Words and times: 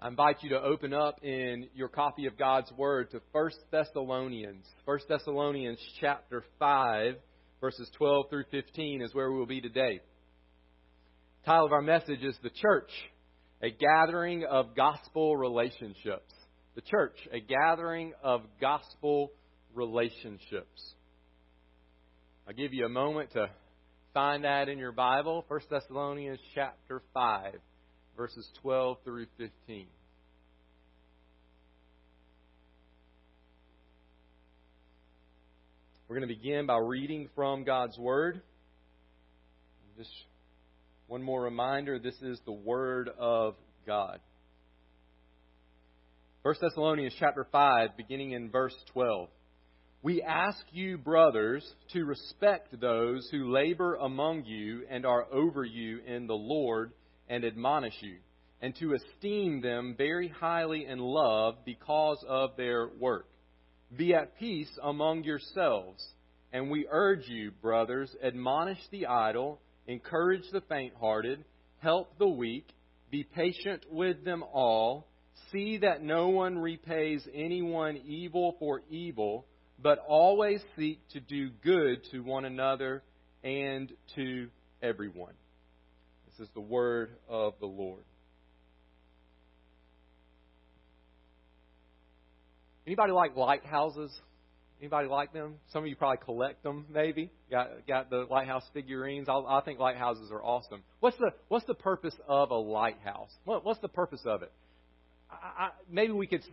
I 0.00 0.06
invite 0.06 0.44
you 0.44 0.50
to 0.50 0.62
open 0.62 0.94
up 0.94 1.24
in 1.24 1.66
your 1.74 1.88
copy 1.88 2.26
of 2.26 2.38
God's 2.38 2.70
Word 2.76 3.10
to 3.10 3.20
1 3.32 3.50
Thessalonians. 3.72 4.64
1 4.84 4.98
Thessalonians 5.08 5.80
chapter 6.00 6.44
5, 6.60 7.16
verses 7.60 7.90
12 7.96 8.30
through 8.30 8.44
15 8.52 9.02
is 9.02 9.12
where 9.12 9.32
we 9.32 9.36
will 9.40 9.46
be 9.46 9.60
today. 9.60 9.98
The 11.42 11.46
title 11.46 11.66
of 11.66 11.72
our 11.72 11.82
message 11.82 12.22
is 12.22 12.38
The 12.44 12.50
Church, 12.50 12.90
a 13.60 13.70
gathering 13.70 14.44
of 14.44 14.76
gospel 14.76 15.36
relationships. 15.36 16.32
The 16.76 16.82
church, 16.82 17.16
a 17.32 17.40
gathering 17.40 18.12
of 18.22 18.42
gospel 18.60 19.32
relationships. 19.74 20.94
I'll 22.46 22.54
give 22.54 22.72
you 22.72 22.86
a 22.86 22.88
moment 22.88 23.32
to 23.32 23.50
find 24.14 24.44
that 24.44 24.68
in 24.68 24.78
your 24.78 24.92
Bible. 24.92 25.44
1 25.48 25.60
Thessalonians 25.68 26.38
chapter 26.54 27.02
5 27.14 27.54
verses 28.18 28.48
12 28.62 28.96
through 29.04 29.26
15. 29.38 29.86
We're 36.08 36.16
going 36.18 36.28
to 36.28 36.34
begin 36.34 36.66
by 36.66 36.78
reading 36.78 37.28
from 37.36 37.62
God's 37.62 37.96
Word. 37.96 38.42
Just 39.96 40.10
one 41.06 41.22
more 41.22 41.40
reminder 41.42 42.00
this 42.00 42.20
is 42.20 42.40
the 42.44 42.50
Word 42.50 43.08
of 43.20 43.54
God. 43.86 44.18
1 46.42 46.56
Thessalonians 46.60 47.14
chapter 47.20 47.46
5, 47.52 47.90
beginning 47.96 48.32
in 48.32 48.50
verse 48.50 48.74
12. 48.94 49.28
We 50.02 50.22
ask 50.22 50.58
you, 50.72 50.98
brothers, 50.98 51.64
to 51.92 52.04
respect 52.04 52.80
those 52.80 53.28
who 53.30 53.52
labor 53.52 53.94
among 53.94 54.44
you 54.44 54.82
and 54.90 55.06
are 55.06 55.32
over 55.32 55.64
you 55.64 56.00
in 56.04 56.26
the 56.26 56.34
Lord 56.34 56.90
and 57.28 57.44
admonish 57.44 57.94
you, 58.00 58.16
and 58.60 58.74
to 58.76 58.94
esteem 58.94 59.60
them 59.60 59.94
very 59.96 60.28
highly 60.28 60.86
in 60.86 60.98
love 60.98 61.56
because 61.64 62.24
of 62.28 62.56
their 62.56 62.88
work. 62.98 63.26
Be 63.96 64.14
at 64.14 64.38
peace 64.38 64.70
among 64.82 65.24
yourselves. 65.24 66.04
And 66.52 66.70
we 66.70 66.86
urge 66.90 67.28
you, 67.28 67.50
brothers, 67.50 68.14
admonish 68.22 68.78
the 68.90 69.06
idle, 69.06 69.60
encourage 69.86 70.44
the 70.50 70.62
faint 70.62 70.94
hearted, 70.98 71.44
help 71.78 72.18
the 72.18 72.28
weak, 72.28 72.66
be 73.10 73.24
patient 73.24 73.84
with 73.90 74.24
them 74.24 74.42
all. 74.52 75.06
See 75.52 75.78
that 75.78 76.02
no 76.02 76.28
one 76.28 76.58
repays 76.58 77.26
anyone 77.34 77.98
evil 78.06 78.56
for 78.58 78.82
evil, 78.90 79.46
but 79.80 79.98
always 80.06 80.60
seek 80.76 81.00
to 81.10 81.20
do 81.20 81.50
good 81.62 82.02
to 82.10 82.20
one 82.20 82.44
another 82.44 83.02
and 83.44 83.92
to 84.16 84.48
everyone. 84.82 85.34
Is 86.40 86.48
the 86.54 86.60
word 86.60 87.10
of 87.28 87.54
the 87.60 87.66
Lord. 87.66 88.04
Anybody 92.86 93.12
like 93.12 93.36
lighthouses? 93.36 94.16
Anybody 94.80 95.08
like 95.08 95.32
them? 95.32 95.56
Some 95.72 95.82
of 95.82 95.88
you 95.88 95.96
probably 95.96 96.18
collect 96.24 96.62
them, 96.62 96.86
maybe. 96.92 97.32
Got 97.50 97.86
got 97.88 98.10
the 98.10 98.26
lighthouse 98.30 98.62
figurines. 98.72 99.28
I, 99.28 99.34
I 99.34 99.60
think 99.64 99.80
lighthouses 99.80 100.30
are 100.30 100.42
awesome. 100.42 100.82
What's 101.00 101.16
the 101.18 101.32
What's 101.48 101.66
the 101.66 101.74
purpose 101.74 102.14
of 102.28 102.50
a 102.50 102.56
lighthouse? 102.56 103.30
What, 103.44 103.64
what's 103.64 103.80
the 103.80 103.88
purpose 103.88 104.22
of 104.24 104.42
it? 104.42 104.52
I, 105.30 105.64
I, 105.64 105.68
maybe 105.90 106.12
we 106.12 106.28
could 106.28 106.44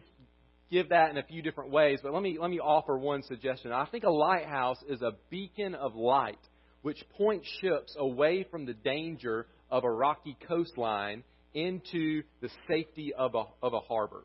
give 0.72 0.89
that 0.89 1.11
in 1.11 1.17
a 1.17 1.23
few 1.23 1.44
different 1.44 1.69
ways, 1.69 2.00
but 2.02 2.11
let 2.11 2.23
me 2.23 2.38
let 2.41 2.50
me 2.50 2.59
offer 2.59 2.97
one 2.97 3.22
suggestion. 3.22 3.72
I 3.72 3.86
think 3.86 4.03
a 4.03 4.09
lighthouse 4.09 4.81
is 4.89 5.03
a 5.03 5.11
beacon 5.30 5.75
of 5.75 5.95
light 5.95 6.39
which 6.86 7.03
points 7.17 7.47
ships 7.61 7.95
away 7.97 8.45
from 8.52 8.67
the 8.67 8.73
danger 8.73 9.47
of 9.76 9.84
a 9.84 9.92
rocky 9.92 10.38
coastline 10.48 11.22
into 11.54 12.23
the 12.40 12.48
safety 12.66 13.14
of 13.14 13.36
a, 13.36 13.44
of 13.62 13.73
a 13.73 13.81
harbor. 13.81 14.23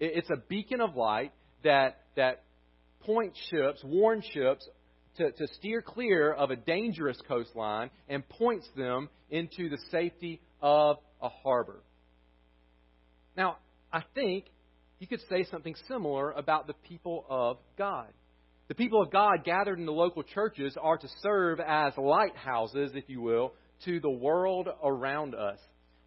It's 0.00 0.28
a 0.30 0.36
beacon 0.48 0.80
of 0.80 0.96
light 0.96 1.30
that, 1.62 2.00
that 2.16 2.42
points 3.02 3.38
ships, 3.50 3.80
warns 3.84 4.24
ships 4.34 4.68
to, 5.18 5.30
to 5.30 5.46
steer 5.58 5.80
clear 5.80 6.32
of 6.32 6.50
a 6.50 6.56
dangerous 6.56 7.16
coastline 7.28 7.90
and 8.08 8.28
points 8.28 8.68
them 8.76 9.08
into 9.30 9.68
the 9.68 9.78
safety 9.92 10.40
of 10.60 10.96
a 11.22 11.28
harbor. 11.28 11.84
Now, 13.36 13.58
I 13.92 14.02
think 14.16 14.46
you 14.98 15.06
could 15.06 15.20
say 15.28 15.44
something 15.52 15.76
similar 15.86 16.32
about 16.32 16.66
the 16.66 16.74
people 16.88 17.26
of 17.30 17.58
God. 17.78 18.08
The 18.66 18.74
people 18.74 19.02
of 19.02 19.12
God 19.12 19.44
gathered 19.44 19.78
in 19.78 19.86
the 19.86 19.92
local 19.92 20.24
churches 20.24 20.76
are 20.80 20.98
to 20.98 21.08
serve 21.22 21.60
as 21.60 21.92
lighthouses, 21.96 22.90
if 22.96 23.04
you 23.06 23.20
will, 23.20 23.52
to 23.84 24.00
the 24.00 24.10
world 24.10 24.68
around 24.82 25.34
us. 25.34 25.58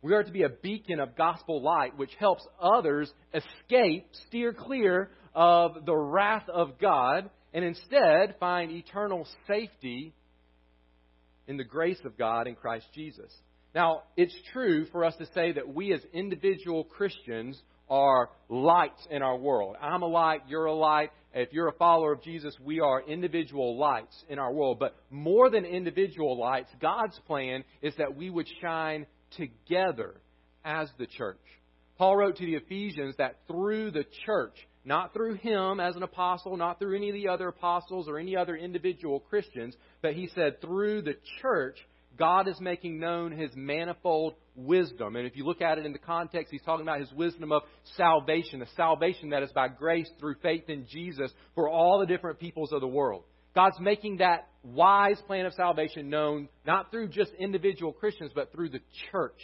We 0.01 0.13
are 0.13 0.23
to 0.23 0.31
be 0.31 0.43
a 0.43 0.49
beacon 0.49 0.99
of 0.99 1.15
gospel 1.15 1.61
light 1.61 1.97
which 1.97 2.11
helps 2.19 2.45
others 2.61 3.11
escape, 3.33 4.07
steer 4.27 4.53
clear 4.53 5.09
of 5.33 5.85
the 5.85 5.95
wrath 5.95 6.47
of 6.49 6.77
God, 6.79 7.29
and 7.53 7.63
instead 7.63 8.35
find 8.39 8.71
eternal 8.71 9.27
safety 9.47 10.13
in 11.47 11.57
the 11.57 11.63
grace 11.63 11.99
of 12.05 12.17
God 12.17 12.47
in 12.47 12.55
Christ 12.55 12.85
Jesus. 12.93 13.31
Now, 13.73 14.03
it's 14.15 14.35
true 14.51 14.85
for 14.91 15.03
us 15.03 15.15
to 15.17 15.25
say 15.33 15.53
that 15.53 15.73
we 15.73 15.93
as 15.93 16.01
individual 16.13 16.83
Christians 16.83 17.59
are 17.89 18.29
lights 18.49 19.07
in 19.09 19.21
our 19.21 19.37
world. 19.37 19.75
I'm 19.81 20.03
a 20.03 20.07
light, 20.07 20.41
you're 20.47 20.65
a 20.65 20.73
light. 20.73 21.11
If 21.33 21.51
you're 21.51 21.67
a 21.67 21.73
follower 21.73 22.13
of 22.13 22.21
Jesus, 22.21 22.55
we 22.63 22.79
are 22.79 23.01
individual 23.01 23.77
lights 23.77 24.15
in 24.29 24.37
our 24.37 24.53
world. 24.53 24.77
But 24.79 24.95
more 25.09 25.49
than 25.49 25.65
individual 25.65 26.37
lights, 26.37 26.69
God's 26.79 27.19
plan 27.25 27.63
is 27.81 27.95
that 27.97 28.15
we 28.15 28.29
would 28.29 28.47
shine 28.61 29.07
together 29.37 30.15
as 30.63 30.89
the 30.99 31.07
church. 31.07 31.39
Paul 31.97 32.17
wrote 32.17 32.37
to 32.37 32.45
the 32.45 32.55
Ephesians 32.55 33.15
that 33.17 33.37
through 33.47 33.91
the 33.91 34.05
church, 34.25 34.55
not 34.85 35.13
through 35.13 35.35
him 35.35 35.79
as 35.79 35.95
an 35.95 36.03
apostle, 36.03 36.57
not 36.57 36.77
through 36.77 36.97
any 36.97 37.09
of 37.09 37.15
the 37.15 37.29
other 37.29 37.47
apostles 37.47 38.07
or 38.07 38.19
any 38.19 38.35
other 38.35 38.55
individual 38.55 39.19
Christians, 39.19 39.75
but 40.01 40.13
he 40.13 40.29
said 40.35 40.61
through 40.61 41.01
the 41.01 41.15
church, 41.41 41.77
God 42.17 42.47
is 42.47 42.59
making 42.59 42.99
known 42.99 43.31
his 43.31 43.51
manifold 43.55 44.35
wisdom. 44.55 45.15
And 45.15 45.25
if 45.25 45.35
you 45.35 45.45
look 45.45 45.61
at 45.61 45.77
it 45.77 45.85
in 45.85 45.93
the 45.93 45.99
context, 45.99 46.51
he's 46.51 46.61
talking 46.61 46.85
about 46.85 46.99
his 46.99 47.11
wisdom 47.13 47.51
of 47.51 47.63
salvation, 47.97 48.61
a 48.61 48.67
salvation 48.75 49.31
that 49.31 49.43
is 49.43 49.51
by 49.51 49.67
grace 49.67 50.09
through 50.19 50.35
faith 50.41 50.69
in 50.69 50.85
Jesus 50.87 51.31
for 51.55 51.69
all 51.69 51.99
the 51.99 52.05
different 52.05 52.39
peoples 52.39 52.71
of 52.71 52.81
the 52.81 52.87
world. 52.87 53.23
God's 53.55 53.79
making 53.79 54.17
that 54.17 54.47
wise 54.63 55.21
plan 55.27 55.45
of 55.45 55.53
salvation 55.53 56.09
known 56.09 56.49
not 56.65 56.91
through 56.91 57.09
just 57.09 57.31
individual 57.39 57.91
Christians, 57.91 58.31
but 58.33 58.51
through 58.51 58.69
the 58.69 58.81
church 59.11 59.39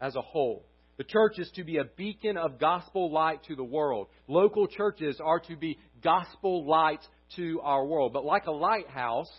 as 0.00 0.16
a 0.16 0.22
whole. 0.22 0.64
The 0.98 1.04
church 1.04 1.38
is 1.38 1.50
to 1.56 1.64
be 1.64 1.78
a 1.78 1.84
beacon 1.84 2.36
of 2.36 2.58
gospel 2.60 3.10
light 3.10 3.42
to 3.48 3.56
the 3.56 3.64
world. 3.64 4.08
Local 4.28 4.66
churches 4.66 5.20
are 5.22 5.40
to 5.40 5.56
be 5.56 5.78
gospel 6.02 6.66
lights 6.66 7.06
to 7.36 7.60
our 7.62 7.84
world. 7.84 8.12
But 8.12 8.24
like 8.24 8.46
a 8.46 8.52
lighthouse, 8.52 9.30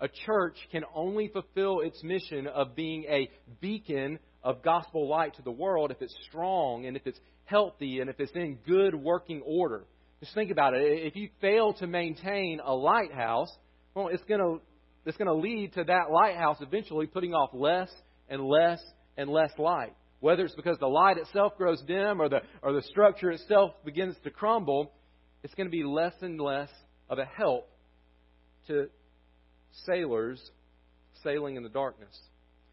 a 0.00 0.08
church 0.08 0.56
can 0.72 0.84
only 0.94 1.28
fulfill 1.28 1.80
its 1.80 2.02
mission 2.02 2.46
of 2.46 2.74
being 2.74 3.04
a 3.04 3.30
beacon 3.60 4.18
of 4.42 4.62
gospel 4.62 5.08
light 5.08 5.34
to 5.36 5.42
the 5.42 5.50
world 5.50 5.90
if 5.90 6.02
it's 6.02 6.14
strong 6.28 6.86
and 6.86 6.96
if 6.96 7.06
it's 7.06 7.18
healthy 7.44 8.00
and 8.00 8.10
if 8.10 8.20
it's 8.20 8.32
in 8.32 8.58
good 8.66 8.94
working 8.94 9.42
order. 9.46 9.84
Just 10.20 10.34
think 10.34 10.50
about 10.50 10.74
it. 10.74 10.82
If 10.82 11.16
you 11.16 11.28
fail 11.40 11.74
to 11.74 11.86
maintain 11.86 12.60
a 12.64 12.74
lighthouse, 12.74 13.50
well, 13.94 14.08
it's 14.08 14.24
going 14.24 14.40
to 14.40 14.60
it's 15.06 15.18
going 15.18 15.28
to 15.28 15.34
lead 15.34 15.74
to 15.74 15.84
that 15.84 16.10
lighthouse 16.10 16.56
eventually 16.60 17.06
putting 17.06 17.34
off 17.34 17.50
less 17.52 17.90
and 18.28 18.42
less 18.42 18.80
and 19.18 19.28
less 19.28 19.50
light. 19.58 19.94
Whether 20.20 20.46
it's 20.46 20.54
because 20.54 20.78
the 20.78 20.86
light 20.86 21.18
itself 21.18 21.58
grows 21.58 21.82
dim 21.82 22.20
or 22.20 22.28
the 22.28 22.40
or 22.62 22.72
the 22.72 22.82
structure 22.82 23.30
itself 23.30 23.72
begins 23.84 24.16
to 24.24 24.30
crumble, 24.30 24.92
it's 25.42 25.54
going 25.54 25.66
to 25.66 25.70
be 25.70 25.84
less 25.84 26.14
and 26.22 26.40
less 26.40 26.70
of 27.10 27.18
a 27.18 27.26
help 27.26 27.68
to 28.68 28.88
sailors 29.86 30.40
sailing 31.22 31.56
in 31.56 31.62
the 31.62 31.68
darkness. 31.68 32.16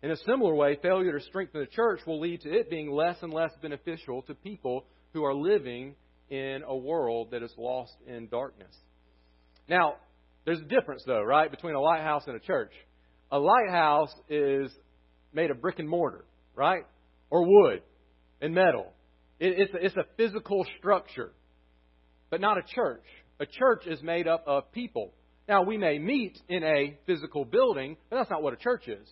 In 0.04 0.12
a 0.12 0.18
similar 0.18 0.56
way, 0.56 0.78
failure 0.82 1.18
to 1.18 1.26
strengthen 1.26 1.62
the 1.62 1.68
church 1.68 2.02
will 2.08 2.20
lead 2.20 2.42
to 2.42 2.52
it 2.52 2.70
being 2.70 2.92
less 2.92 3.18
and 3.22 3.32
less 3.32 3.52
beneficial 3.62 4.24
to 4.24 4.34
people 4.34 4.86
who 5.14 5.24
are 5.24 5.34
living 5.34 5.96
in 6.30 6.64
a 6.66 6.76
world 6.76 7.32
that 7.32 7.44
is 7.44 7.54
lost 7.58 7.94
in 8.08 8.28
darkness. 8.30 8.74
Now, 9.68 9.96
there's 10.46 10.60
a 10.60 10.66
difference, 10.66 11.04
though, 11.06 11.22
right, 11.22 11.52
between 11.52 11.76
a 11.76 11.80
lighthouse 11.80 12.24
and 12.26 12.36
a 12.36 12.40
church. 12.40 12.72
A 13.32 13.38
lighthouse 13.38 14.14
is 14.28 14.72
made 15.34 15.52
of 15.52 15.62
brick 15.62 15.80
and 15.80 15.88
mortar, 15.88 16.26
right, 16.56 16.84
or 17.30 17.46
wood 17.46 17.82
and 18.42 18.56
metal. 18.56 18.92
it's, 19.40 19.74
a, 19.74 19.86
it's 19.86 19.96
a 19.96 20.06
physical 20.18 20.66
structure, 20.80 21.32
but 22.30 22.42
not 22.42 22.58
a 22.58 22.64
church. 22.76 23.06
A 23.40 23.46
church 23.46 23.86
is 23.86 24.02
made 24.02 24.28
up 24.28 24.44
of 24.48 24.72
people. 24.72 25.14
Now, 25.48 25.64
we 25.64 25.78
may 25.78 26.00
meet 26.00 26.40
in 26.50 26.64
a 26.64 26.98
physical 27.06 27.46
building, 27.46 27.98
but 28.10 28.18
that's 28.18 28.30
not 28.30 28.44
what 28.44 28.54
a 28.54 28.58
church 28.58 28.88
is. 28.88 29.08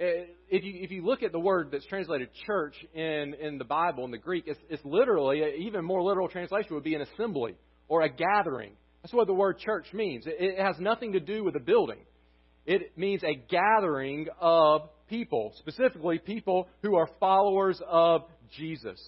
Uh, 0.00 0.26
if 0.48 0.64
you, 0.64 0.72
if 0.82 0.90
you 0.90 1.04
look 1.04 1.22
at 1.22 1.30
the 1.30 1.38
word 1.38 1.68
that's 1.70 1.86
translated 1.86 2.28
church 2.46 2.74
in, 2.94 3.34
in 3.40 3.58
the 3.58 3.64
Bible, 3.64 4.04
in 4.04 4.10
the 4.10 4.18
Greek, 4.18 4.44
it's, 4.46 4.58
it's 4.68 4.84
literally, 4.84 5.42
even 5.60 5.84
more 5.84 6.02
literal 6.02 6.28
translation 6.28 6.74
would 6.74 6.82
be 6.82 6.96
an 6.96 7.02
assembly 7.02 7.54
or 7.86 8.02
a 8.02 8.08
gathering. 8.08 8.72
That's 9.02 9.14
what 9.14 9.26
the 9.26 9.34
word 9.34 9.58
church 9.58 9.86
means. 9.92 10.26
It, 10.26 10.36
it 10.38 10.58
has 10.58 10.76
nothing 10.80 11.12
to 11.12 11.20
do 11.20 11.44
with 11.44 11.54
a 11.54 11.60
building. 11.60 12.00
It 12.66 12.96
means 12.98 13.22
a 13.22 13.34
gathering 13.34 14.26
of 14.40 14.88
people, 15.08 15.52
specifically 15.58 16.18
people 16.18 16.68
who 16.82 16.96
are 16.96 17.08
followers 17.20 17.80
of 17.86 18.22
Jesus. 18.56 19.00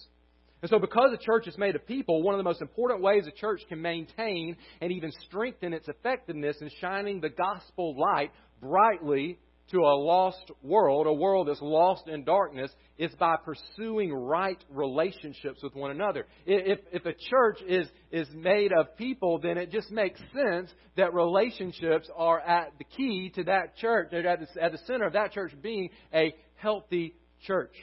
And 0.61 0.69
so, 0.69 0.79
because 0.79 1.11
a 1.13 1.23
church 1.23 1.47
is 1.47 1.57
made 1.57 1.75
of 1.75 1.85
people, 1.85 2.23
one 2.23 2.33
of 2.33 2.39
the 2.39 2.43
most 2.43 2.61
important 2.61 3.01
ways 3.01 3.27
a 3.27 3.31
church 3.31 3.61
can 3.69 3.81
maintain 3.81 4.57
and 4.81 4.91
even 4.91 5.11
strengthen 5.27 5.73
its 5.73 5.87
effectiveness 5.87 6.57
in 6.61 6.69
shining 6.81 7.21
the 7.21 7.29
gospel 7.29 7.95
light 7.95 8.31
brightly 8.59 9.37
to 9.71 9.79
a 9.79 9.95
lost 9.95 10.49
world, 10.63 11.07
a 11.07 11.13
world 11.13 11.47
that's 11.47 11.61
lost 11.61 12.07
in 12.07 12.23
darkness, 12.23 12.71
is 12.97 13.11
by 13.19 13.35
pursuing 13.35 14.13
right 14.13 14.57
relationships 14.69 15.61
with 15.61 15.75
one 15.75 15.91
another. 15.91 16.25
If, 16.45 16.79
if 16.91 17.05
a 17.05 17.13
church 17.13 17.59
is, 17.67 17.87
is 18.11 18.27
made 18.33 18.71
of 18.71 18.95
people, 18.97 19.39
then 19.39 19.57
it 19.57 19.71
just 19.71 19.91
makes 19.91 20.19
sense 20.33 20.71
that 20.95 21.13
relationships 21.13 22.09
are 22.15 22.39
at 22.39 22.71
the 22.77 22.85
key 22.85 23.31
to 23.35 23.43
that 23.43 23.75
church, 23.75 24.13
at 24.13 24.39
the, 24.39 24.63
at 24.63 24.71
the 24.71 24.79
center 24.87 25.05
of 25.05 25.13
that 25.13 25.33
church 25.33 25.51
being 25.61 25.89
a 26.13 26.33
healthy 26.55 27.15
church. 27.45 27.75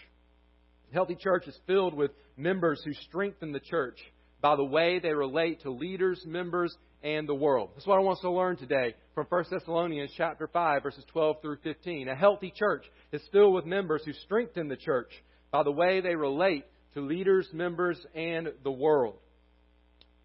A 0.90 0.94
healthy 0.94 1.16
church 1.16 1.46
is 1.46 1.58
filled 1.66 1.94
with 1.94 2.12
members 2.36 2.82
who 2.84 2.92
strengthen 3.08 3.52
the 3.52 3.60
church 3.60 3.98
by 4.40 4.56
the 4.56 4.64
way 4.64 4.98
they 4.98 5.12
relate 5.12 5.62
to 5.62 5.70
leaders, 5.70 6.22
members, 6.26 6.76
and 7.02 7.28
the 7.28 7.34
world. 7.34 7.70
That's 7.74 7.86
what 7.86 7.98
I 7.98 8.02
want 8.02 8.18
us 8.18 8.22
to 8.22 8.30
learn 8.30 8.56
today 8.56 8.94
from 9.14 9.26
1 9.28 9.44
Thessalonians 9.50 10.10
chapter 10.16 10.48
5 10.48 10.82
verses 10.82 11.04
12 11.12 11.42
through 11.42 11.58
15. 11.62 12.08
A 12.08 12.14
healthy 12.14 12.52
church 12.54 12.84
is 13.12 13.22
filled 13.32 13.54
with 13.54 13.66
members 13.66 14.02
who 14.04 14.12
strengthen 14.24 14.68
the 14.68 14.76
church 14.76 15.10
by 15.50 15.62
the 15.62 15.70
way 15.70 16.00
they 16.00 16.14
relate 16.14 16.64
to 16.94 17.00
leaders, 17.00 17.48
members, 17.52 17.98
and 18.14 18.48
the 18.62 18.70
world. 18.70 19.16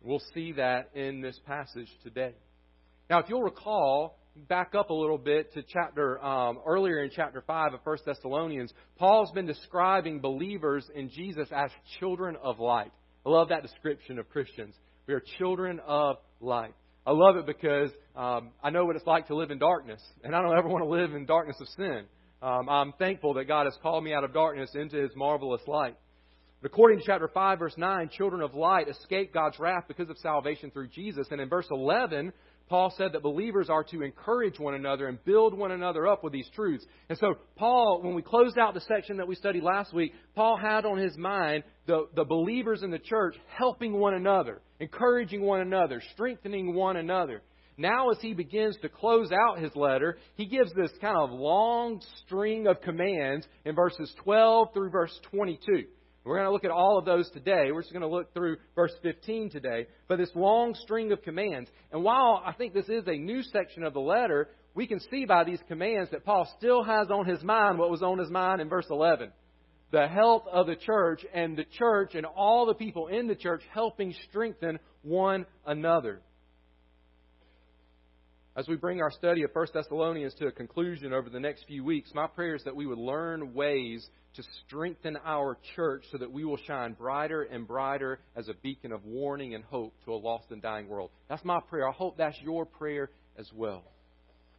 We'll 0.02 0.22
see 0.34 0.54
that 0.54 0.92
in 0.96 1.22
this 1.22 1.40
passage 1.46 1.90
today. 2.04 2.34
Now, 3.10 3.20
if 3.20 3.26
you'll 3.28 3.44
recall, 3.44 4.19
back 4.47 4.75
up 4.75 4.89
a 4.89 4.94
little 4.94 5.18
bit 5.18 5.53
to 5.53 5.63
chapter 5.63 6.24
um, 6.24 6.59
earlier 6.65 7.03
in 7.03 7.12
chapter 7.13 7.44
5 7.45 7.74
of 7.74 7.80
1 7.83 7.97
Thessalonians, 8.06 8.74
Paul's 8.97 9.31
been 9.31 9.45
describing 9.45 10.19
believers 10.19 10.89
in 10.95 11.09
Jesus 11.09 11.47
as 11.51 11.71
children 12.00 12.38
of 12.41 12.59
light. 12.59 12.91
I 13.25 13.30
love 13.30 13.50
that 13.50 13.63
description 13.63 14.19
of 14.19 14.30
Christians. 14.30 14.75
We 15.07 15.13
are 15.13 15.24
children 15.38 15.80
of 15.86 16.18
light. 16.39 16.74
I 17.06 17.12
love 17.12 17.36
it 17.36 17.45
because 17.45 17.89
um, 18.15 18.51
I 18.63 18.69
know 18.69 18.86
what 18.86 18.95
it's 18.95 19.07
like 19.07 19.27
to 19.27 19.36
live 19.36 19.51
in 19.51 19.59
darkness, 19.59 20.01
and 20.24 20.36
I 20.36 20.41
don't 20.41 20.57
ever 20.57 20.68
want 20.68 20.83
to 20.83 20.89
live 20.89 21.13
in 21.13 21.25
darkness 21.25 21.57
of 21.59 21.68
sin. 21.69 22.03
Um, 22.41 22.69
I'm 22.69 22.94
thankful 22.94 23.33
that 23.33 23.45
God 23.45 23.65
has 23.65 23.77
called 23.81 24.03
me 24.03 24.13
out 24.13 24.24
of 24.24 24.33
darkness 24.33 24.71
into 24.75 24.97
His 24.97 25.12
marvelous 25.15 25.62
light. 25.68 25.95
According 26.63 27.00
to 27.00 27.06
chapter 27.06 27.30
5, 27.33 27.59
verse 27.59 27.74
9, 27.77 28.09
children 28.09 28.41
of 28.41 28.53
light 28.53 28.89
escape 28.89 29.33
God's 29.33 29.57
wrath 29.59 29.86
because 29.88 30.09
of 30.09 30.18
salvation 30.18 30.71
through 30.71 30.89
Jesus. 30.89 31.27
And 31.31 31.39
in 31.39 31.47
verse 31.47 31.68
11, 31.71 32.33
Paul 32.69 32.94
said 32.95 33.13
that 33.13 33.24
believers 33.24 33.68
are 33.69 33.83
to 33.86 34.04
encourage 34.04 34.60
one 34.60 34.75
another 34.75 35.07
and 35.07 35.24
build 35.25 35.57
one 35.57 35.71
another 35.71 36.07
up 36.07 36.24
with 36.24 36.31
these 36.31 36.48
truths. 36.54 36.86
And 37.10 37.18
so, 37.18 37.33
Paul, 37.56 38.01
when 38.04 38.13
we 38.13 38.21
closed 38.21 38.60
out 38.60 38.75
the 38.75 38.81
section 38.81 39.18
that 39.18 39.27
we 39.27 39.33
studied 39.33 39.63
last 39.63 39.92
week, 39.92 40.13
Paul 40.36 40.56
had 40.56 40.86
on 40.86 41.00
his 41.00 41.18
mind 41.18 41.63
the, 41.88 42.07
the 42.16 42.24
believers 42.24 42.83
in 42.83 42.92
the 42.92 43.00
church 43.00 43.36
helping 43.57 43.94
one 43.94 44.13
another, 44.13 44.62
encouraging 44.80 45.42
one 45.42 45.62
another, 45.62 46.01
strengthening 46.13 46.75
one 46.75 46.95
another. 46.95 47.42
Now, 47.75 48.10
as 48.10 48.18
he 48.21 48.33
begins 48.33 48.77
to 48.81 48.89
close 48.89 49.31
out 49.31 49.60
his 49.60 49.75
letter, 49.75 50.18
he 50.36 50.45
gives 50.45 50.72
this 50.74 50.92
kind 51.01 51.18
of 51.18 51.31
long 51.31 52.01
string 52.25 52.68
of 52.68 52.81
commands 52.81 53.48
in 53.65 53.74
verses 53.74 54.13
12 54.24 54.74
through 54.74 54.92
verse 54.92 55.18
22. 55.31 55.86
We're 56.24 56.36
going 56.36 56.48
to 56.48 56.51
look 56.51 56.66
at 56.66 56.71
all 56.71 56.98
of 56.98 57.06
those 57.06 57.30
today. 57.31 57.71
We're 57.71 57.81
just 57.81 57.94
going 57.94 58.01
to 58.01 58.07
look 58.07 58.33
through 58.33 58.57
verse 58.75 58.92
15 59.01 59.50
today. 59.50 59.88
But 60.07 60.18
this 60.18 60.31
long 60.36 60.75
string 60.75 61.12
of 61.12 61.21
commands. 61.21 61.69
And 61.92 62.04
while 62.04 62.42
I 62.45 62.54
think 62.54 62.74
this 62.74 62.89
is 62.89 63.04
a 63.07 63.18
new 63.18 63.42
section 63.44 63.83
of 63.83 63.94
the 63.94 64.01
letter, 64.01 64.50
we 64.75 64.86
can 64.86 65.00
see 65.12 65.25
by 65.25 65.44
these 65.44 65.60
commands 65.68 66.12
that 66.12 66.25
Paul 66.25 66.51
still 66.57 66.83
has 66.83 67.10
on 67.10 67.25
his 67.25 67.42
mind 67.44 67.80
what 67.80 67.89
was 67.89 68.04
on 68.04 68.18
his 68.18 68.30
mind 68.30 68.62
in 68.62 68.69
verse 68.69 68.88
11 68.89 69.31
the 69.92 70.07
health 70.07 70.44
of 70.51 70.68
the 70.68 70.75
church 70.75 71.25
and 71.33 71.57
the 71.57 71.66
church 71.77 72.13
and 72.13 72.25
all 72.25 72.65
the 72.65 72.74
people 72.74 73.07
in 73.07 73.27
the 73.27 73.36
church 73.36 73.63
helping 73.74 74.13
strengthen 74.30 74.80
one 75.01 75.45
another. 75.65 76.22
As 78.56 78.68
we 78.68 78.75
bring 78.75 79.00
our 79.00 79.12
study 79.12 79.44
of 79.44 79.51
1 79.54 79.68
Thessalonians 79.74 80.34
to 80.36 80.48
a 80.48 80.51
conclusion 80.51 81.13
over 81.13 81.30
the 81.30 81.40
next 81.40 81.66
few 81.68 81.84
weeks, 81.84 82.12
my 82.16 82.25
prayer 82.25 82.56
is 82.56 82.63
that 82.63 82.75
we 82.75 82.88
would 82.88 82.98
learn 82.98 83.54
ways 83.54 84.06
to 84.36 84.44
strengthen 84.66 85.18
our 85.24 85.57
church 85.75 86.04
so 86.12 86.18
that 86.18 86.31
we 86.31 86.44
will 86.44 86.57
shine 86.57 86.94
brighter 86.94 87.44
and 87.44 87.68
brighter 87.68 88.19
as 88.36 88.50
a 88.50 88.56
beacon 88.56 88.92
of 88.92 89.06
warning 89.06 89.54
and 89.54 89.63
hope 89.66 89.94
to 90.04 90.13
a 90.13 90.16
lost 90.16 90.46
and 90.50 90.63
dying 90.63 90.88
world. 90.88 91.12
That's 91.30 91.46
my 91.46 91.60
prayer. 91.69 91.88
I 91.88 91.92
hope 91.92 92.18
that's 92.18 92.42
your 92.42 92.66
prayer 92.66 93.12
as 93.38 93.48
well. 93.54 93.84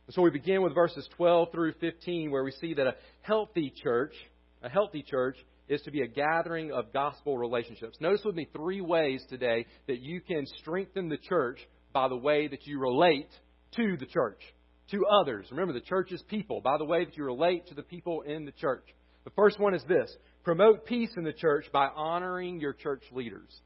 And 0.06 0.14
so 0.14 0.22
we 0.22 0.30
begin 0.30 0.62
with 0.62 0.74
verses 0.74 1.08
12 1.16 1.50
through 1.50 1.72
15 1.80 2.30
where 2.30 2.44
we 2.44 2.52
see 2.52 2.74
that 2.74 2.86
a 2.86 2.94
healthy 3.22 3.72
church, 3.82 4.14
a 4.62 4.68
healthy 4.68 5.02
church 5.02 5.36
is 5.68 5.82
to 5.82 5.90
be 5.90 6.02
a 6.02 6.06
gathering 6.06 6.72
of 6.72 6.92
gospel 6.92 7.36
relationships. 7.36 7.98
Notice 8.00 8.22
with 8.24 8.36
me 8.36 8.48
three 8.54 8.80
ways 8.80 9.24
today 9.28 9.66
that 9.88 9.98
you 9.98 10.20
can 10.20 10.46
strengthen 10.58 11.08
the 11.08 11.18
church 11.18 11.58
by 11.92 12.08
the 12.08 12.16
way 12.16 12.46
that 12.46 12.66
you 12.66 12.78
relate 12.78 13.28
to 13.76 13.96
the 13.96 14.06
church, 14.06 14.40
to 14.90 15.06
others. 15.06 15.46
Remember, 15.50 15.72
the 15.72 15.80
church 15.80 16.12
is 16.12 16.22
people, 16.22 16.60
by 16.60 16.78
the 16.78 16.84
way 16.84 17.04
that 17.04 17.16
you 17.16 17.24
relate 17.24 17.66
to 17.68 17.74
the 17.74 17.82
people 17.82 18.22
in 18.22 18.44
the 18.44 18.52
church. 18.52 18.84
The 19.24 19.30
first 19.30 19.58
one 19.58 19.74
is 19.74 19.84
this 19.84 20.14
promote 20.44 20.86
peace 20.86 21.10
in 21.16 21.24
the 21.24 21.32
church 21.32 21.66
by 21.72 21.88
honoring 21.88 22.60
your 22.60 22.72
church 22.72 23.02
leaders. 23.12 23.60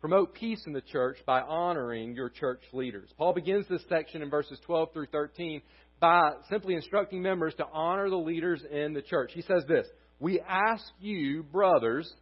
Promote 0.00 0.34
peace 0.34 0.62
in 0.66 0.72
the 0.72 0.80
church 0.80 1.18
by 1.26 1.40
honoring 1.40 2.16
your 2.16 2.28
church 2.28 2.62
leaders. 2.72 3.08
Paul 3.16 3.34
begins 3.34 3.66
this 3.68 3.84
section 3.88 4.22
in 4.22 4.30
verses 4.30 4.58
12 4.66 4.92
through 4.92 5.06
13 5.06 5.62
by 6.00 6.32
simply 6.50 6.74
instructing 6.74 7.22
members 7.22 7.54
to 7.54 7.66
honor 7.72 8.10
the 8.10 8.16
leaders 8.16 8.62
in 8.68 8.92
the 8.94 9.02
church. 9.02 9.30
He 9.32 9.42
says 9.42 9.64
this 9.68 9.86
We 10.18 10.40
ask 10.40 10.84
you, 10.98 11.44
brothers, 11.44 12.12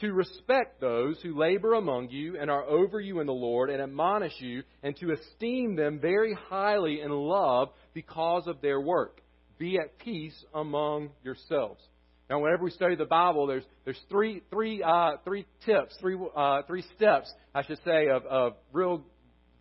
to 0.00 0.12
respect 0.12 0.80
those 0.80 1.18
who 1.22 1.38
labor 1.38 1.74
among 1.74 2.10
you 2.10 2.38
and 2.38 2.50
are 2.50 2.64
over 2.64 3.00
you 3.00 3.20
in 3.20 3.26
the 3.26 3.32
Lord 3.32 3.70
and 3.70 3.82
admonish 3.82 4.32
you, 4.38 4.62
and 4.82 4.96
to 4.96 5.12
esteem 5.12 5.76
them 5.76 6.00
very 6.00 6.36
highly 6.48 7.00
in 7.00 7.10
love 7.10 7.68
because 7.94 8.46
of 8.46 8.60
their 8.60 8.80
work. 8.80 9.20
Be 9.58 9.78
at 9.78 9.98
peace 9.98 10.44
among 10.54 11.10
yourselves. 11.22 11.82
Now, 12.30 12.40
whenever 12.40 12.64
we 12.64 12.70
study 12.70 12.94
the 12.94 13.04
Bible, 13.04 13.46
there's 13.46 13.64
there's 13.84 14.00
three 14.08 14.42
three 14.50 14.82
uh, 14.82 15.12
three 15.24 15.46
tips, 15.66 15.96
three 16.00 16.16
uh, 16.36 16.62
three 16.66 16.84
steps, 16.96 17.30
I 17.54 17.64
should 17.64 17.80
say, 17.84 18.08
of, 18.08 18.24
of 18.24 18.52
real 18.72 19.02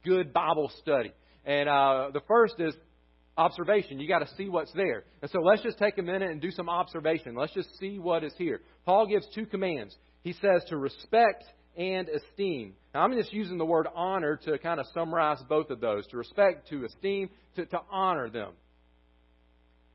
good 0.05 0.31
Bible 0.31 0.71
study. 0.81 1.11
And 1.45 1.67
uh, 1.67 2.11
the 2.13 2.21
first 2.27 2.55
is 2.59 2.75
observation. 3.37 3.99
You 3.99 4.07
got 4.07 4.19
to 4.19 4.29
see 4.37 4.49
what's 4.49 4.71
there. 4.73 5.03
And 5.21 5.31
so 5.31 5.39
let's 5.39 5.63
just 5.63 5.79
take 5.79 5.97
a 5.97 6.01
minute 6.03 6.29
and 6.29 6.39
do 6.39 6.51
some 6.51 6.69
observation. 6.69 7.35
Let's 7.35 7.53
just 7.53 7.69
see 7.79 7.97
what 7.97 8.23
is 8.23 8.33
here. 8.37 8.61
Paul 8.85 9.07
gives 9.07 9.25
two 9.33 9.45
commands 9.45 9.95
he 10.23 10.33
says 10.33 10.63
to 10.69 10.77
respect 10.77 11.43
and 11.77 12.09
esteem. 12.09 12.73
Now, 12.93 13.01
I'm 13.01 13.13
just 13.13 13.31
using 13.31 13.57
the 13.57 13.65
word 13.65 13.87
honor 13.95 14.37
to 14.45 14.57
kind 14.57 14.79
of 14.79 14.87
summarize 14.93 15.41
both 15.47 15.69
of 15.69 15.79
those 15.79 16.05
to 16.07 16.17
respect, 16.17 16.69
to 16.69 16.85
esteem, 16.85 17.29
to, 17.55 17.65
to 17.67 17.79
honor 17.89 18.29
them. 18.29 18.51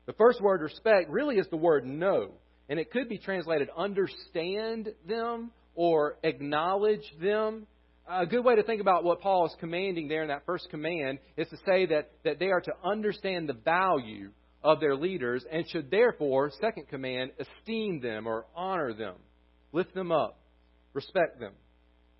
The 0.05 0.13
first 0.13 0.41
word, 0.41 0.61
respect, 0.61 1.09
really 1.09 1.37
is 1.37 1.47
the 1.49 1.57
word 1.57 1.85
know. 1.85 2.31
And 2.69 2.79
it 2.79 2.91
could 2.91 3.09
be 3.09 3.17
translated 3.17 3.69
understand 3.75 4.89
them 5.07 5.51
or 5.75 6.17
acknowledge 6.23 7.03
them. 7.21 7.67
A 8.07 8.25
good 8.25 8.43
way 8.43 8.55
to 8.55 8.63
think 8.63 8.81
about 8.81 9.03
what 9.03 9.21
Paul 9.21 9.45
is 9.47 9.55
commanding 9.59 10.07
there 10.07 10.21
in 10.21 10.29
that 10.29 10.45
first 10.45 10.69
command 10.69 11.19
is 11.37 11.47
to 11.49 11.57
say 11.65 11.87
that, 11.87 12.11
that 12.23 12.39
they 12.39 12.49
are 12.49 12.61
to 12.61 12.73
understand 12.83 13.49
the 13.49 13.53
value 13.53 14.31
of 14.63 14.79
their 14.79 14.95
leaders 14.95 15.43
and 15.51 15.67
should 15.69 15.91
therefore, 15.91 16.51
second 16.61 16.87
command, 16.87 17.31
esteem 17.39 17.99
them 17.99 18.25
or 18.27 18.45
honor 18.55 18.93
them. 18.93 19.15
Lift 19.75 19.93
them 19.93 20.09
up. 20.09 20.39
Respect 20.93 21.37
them. 21.37 21.51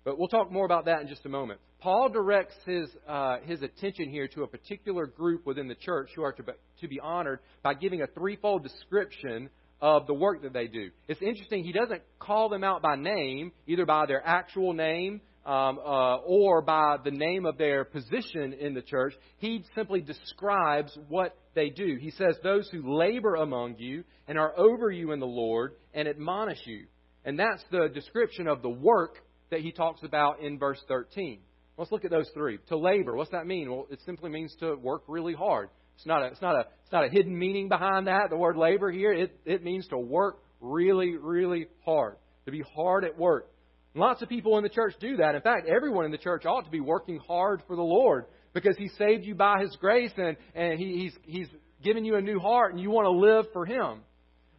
But 0.04 0.18
we'll 0.18 0.28
talk 0.28 0.52
more 0.52 0.66
about 0.66 0.84
that 0.84 1.00
in 1.00 1.08
just 1.08 1.24
a 1.24 1.30
moment. 1.30 1.58
Paul 1.80 2.10
directs 2.10 2.54
his, 2.66 2.86
uh, 3.08 3.38
his 3.44 3.62
attention 3.62 4.10
here 4.10 4.28
to 4.28 4.42
a 4.42 4.46
particular 4.46 5.06
group 5.06 5.46
within 5.46 5.66
the 5.66 5.74
church 5.74 6.10
who 6.14 6.22
are 6.22 6.32
to 6.32 6.42
be, 6.42 6.52
to 6.82 6.88
be 6.88 7.00
honored 7.00 7.38
by 7.62 7.72
giving 7.72 8.02
a 8.02 8.06
threefold 8.08 8.62
description 8.62 9.48
of 9.80 10.06
the 10.06 10.12
work 10.12 10.42
that 10.42 10.52
they 10.52 10.66
do. 10.66 10.90
It's 11.08 11.22
interesting, 11.22 11.64
he 11.64 11.72
doesn't 11.72 12.02
call 12.18 12.50
them 12.50 12.62
out 12.62 12.82
by 12.82 12.94
name, 12.94 13.52
either 13.66 13.86
by 13.86 14.04
their 14.04 14.22
actual 14.22 14.74
name 14.74 15.22
um, 15.46 15.78
uh, 15.78 16.16
or 16.26 16.60
by 16.60 16.98
the 17.02 17.10
name 17.10 17.46
of 17.46 17.56
their 17.56 17.86
position 17.86 18.52
in 18.52 18.74
the 18.74 18.82
church. 18.82 19.14
He 19.38 19.64
simply 19.74 20.02
describes 20.02 20.96
what 21.08 21.34
they 21.54 21.70
do. 21.70 21.96
He 21.98 22.10
says, 22.10 22.36
Those 22.42 22.68
who 22.68 22.98
labor 22.98 23.36
among 23.36 23.76
you 23.78 24.04
and 24.28 24.38
are 24.38 24.52
over 24.58 24.90
you 24.90 25.12
in 25.12 25.20
the 25.20 25.26
Lord 25.26 25.72
and 25.94 26.06
admonish 26.06 26.60
you. 26.66 26.84
And 27.26 27.38
that's 27.38 27.62
the 27.72 27.88
description 27.92 28.46
of 28.46 28.62
the 28.62 28.70
work 28.70 29.16
that 29.50 29.60
he 29.60 29.72
talks 29.72 30.02
about 30.04 30.40
in 30.40 30.58
verse 30.58 30.80
13. 30.88 31.40
Let's 31.76 31.90
look 31.90 32.04
at 32.04 32.10
those 32.10 32.30
three. 32.32 32.58
To 32.68 32.78
labor, 32.78 33.16
what's 33.16 33.32
that 33.32 33.46
mean? 33.46 33.70
Well, 33.70 33.86
it 33.90 34.00
simply 34.06 34.30
means 34.30 34.54
to 34.60 34.76
work 34.76 35.02
really 35.08 35.34
hard. 35.34 35.68
It's 35.96 36.06
not 36.06 36.22
a, 36.22 36.26
it's 36.26 36.40
not 36.40 36.54
a, 36.54 36.60
it's 36.84 36.92
not 36.92 37.04
a 37.04 37.08
hidden 37.08 37.36
meaning 37.36 37.68
behind 37.68 38.06
that, 38.06 38.30
the 38.30 38.36
word 38.36 38.56
labor 38.56 38.90
here. 38.90 39.12
It, 39.12 39.38
it 39.44 39.64
means 39.64 39.86
to 39.88 39.98
work 39.98 40.38
really, 40.60 41.16
really 41.16 41.66
hard. 41.84 42.16
To 42.46 42.52
be 42.52 42.62
hard 42.74 43.04
at 43.04 43.18
work. 43.18 43.50
lots 43.94 44.22
of 44.22 44.28
people 44.28 44.56
in 44.56 44.62
the 44.62 44.70
church 44.70 44.94
do 45.00 45.16
that. 45.16 45.34
In 45.34 45.40
fact, 45.40 45.68
everyone 45.68 46.04
in 46.04 46.12
the 46.12 46.18
church 46.18 46.46
ought 46.46 46.64
to 46.64 46.70
be 46.70 46.80
working 46.80 47.18
hard 47.18 47.60
for 47.66 47.74
the 47.74 47.82
Lord 47.82 48.26
because 48.54 48.76
He 48.78 48.88
saved 48.96 49.24
you 49.24 49.34
by 49.34 49.60
His 49.62 49.76
grace 49.80 50.12
and, 50.16 50.36
and 50.54 50.78
he, 50.78 50.98
He's, 50.98 51.12
He's 51.22 51.48
given 51.82 52.04
you 52.04 52.16
a 52.16 52.22
new 52.22 52.38
heart 52.38 52.72
and 52.72 52.80
you 52.80 52.90
want 52.90 53.06
to 53.06 53.10
live 53.10 53.46
for 53.52 53.66
Him. 53.66 54.02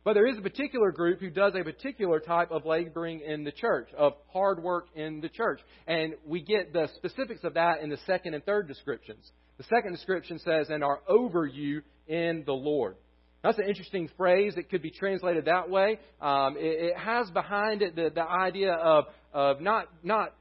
But 0.07 0.13
there 0.13 0.25
is 0.25 0.37
a 0.37 0.41
particular 0.41 0.93
group 0.93 1.19
who 1.19 1.29
does 1.29 1.51
a 1.53 1.65
particular 1.65 2.21
type 2.21 2.49
of 2.49 2.65
laboring 2.65 3.19
in 3.19 3.43
the 3.43 3.51
church, 3.51 3.89
of 3.97 4.13
hard 4.31 4.63
work 4.63 4.87
in 4.95 5.19
the 5.19 5.27
church. 5.27 5.59
And 5.85 6.13
we 6.25 6.39
get 6.39 6.71
the 6.71 6.87
specifics 6.95 7.43
of 7.43 7.55
that 7.55 7.81
in 7.81 7.89
the 7.89 7.97
second 8.05 8.33
and 8.33 8.41
third 8.45 8.69
descriptions. 8.69 9.29
The 9.57 9.65
second 9.65 9.91
description 9.91 10.39
says, 10.39 10.69
and 10.69 10.81
are 10.81 11.01
over 11.09 11.45
you 11.45 11.81
in 12.07 12.43
the 12.45 12.53
Lord. 12.53 12.95
That's 13.43 13.57
an 13.57 13.65
interesting 13.67 14.09
phrase. 14.15 14.53
It 14.55 14.69
could 14.69 14.81
be 14.81 14.91
translated 14.91 15.43
that 15.43 15.69
way. 15.69 15.99
Um, 16.21 16.55
it, 16.55 16.93
it, 16.93 16.97
has 16.97 17.29
behind 17.31 17.81
it 17.81 17.97
the, 17.97 18.09
the 18.15 18.23
idea 18.23 18.75
of, 18.75 19.07
of 19.33 19.59
not, 19.59 19.89
not 20.03 20.33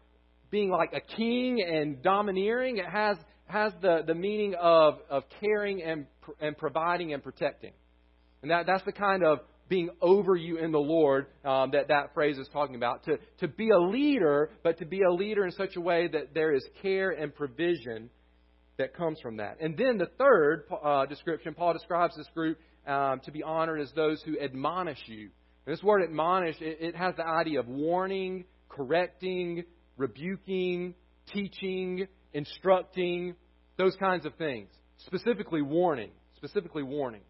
being 0.49 0.71
like 0.71 0.93
a 0.93 1.01
king 1.01 1.61
and 1.61 2.01
domineering. 2.05 2.77
It 2.77 2.87
has, 2.87 3.17
has 3.47 3.73
the, 3.83 4.05
the 4.07 4.15
meaning 4.15 4.55
of, 4.55 5.01
of 5.11 5.25
caring 5.41 5.83
and, 5.83 6.07
and 6.41 6.57
providing 6.57 7.13
and 7.15 7.21
protecting. 7.21 7.73
And 8.43 8.53
that, 8.53 8.67
that's 8.67 8.85
the 8.85 8.93
kind 8.93 9.25
of 9.25 9.41
being 9.69 9.91
over 10.01 10.37
you 10.37 10.59
in 10.59 10.73
the 10.73 10.79
Lord 10.79 11.27
um, 11.45 11.73
that 11.73 11.89
that 11.89 12.15
phrase 12.15 12.39
is 12.39 12.49
talking 12.53 12.77
about. 12.77 13.05
To, 13.05 13.19
to 13.41 13.49
be 13.49 13.71
a 13.71 13.79
leader, 13.79 14.51
but 14.63 14.79
to 14.79 14.85
be 14.85 15.03
a 15.03 15.11
leader 15.11 15.45
in 15.45 15.53
such 15.53 15.77
a 15.77 15.81
way 15.81 16.09
that 16.09 16.35
there 16.35 16.55
is 16.55 16.65
care 16.83 17.11
and 17.11 17.35
provision 17.35 18.11
that 18.79 18.95
comes 18.95 19.19
from 19.21 19.39
that. 19.39 19.57
And 19.61 19.77
then 19.77 19.99
the 19.99 20.11
third 20.19 20.65
uh, 20.83 21.07
description, 21.07 21.55
Paul 21.55 21.73
describes 21.73 22.17
this 22.17 22.29
group 22.35 22.59
um, 22.87 23.21
to 23.25 23.33
be 23.33 23.43
honored 23.43 23.81
as 23.81 23.91
those 23.97 24.23
who 24.23 24.39
admonish 24.39 24.99
you. 25.07 25.31
And 25.67 25.75
this 25.75 25.83
word 25.83 26.03
admonish, 26.03 26.57
it, 26.61 26.79
it 26.81 26.97
has 26.97 27.15
the 27.17 27.27
idea 27.27 27.61
of 27.61 27.67
warning, 27.67 28.45
correcting, 28.69 29.65
rebuking, 29.97 30.95
teaching, 31.33 32.07
instructing, 32.33 33.35
those 33.77 33.97
kinds 33.97 34.27
of 34.27 34.35
things. 34.37 34.69
Specifically 34.99 35.63
warning. 35.63 36.11
Specifically 36.37 36.83
warning. 36.83 37.23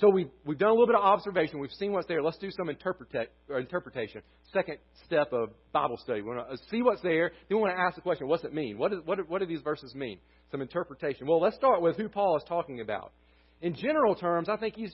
So 0.00 0.10
we've, 0.10 0.30
we've 0.44 0.58
done 0.58 0.70
a 0.70 0.72
little 0.72 0.88
bit 0.88 0.96
of 0.96 1.02
observation. 1.02 1.60
We've 1.60 1.70
seen 1.72 1.92
what's 1.92 2.08
there. 2.08 2.20
Let's 2.20 2.38
do 2.38 2.50
some 2.50 2.68
uh, 2.68 3.56
interpretation. 3.56 4.22
Second 4.52 4.78
step 5.06 5.32
of 5.32 5.50
Bible 5.72 5.98
study. 5.98 6.20
We 6.20 6.28
want 6.34 6.48
to 6.48 6.54
uh, 6.54 6.56
see 6.68 6.82
what's 6.82 7.00
there. 7.02 7.30
Then 7.48 7.58
we 7.58 7.62
want 7.62 7.76
to 7.76 7.80
ask 7.80 7.94
the 7.94 8.00
question, 8.00 8.26
what's 8.26 8.42
it 8.42 8.52
mean? 8.52 8.76
What, 8.76 8.92
is, 8.92 8.98
what, 9.04 9.18
what 9.28 9.38
do 9.38 9.46
these 9.46 9.62
verses 9.62 9.94
mean? 9.94 10.18
Some 10.50 10.60
interpretation. 10.62 11.28
Well, 11.28 11.40
let's 11.40 11.54
start 11.54 11.80
with 11.80 11.96
who 11.96 12.08
Paul 12.08 12.36
is 12.36 12.42
talking 12.48 12.80
about. 12.80 13.12
In 13.62 13.74
general 13.76 14.16
terms, 14.16 14.48
I 14.48 14.56
think 14.56 14.74
he's 14.74 14.92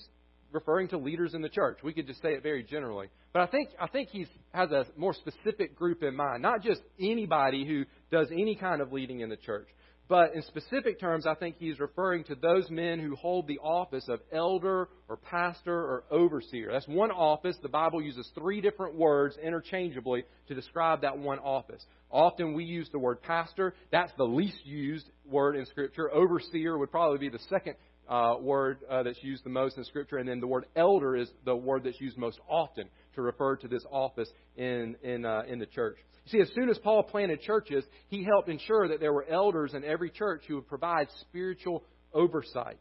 referring 0.53 0.89
to 0.89 0.99
leaders 0.99 1.33
in 1.33 1.41
the 1.41 1.49
church. 1.49 1.79
We 1.83 1.95
could 1.95 2.07
just 2.07 2.21
say 2.21 2.35
it 2.35 2.43
very 2.43 2.63
generally. 2.63 3.09
But 3.33 3.43
I 3.43 3.47
think 3.47 3.71
I 3.81 3.87
think 3.87 4.11
he 4.11 4.27
has 4.53 4.71
a 4.71 4.85
more 4.97 5.15
specific 5.15 5.77
group 5.77 6.03
in 6.03 6.15
mind, 6.15 6.43
not 6.43 6.63
just 6.63 6.81
anybody 7.01 7.65
who 7.65 7.85
does 8.15 8.29
any 8.33 8.57
kind 8.57 8.83
of 8.83 8.93
leading 8.93 9.21
in 9.21 9.29
the 9.29 9.37
church. 9.37 9.69
But 10.11 10.35
in 10.35 10.43
specific 10.43 10.99
terms, 10.99 11.25
I 11.25 11.37
think 11.37 11.55
he's 11.61 11.79
referring 11.79 12.25
to 12.25 12.35
those 12.35 12.69
men 12.69 12.99
who 12.99 13.15
hold 13.15 13.47
the 13.47 13.61
office 13.61 14.09
of 14.09 14.19
elder 14.33 14.89
or 15.09 15.17
pastor 15.17 15.73
or 15.73 16.03
overseer. 16.11 16.73
That's 16.73 16.89
one 16.89 17.13
office. 17.13 17.57
The 17.63 17.69
Bible 17.69 18.03
uses 18.03 18.29
three 18.35 18.61
different 18.61 18.97
words 18.97 19.37
interchangeably 19.41 20.25
to 20.49 20.55
describe 20.57 21.03
that 21.03 21.17
one 21.17 21.39
office. 21.39 21.87
Often 22.11 22.55
we 22.55 22.65
use 22.65 22.89
the 22.91 22.99
word 22.99 23.23
pastor. 23.23 23.73
That's 23.93 24.11
the 24.19 24.25
least 24.25 24.67
used 24.67 25.09
word 25.25 25.55
in 25.55 25.65
Scripture. 25.67 26.13
Overseer 26.13 26.77
would 26.77 26.91
probably 26.91 27.19
be 27.19 27.29
the 27.29 27.45
second 27.49 27.77
uh, 28.09 28.35
word 28.41 28.79
uh, 28.91 29.05
that's 29.05 29.23
used 29.23 29.45
the 29.45 29.51
most 29.51 29.79
in 29.79 29.85
Scripture, 29.85 30.17
and 30.17 30.29
then 30.29 30.41
the 30.41 30.47
word 30.49 30.67
elder 30.75 31.15
is 31.15 31.29
the 31.45 31.55
word 31.55 31.85
that's 31.85 32.01
used 32.01 32.19
most 32.19 32.41
often 32.49 32.89
to 33.21 33.27
refer 33.27 33.57
to 33.57 33.69
this 33.69 33.85
office 33.91 34.29
in 34.57 34.97
in 35.03 35.25
uh, 35.25 35.43
in 35.47 35.59
the 35.59 35.67
church. 35.67 35.99
You 36.27 36.33
see, 36.33 36.41
as 36.43 36.55
soon 36.55 36.69
as 36.69 36.79
Paul 36.79 37.03
planted 37.03 37.41
churches, 37.43 37.85
he 38.09 38.25
helped 38.25 38.49
ensure 38.49 38.89
that 38.89 39.01
there 39.01 39.13
were 39.13 39.27
elders 39.29 39.75
in 39.75 39.85
every 39.85 40.11
church 40.11 40.43
who 40.47 40.57
would 40.57 40.69
provide 40.69 41.09
spiritual 41.21 41.85
oversight. 42.13 42.79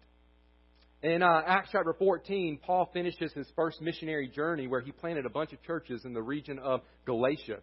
In 1.01 1.23
uh, 1.23 1.41
Acts 1.45 1.69
chapter 1.71 1.93
14, 1.93 2.59
Paul 2.61 2.89
finishes 2.91 3.31
his 3.31 3.47
first 3.55 3.81
missionary 3.81 4.27
journey 4.27 4.67
where 4.67 4.81
he 4.81 4.91
planted 4.91 5.25
a 5.25 5.29
bunch 5.29 5.53
of 5.53 5.63
churches 5.63 6.03
in 6.03 6.13
the 6.13 6.21
region 6.21 6.59
of 6.59 6.81
Galatia. 7.05 7.59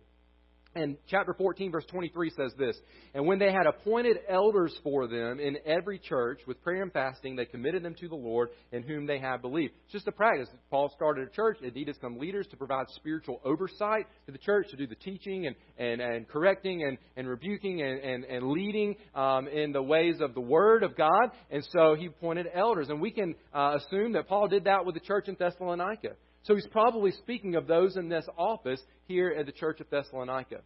And 0.76 0.98
chapter 1.08 1.32
14, 1.32 1.72
verse 1.72 1.86
23 1.86 2.30
says 2.36 2.52
this 2.58 2.76
And 3.14 3.26
when 3.26 3.38
they 3.38 3.50
had 3.50 3.66
appointed 3.66 4.18
elders 4.28 4.78
for 4.84 5.06
them 5.06 5.40
in 5.40 5.56
every 5.64 5.98
church 5.98 6.40
with 6.46 6.62
prayer 6.62 6.82
and 6.82 6.92
fasting, 6.92 7.34
they 7.34 7.46
committed 7.46 7.82
them 7.82 7.94
to 7.94 8.08
the 8.08 8.14
Lord 8.14 8.50
in 8.72 8.82
whom 8.82 9.06
they 9.06 9.18
have 9.18 9.40
believed. 9.40 9.72
It's 9.84 9.94
just 9.94 10.06
a 10.06 10.12
practice. 10.12 10.48
Paul 10.70 10.92
started 10.94 11.28
a 11.28 11.30
church. 11.30 11.56
It 11.62 11.74
needed 11.74 11.96
some 12.02 12.18
leaders 12.18 12.46
to 12.50 12.58
provide 12.58 12.86
spiritual 12.90 13.40
oversight 13.42 14.06
to 14.26 14.32
the 14.32 14.38
church, 14.38 14.68
to 14.70 14.76
do 14.76 14.86
the 14.86 14.96
teaching 14.96 15.46
and, 15.46 15.56
and, 15.78 16.02
and 16.02 16.28
correcting 16.28 16.84
and, 16.84 16.98
and 17.16 17.26
rebuking 17.26 17.80
and, 17.80 17.98
and, 18.00 18.24
and 18.24 18.50
leading 18.50 18.96
um, 19.14 19.48
in 19.48 19.72
the 19.72 19.82
ways 19.82 20.16
of 20.20 20.34
the 20.34 20.42
Word 20.42 20.82
of 20.82 20.94
God. 20.94 21.30
And 21.50 21.66
so 21.70 21.94
he 21.98 22.06
appointed 22.06 22.48
elders. 22.54 22.90
And 22.90 23.00
we 23.00 23.12
can 23.12 23.34
uh, 23.54 23.78
assume 23.78 24.12
that 24.12 24.28
Paul 24.28 24.48
did 24.48 24.64
that 24.64 24.84
with 24.84 24.94
the 24.94 25.00
church 25.00 25.28
in 25.28 25.36
Thessalonica. 25.38 26.16
So 26.46 26.54
he's 26.54 26.66
probably 26.68 27.10
speaking 27.10 27.56
of 27.56 27.66
those 27.66 27.96
in 27.96 28.08
this 28.08 28.24
office 28.38 28.80
here 29.08 29.34
at 29.36 29.46
the 29.46 29.52
church 29.52 29.80
of 29.80 29.90
Thessalonica. 29.90 30.60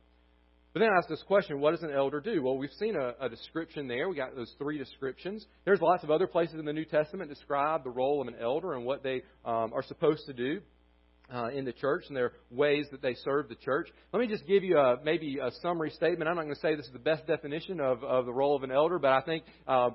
But 0.75 0.80
then 0.80 0.90
I 0.90 0.99
ask 0.99 1.08
this 1.08 1.22
question 1.22 1.58
what 1.58 1.70
does 1.70 1.82
an 1.82 1.90
elder 1.90 2.20
do? 2.20 2.42
Well, 2.42 2.58
we've 2.58 2.70
seen 2.78 2.96
a, 2.96 3.14
a, 3.18 3.28
description 3.30 3.88
there. 3.88 4.08
We 4.08 4.14
got 4.14 4.37
those 4.37 4.54
three 4.58 4.76
descriptions. 4.76 5.44
There's 5.64 5.80
lots 5.80 6.04
of 6.04 6.10
other 6.10 6.26
places 6.26 6.56
in 6.60 6.66
the 6.66 6.72
New 6.72 6.84
Testament 6.84 7.30
describe 7.30 7.82
the 7.82 7.90
role 7.90 8.20
of 8.20 8.28
an 8.28 8.37
elder 8.38 8.75
and 8.75 8.84
what 8.84 9.02
they 9.02 9.22
um, 9.44 9.72
are 9.72 9.82
supposed 9.82 10.26
to 10.26 10.32
do. 10.32 10.60
Uh, 11.32 11.46
in 11.50 11.64
the 11.64 11.72
church 11.72 12.02
and 12.08 12.16
their 12.16 12.32
ways 12.50 12.87
that 12.90 13.00
they 13.00 13.14
serve 13.14 13.49
the 13.49 13.54
church. 13.54 13.88
Let 14.12 14.18
me 14.18 14.26
just 14.26 14.44
give 14.49 14.64
you 14.64 14.76
a, 14.76 14.96
maybe 15.04 15.38
a 15.40 15.52
summary 15.62 15.90
statement. 15.90 16.28
I'm 16.28 16.34
not 16.34 16.42
going 16.42 16.56
to 16.56 16.60
say 16.60 16.75
this 16.75 16.87
is 16.87 16.92
the 16.92 16.99
best 16.99 17.25
definition 17.25 17.78
of, 17.78 18.02
of 18.02 18.26
the 18.26 18.32
role 18.32 18.56
of 18.56 18.64
an 18.64 18.72
elder, 18.72 18.99
but 18.99 19.12
I 19.12 19.20
think 19.20 19.44
uh, 19.68 19.90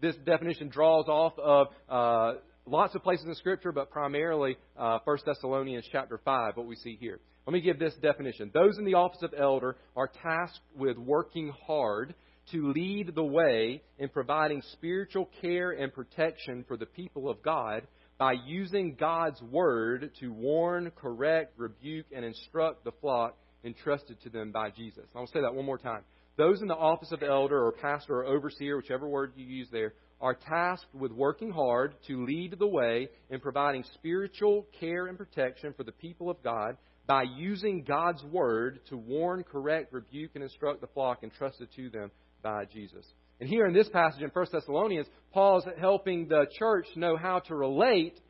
this 0.00 0.14
definition 0.24 0.68
draws 0.68 1.08
off 1.08 1.32
of 1.36 1.66
uh, 1.88 2.38
lots 2.70 2.94
of 2.94 3.02
places 3.02 3.26
in 3.26 3.34
Scripture, 3.34 3.72
but 3.72 3.90
primarily 3.90 4.56
uh, 4.78 4.98
1 5.04 5.18
Thessalonians 5.24 5.86
chapter 5.90 6.20
5, 6.24 6.56
what 6.56 6.66
we 6.66 6.76
see 6.76 6.96
here. 7.00 7.20
Let 7.46 7.54
me 7.54 7.60
give 7.60 7.78
this 7.78 7.94
definition. 8.02 8.50
Those 8.52 8.78
in 8.78 8.84
the 8.84 8.94
office 8.94 9.22
of 9.22 9.32
elder 9.36 9.76
are 9.96 10.10
tasked 10.22 10.60
with 10.76 10.98
working 10.98 11.52
hard 11.66 12.14
to 12.52 12.72
lead 12.72 13.14
the 13.14 13.24
way 13.24 13.82
in 13.98 14.08
providing 14.08 14.62
spiritual 14.72 15.28
care 15.40 15.70
and 15.72 15.92
protection 15.92 16.64
for 16.68 16.76
the 16.76 16.86
people 16.86 17.28
of 17.28 17.42
God 17.42 17.86
by 18.18 18.32
using 18.32 18.96
God's 18.98 19.40
word 19.42 20.10
to 20.20 20.32
warn, 20.32 20.90
correct, 20.96 21.54
rebuke, 21.56 22.06
and 22.14 22.24
instruct 22.24 22.84
the 22.84 22.92
flock 23.00 23.36
entrusted 23.64 24.20
to 24.22 24.30
them 24.30 24.52
by 24.52 24.70
Jesus. 24.70 25.04
I'll 25.14 25.26
say 25.26 25.40
that 25.40 25.54
one 25.54 25.64
more 25.64 25.78
time. 25.78 26.02
Those 26.36 26.60
in 26.60 26.68
the 26.68 26.76
office 26.76 27.12
of 27.12 27.22
elder 27.22 27.64
or 27.64 27.72
pastor 27.72 28.20
or 28.20 28.24
overseer, 28.24 28.76
whichever 28.76 29.08
word 29.08 29.32
you 29.36 29.44
use 29.44 29.68
there, 29.72 29.94
are 30.20 30.34
tasked 30.34 30.94
with 30.94 31.12
working 31.12 31.50
hard 31.50 31.94
to 32.06 32.24
lead 32.24 32.56
the 32.58 32.66
way 32.66 33.08
in 33.30 33.40
providing 33.40 33.84
spiritual 33.94 34.66
care 34.80 35.06
and 35.06 35.16
protection 35.16 35.72
for 35.76 35.84
the 35.84 35.92
people 35.92 36.30
of 36.30 36.42
God 36.42 36.76
by 37.06 37.22
using 37.22 37.84
God's 37.84 38.22
word 38.24 38.80
to 38.90 38.96
warn, 38.96 39.42
correct, 39.42 39.92
rebuke, 39.92 40.32
and 40.34 40.44
instruct 40.44 40.80
the 40.80 40.88
flock 40.88 41.22
entrusted 41.22 41.68
to 41.76 41.88
them 41.90 42.10
by 42.42 42.64
Jesus. 42.66 43.06
And 43.40 43.48
here 43.48 43.66
in 43.66 43.72
this 43.72 43.88
passage 43.88 44.22
in 44.22 44.30
1 44.30 44.46
Thessalonians, 44.52 45.06
Paul 45.32 45.58
is 45.58 45.64
helping 45.80 46.28
the 46.28 46.46
church 46.58 46.86
know 46.96 47.16
how 47.16 47.38
to 47.40 47.54
relate 47.54 48.20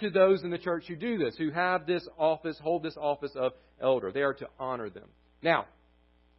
to 0.00 0.10
those 0.10 0.42
in 0.42 0.50
the 0.50 0.58
church 0.58 0.84
who 0.88 0.96
do 0.96 1.18
this, 1.18 1.36
who 1.36 1.50
have 1.50 1.86
this 1.86 2.06
office, 2.18 2.58
hold 2.62 2.82
this 2.82 2.96
office 3.00 3.32
of 3.36 3.52
elder. 3.80 4.12
They 4.12 4.22
are 4.22 4.34
to 4.34 4.48
honor 4.58 4.90
them. 4.90 5.08
Now, 5.42 5.66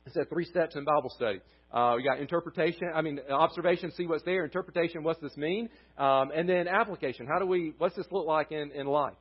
I 0.06 0.12
said 0.12 0.30
three 0.30 0.46
steps 0.46 0.76
in 0.76 0.84
Bible 0.84 1.12
study. 1.16 1.42
Uh, 1.72 1.96
we 1.98 2.04
got 2.04 2.20
interpretation, 2.20 2.90
I 2.94 3.02
mean, 3.02 3.20
observation, 3.30 3.92
see 3.92 4.08
what's 4.08 4.24
there. 4.24 4.46
Interpretation, 4.46 5.04
what's 5.04 5.20
this 5.20 5.36
mean? 5.36 5.70
Um, 5.98 6.32
and 6.34 6.48
then 6.48 6.68
application. 6.68 7.28
How 7.28 7.40
do 7.40 7.46
we, 7.46 7.74
what's 7.78 7.96
this 7.96 8.08
look 8.12 8.26
like 8.26 8.52
in, 8.52 8.72
in 8.72 8.88
life? 8.88 9.16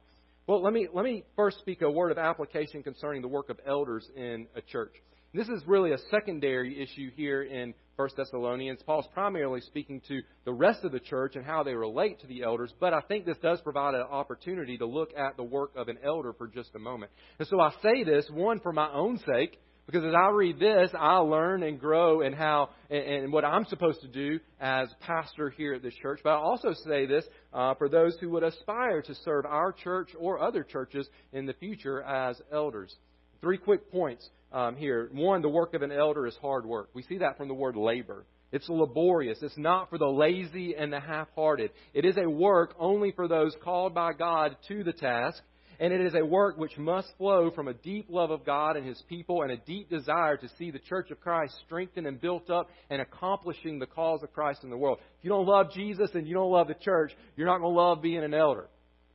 Well, 0.46 0.62
let 0.62 0.72
me, 0.72 0.86
let 0.92 1.04
me 1.04 1.24
first 1.34 1.58
speak 1.58 1.82
a 1.82 1.90
word 1.90 2.12
of 2.12 2.18
application 2.18 2.84
concerning 2.84 3.20
the 3.20 3.28
work 3.28 3.50
of 3.50 3.58
elders 3.66 4.08
in 4.14 4.46
a 4.54 4.60
church. 4.60 4.94
This 5.34 5.48
is 5.48 5.60
really 5.66 5.90
a 5.90 5.98
secondary 6.10 6.80
issue 6.80 7.10
here 7.16 7.42
in 7.42 7.74
1 7.96 8.08
Thessalonians. 8.16 8.80
Paul's 8.86 9.08
primarily 9.12 9.60
speaking 9.60 10.00
to 10.06 10.20
the 10.44 10.52
rest 10.52 10.84
of 10.84 10.92
the 10.92 11.00
church 11.00 11.34
and 11.34 11.44
how 11.44 11.62
they 11.62 11.74
relate 11.74 12.20
to 12.20 12.26
the 12.26 12.42
elders, 12.42 12.72
but 12.78 12.94
I 12.94 13.00
think 13.00 13.26
this 13.26 13.36
does 13.42 13.60
provide 13.60 13.94
an 13.94 14.02
opportunity 14.02 14.78
to 14.78 14.86
look 14.86 15.10
at 15.16 15.36
the 15.36 15.42
work 15.42 15.72
of 15.76 15.88
an 15.88 15.98
elder 16.04 16.32
for 16.32 16.46
just 16.46 16.74
a 16.74 16.78
moment. 16.78 17.10
And 17.38 17.48
so 17.48 17.60
I 17.60 17.72
say 17.82 18.04
this, 18.04 18.26
one, 18.30 18.60
for 18.60 18.72
my 18.72 18.90
own 18.92 19.18
sake, 19.26 19.58
because 19.86 20.04
as 20.04 20.14
I 20.14 20.30
read 20.30 20.58
this, 20.58 20.90
I 20.98 21.18
learn 21.18 21.62
and 21.62 21.78
grow 21.78 22.20
in 22.20 22.32
how 22.32 22.70
and 22.90 23.32
what 23.32 23.44
I'm 23.44 23.64
supposed 23.66 24.00
to 24.00 24.08
do 24.08 24.40
as 24.60 24.88
pastor 25.00 25.50
here 25.50 25.74
at 25.74 25.82
this 25.82 25.94
church. 25.94 26.20
But 26.24 26.30
I 26.30 26.36
also 26.36 26.74
say 26.84 27.06
this 27.06 27.24
uh, 27.52 27.74
for 27.74 27.88
those 27.88 28.16
who 28.20 28.30
would 28.30 28.42
aspire 28.42 29.00
to 29.02 29.14
serve 29.24 29.46
our 29.46 29.72
church 29.72 30.10
or 30.18 30.40
other 30.40 30.64
churches 30.64 31.08
in 31.32 31.46
the 31.46 31.54
future 31.54 32.02
as 32.02 32.40
elders. 32.52 32.94
Three 33.40 33.58
quick 33.58 33.92
points 33.92 34.28
um, 34.52 34.74
here. 34.76 35.08
One, 35.12 35.40
the 35.40 35.48
work 35.48 35.74
of 35.74 35.82
an 35.82 35.92
elder 35.92 36.26
is 36.26 36.36
hard 36.42 36.66
work. 36.66 36.88
We 36.92 37.02
see 37.02 37.18
that 37.18 37.36
from 37.36 37.46
the 37.46 37.54
word 37.54 37.76
labor. 37.76 38.24
It's 38.52 38.68
laborious. 38.68 39.38
It's 39.42 39.58
not 39.58 39.90
for 39.90 39.98
the 39.98 40.06
lazy 40.06 40.74
and 40.76 40.92
the 40.92 41.00
half 41.00 41.28
hearted. 41.34 41.70
It 41.94 42.04
is 42.04 42.16
a 42.16 42.28
work 42.28 42.74
only 42.78 43.12
for 43.12 43.28
those 43.28 43.54
called 43.62 43.94
by 43.94 44.12
God 44.14 44.56
to 44.68 44.82
the 44.82 44.92
task 44.92 45.42
and 45.78 45.92
it 45.92 46.00
is 46.00 46.14
a 46.14 46.25
work 46.25 46.59
which 46.59 46.76
must 46.78 47.09
flow 47.18 47.50
from 47.50 47.68
a 47.68 47.75
deep 47.75 48.06
love 48.09 48.30
of 48.30 48.45
God 48.45 48.76
and 48.76 48.87
His 48.87 49.02
people 49.09 49.42
and 49.42 49.50
a 49.50 49.56
deep 49.56 49.90
desire 49.90 50.37
to 50.37 50.49
see 50.59 50.71
the 50.71 50.78
church 50.78 51.11
of 51.11 51.21
Christ 51.21 51.54
strengthened 51.66 52.06
and 52.06 52.21
built 52.21 52.50
up 52.50 52.68
and 52.90 53.00
accomplishing 53.00 53.78
the 53.78 53.87
cause 53.87 54.23
of 54.23 54.33
Christ 54.33 54.64
in 54.64 54.71
the 54.71 54.76
world. 54.76 54.99
If 55.18 55.25
you 55.25 55.30
don't 55.30 55.47
love 55.47 55.73
Jesus 55.73 56.11
and 56.14 56.26
you 56.26 56.35
don't 56.35 56.50
love 56.50 56.68
the 56.68 56.75
church, 56.75 57.12
you're 57.37 57.47
not 57.47 57.59
going 57.59 57.75
to 57.75 57.80
love 57.80 58.02
being 58.02 58.25
an 58.25 58.35
elder. 58.35 58.68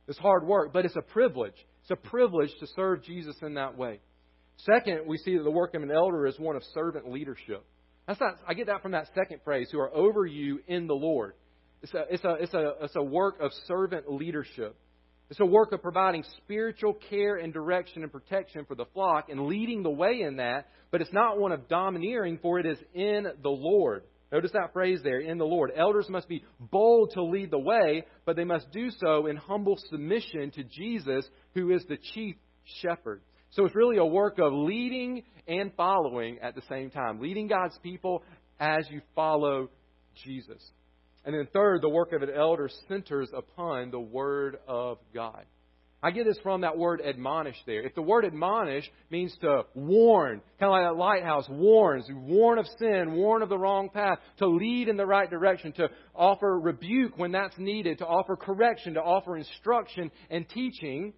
It's 0.08 0.18
hard 0.18 0.46
work, 0.46 0.72
but 0.72 0.84
it's 0.84 0.96
a 0.96 1.02
privilege. 1.02 1.54
It's 1.82 1.90
a 1.90 1.96
privilege 1.96 2.50
to 2.60 2.66
serve 2.76 3.02
Jesus 3.04 3.36
in 3.42 3.54
that 3.54 3.76
way. 3.76 4.00
Second, 4.58 5.06
we 5.06 5.18
see 5.18 5.36
that 5.36 5.42
the 5.42 5.50
work 5.50 5.74
of 5.74 5.82
an 5.82 5.90
elder 5.90 6.26
is 6.26 6.38
one 6.38 6.56
of 6.56 6.62
servant 6.74 7.10
leadership. 7.10 7.64
That's 8.06 8.20
not, 8.20 8.36
I 8.46 8.54
get 8.54 8.66
that 8.66 8.82
from 8.82 8.92
that 8.92 9.08
second 9.14 9.40
phrase, 9.44 9.68
who 9.70 9.78
are 9.78 9.94
over 9.94 10.26
you 10.26 10.60
in 10.66 10.86
the 10.86 10.94
Lord. 10.94 11.34
It's 11.82 11.94
a, 11.94 12.04
it's 12.10 12.24
a, 12.24 12.34
it's 12.34 12.54
a, 12.54 12.72
it's 12.82 12.96
a 12.96 13.02
work 13.02 13.40
of 13.40 13.50
servant 13.66 14.10
leadership. 14.12 14.76
It's 15.32 15.40
a 15.40 15.46
work 15.46 15.72
of 15.72 15.80
providing 15.80 16.24
spiritual 16.36 16.92
care 17.08 17.36
and 17.36 17.54
direction 17.54 18.02
and 18.02 18.12
protection 18.12 18.66
for 18.66 18.74
the 18.74 18.84
flock 18.92 19.30
and 19.30 19.46
leading 19.46 19.82
the 19.82 19.88
way 19.88 20.20
in 20.20 20.36
that, 20.36 20.66
but 20.90 21.00
it's 21.00 21.10
not 21.10 21.38
one 21.38 21.52
of 21.52 21.68
domineering, 21.68 22.38
for 22.42 22.58
it 22.58 22.66
is 22.66 22.76
in 22.92 23.26
the 23.42 23.48
Lord. 23.48 24.02
Notice 24.30 24.50
that 24.52 24.74
phrase 24.74 25.00
there, 25.02 25.20
in 25.20 25.38
the 25.38 25.46
Lord. 25.46 25.72
Elders 25.74 26.10
must 26.10 26.28
be 26.28 26.44
bold 26.60 27.12
to 27.14 27.22
lead 27.22 27.50
the 27.50 27.58
way, 27.58 28.04
but 28.26 28.36
they 28.36 28.44
must 28.44 28.70
do 28.72 28.90
so 28.90 29.26
in 29.26 29.36
humble 29.36 29.78
submission 29.88 30.50
to 30.50 30.64
Jesus, 30.64 31.26
who 31.54 31.70
is 31.70 31.82
the 31.88 31.96
chief 32.12 32.36
shepherd. 32.82 33.22
So 33.52 33.64
it's 33.64 33.74
really 33.74 33.96
a 33.96 34.04
work 34.04 34.38
of 34.38 34.52
leading 34.52 35.22
and 35.48 35.72
following 35.78 36.40
at 36.42 36.54
the 36.54 36.62
same 36.68 36.90
time. 36.90 37.20
Leading 37.20 37.46
God's 37.46 37.78
people 37.82 38.22
as 38.60 38.84
you 38.90 39.00
follow 39.14 39.70
Jesus. 40.26 40.62
And 41.24 41.34
then 41.34 41.46
third, 41.52 41.82
the 41.82 41.88
work 41.88 42.12
of 42.12 42.22
an 42.22 42.30
elder 42.30 42.68
centers 42.88 43.28
upon 43.34 43.90
the 43.90 44.00
Word 44.00 44.58
of 44.66 44.98
God. 45.14 45.44
I 46.04 46.10
get 46.10 46.24
this 46.26 46.38
from 46.42 46.62
that 46.62 46.76
word 46.76 47.00
admonish 47.00 47.54
there. 47.64 47.82
If 47.82 47.94
the 47.94 48.02
word 48.02 48.24
admonish 48.24 48.90
means 49.08 49.36
to 49.40 49.62
warn, 49.74 50.40
kind 50.58 50.68
of 50.68 50.70
like 50.70 50.90
a 50.90 50.98
lighthouse 50.98 51.48
warns, 51.48 52.06
warn 52.10 52.58
of 52.58 52.66
sin, 52.80 53.12
warn 53.12 53.40
of 53.40 53.48
the 53.48 53.56
wrong 53.56 53.88
path, 53.88 54.18
to 54.38 54.48
lead 54.48 54.88
in 54.88 54.96
the 54.96 55.06
right 55.06 55.30
direction, 55.30 55.70
to 55.74 55.88
offer 56.12 56.58
rebuke 56.58 57.16
when 57.18 57.30
that's 57.30 57.56
needed, 57.56 57.98
to 57.98 58.06
offer 58.06 58.34
correction, 58.34 58.94
to 58.94 59.00
offer 59.00 59.36
instruction 59.36 60.10
and 60.28 60.48
teaching, 60.48 61.12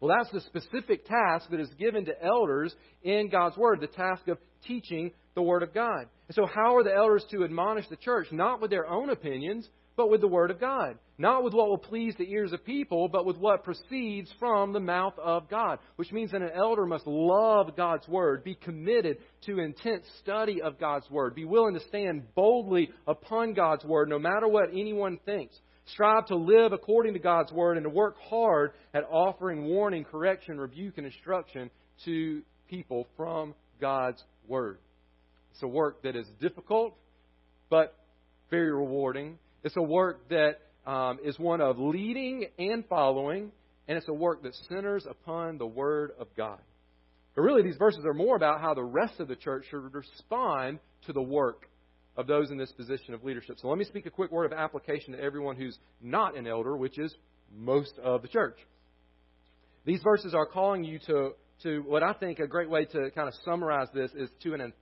well, 0.00 0.16
that's 0.16 0.32
the 0.32 0.40
specific 0.40 1.04
task 1.06 1.50
that 1.50 1.58
is 1.58 1.68
given 1.76 2.04
to 2.04 2.24
elders 2.24 2.72
in 3.02 3.28
God's 3.28 3.56
Word, 3.56 3.80
the 3.80 3.88
task 3.88 4.28
of 4.28 4.38
teaching 4.68 5.10
the 5.34 5.42
Word 5.42 5.62
of 5.62 5.74
God. 5.74 6.06
And 6.28 6.34
so, 6.34 6.46
how 6.46 6.76
are 6.76 6.84
the 6.84 6.94
elders 6.94 7.24
to 7.30 7.44
admonish 7.44 7.88
the 7.88 7.96
church? 7.96 8.28
Not 8.32 8.60
with 8.60 8.70
their 8.70 8.86
own 8.86 9.10
opinions, 9.10 9.68
but 9.96 10.10
with 10.10 10.20
the 10.20 10.28
Word 10.28 10.50
of 10.50 10.58
God. 10.58 10.96
Not 11.18 11.44
with 11.44 11.52
what 11.52 11.68
will 11.68 11.78
please 11.78 12.14
the 12.16 12.30
ears 12.30 12.52
of 12.54 12.64
people, 12.64 13.08
but 13.08 13.26
with 13.26 13.36
what 13.36 13.64
proceeds 13.64 14.32
from 14.38 14.72
the 14.72 14.80
mouth 14.80 15.12
of 15.18 15.50
God. 15.50 15.78
Which 15.96 16.12
means 16.12 16.30
that 16.30 16.40
an 16.40 16.52
elder 16.54 16.86
must 16.86 17.06
love 17.06 17.76
God's 17.76 18.08
Word, 18.08 18.42
be 18.42 18.54
committed 18.54 19.18
to 19.46 19.58
intense 19.58 20.06
study 20.20 20.62
of 20.62 20.80
God's 20.80 21.10
Word, 21.10 21.34
be 21.34 21.44
willing 21.44 21.74
to 21.74 21.86
stand 21.88 22.34
boldly 22.34 22.90
upon 23.06 23.52
God's 23.52 23.84
Word 23.84 24.08
no 24.08 24.18
matter 24.18 24.48
what 24.48 24.70
anyone 24.70 25.18
thinks. 25.26 25.54
Strive 25.92 26.26
to 26.26 26.36
live 26.36 26.72
according 26.72 27.14
to 27.14 27.18
God's 27.18 27.52
Word 27.52 27.76
and 27.76 27.84
to 27.84 27.90
work 27.90 28.16
hard 28.22 28.72
at 28.94 29.04
offering 29.10 29.66
warning, 29.66 30.04
correction, 30.04 30.58
rebuke, 30.58 30.96
and 30.98 31.06
instruction 31.06 31.70
to 32.04 32.42
people 32.68 33.06
from 33.16 33.54
God's 33.80 34.22
Word. 34.46 34.78
It's 35.52 35.62
a 35.62 35.68
work 35.68 36.02
that 36.02 36.16
is 36.16 36.26
difficult, 36.40 36.94
but 37.68 37.94
very 38.50 38.72
rewarding. 38.72 39.38
It's 39.62 39.76
a 39.76 39.82
work 39.82 40.28
that 40.28 40.58
um, 40.86 41.18
is 41.24 41.38
one 41.38 41.60
of 41.60 41.78
leading 41.78 42.46
and 42.58 42.84
following, 42.86 43.52
and 43.88 43.98
it's 43.98 44.08
a 44.08 44.14
work 44.14 44.42
that 44.42 44.54
centers 44.68 45.06
upon 45.08 45.58
the 45.58 45.66
Word 45.66 46.12
of 46.18 46.28
God. 46.36 46.58
But 47.34 47.42
really, 47.42 47.62
these 47.62 47.76
verses 47.76 48.04
are 48.04 48.14
more 48.14 48.36
about 48.36 48.60
how 48.60 48.74
the 48.74 48.82
rest 48.82 49.20
of 49.20 49.28
the 49.28 49.36
church 49.36 49.66
should 49.70 49.94
respond 49.94 50.80
to 51.06 51.12
the 51.12 51.22
work 51.22 51.68
of 52.16 52.26
those 52.26 52.50
in 52.50 52.58
this 52.58 52.72
position 52.72 53.14
of 53.14 53.24
leadership. 53.24 53.56
So 53.60 53.68
let 53.68 53.78
me 53.78 53.84
speak 53.84 54.06
a 54.06 54.10
quick 54.10 54.32
word 54.32 54.46
of 54.46 54.58
application 54.58 55.12
to 55.12 55.20
everyone 55.20 55.56
who's 55.56 55.78
not 56.02 56.36
an 56.36 56.46
elder, 56.46 56.76
which 56.76 56.98
is 56.98 57.14
most 57.56 57.92
of 58.02 58.22
the 58.22 58.28
church. 58.28 58.58
These 59.84 60.02
verses 60.02 60.34
are 60.34 60.46
calling 60.46 60.84
you 60.84 60.98
to, 61.06 61.30
to 61.62 61.80
what 61.80 62.02
I 62.02 62.12
think 62.12 62.38
a 62.38 62.46
great 62.46 62.68
way 62.68 62.84
to 62.84 63.10
kind 63.14 63.28
of 63.28 63.34
summarize 63.44 63.88
this 63.94 64.10
is 64.14 64.28
to 64.42 64.54
an, 64.54 64.72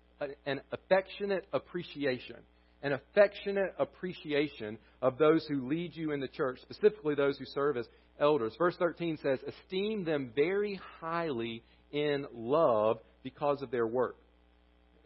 an 0.47 0.61
affectionate 0.73 1.47
appreciation 1.53 2.37
an 2.83 2.93
affectionate 2.93 3.75
appreciation 3.79 4.79
of 5.03 5.19
those 5.19 5.45
who 5.49 5.67
lead 5.69 5.97
you 5.97 6.13
in 6.13 6.21
the 6.21 6.29
church, 6.29 6.59
specifically 6.63 7.15
those 7.15 7.37
who 7.39 7.45
serve 7.47 7.77
as 7.77 7.87
elders. 8.21 8.55
Verse 8.59 8.77
13 8.79 9.19
says, 9.23 9.39
Esteem 9.47 10.05
them 10.05 10.33
very 10.35 10.81
highly 11.01 11.65
in 11.91 12.27
love 12.33 12.99
because 13.23 13.63
of 13.63 13.71
their 13.71 13.87
work. 13.87 14.17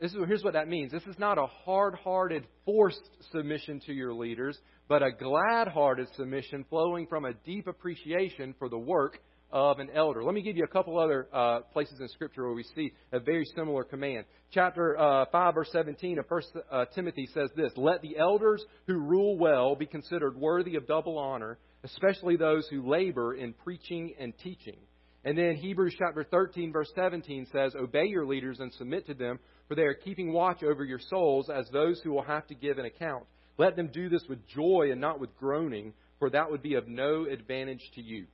This 0.00 0.12
is, 0.12 0.18
here's 0.26 0.42
what 0.42 0.54
that 0.54 0.68
means. 0.68 0.90
This 0.90 1.04
is 1.04 1.18
not 1.18 1.38
a 1.38 1.46
hard 1.46 1.94
hearted, 1.94 2.46
forced 2.64 3.08
submission 3.30 3.80
to 3.86 3.92
your 3.92 4.12
leaders, 4.12 4.58
but 4.88 5.02
a 5.02 5.12
glad 5.12 5.68
hearted 5.68 6.08
submission 6.16 6.64
flowing 6.68 7.06
from 7.06 7.24
a 7.24 7.32
deep 7.32 7.68
appreciation 7.68 8.54
for 8.58 8.68
the 8.68 8.78
work 8.78 9.18
of 9.52 9.78
an 9.78 9.90
elder. 9.94 10.24
Let 10.24 10.34
me 10.34 10.42
give 10.42 10.56
you 10.56 10.64
a 10.64 10.68
couple 10.68 10.98
other 10.98 11.28
uh, 11.32 11.60
places 11.72 12.00
in 12.00 12.08
Scripture 12.08 12.44
where 12.44 12.54
we 12.54 12.64
see 12.74 12.92
a 13.12 13.20
very 13.20 13.44
similar 13.54 13.84
command. 13.84 14.24
Chapter 14.50 14.98
uh, 14.98 15.26
5, 15.30 15.54
verse 15.54 15.68
17 15.72 16.18
of 16.18 16.24
1 16.26 16.42
uh, 16.70 16.84
Timothy 16.94 17.28
says 17.34 17.50
this 17.54 17.72
Let 17.76 18.00
the 18.00 18.16
elders 18.16 18.64
who 18.86 18.94
rule 18.94 19.36
well 19.36 19.76
be 19.76 19.86
considered 19.86 20.36
worthy 20.36 20.76
of 20.76 20.86
double 20.86 21.18
honor, 21.18 21.58
especially 21.84 22.36
those 22.36 22.66
who 22.68 22.88
labor 22.88 23.34
in 23.34 23.52
preaching 23.52 24.14
and 24.18 24.32
teaching. 24.42 24.78
And 25.24 25.38
then 25.38 25.56
Hebrews 25.56 25.94
chapter 25.98 26.24
13, 26.24 26.72
verse 26.72 26.90
17 26.96 27.46
says, 27.52 27.74
Obey 27.76 28.06
your 28.06 28.26
leaders 28.26 28.58
and 28.58 28.72
submit 28.72 29.06
to 29.06 29.14
them, 29.14 29.38
for 29.68 29.76
they 29.76 29.82
are 29.82 29.94
keeping 29.94 30.32
watch 30.32 30.64
over 30.64 30.84
your 30.84 30.98
souls 30.98 31.48
as 31.48 31.68
those 31.70 32.00
who 32.02 32.10
will 32.10 32.22
have 32.22 32.46
to 32.48 32.54
give 32.54 32.78
an 32.78 32.86
account. 32.86 33.24
Let 33.56 33.76
them 33.76 33.90
do 33.92 34.08
this 34.08 34.24
with 34.28 34.46
joy 34.48 34.88
and 34.90 35.00
not 35.00 35.20
with 35.20 35.36
groaning, 35.36 35.92
for 36.18 36.30
that 36.30 36.50
would 36.50 36.62
be 36.62 36.74
of 36.74 36.88
no 36.88 37.26
advantage 37.26 37.82
to 37.94 38.00
you. 38.00 38.26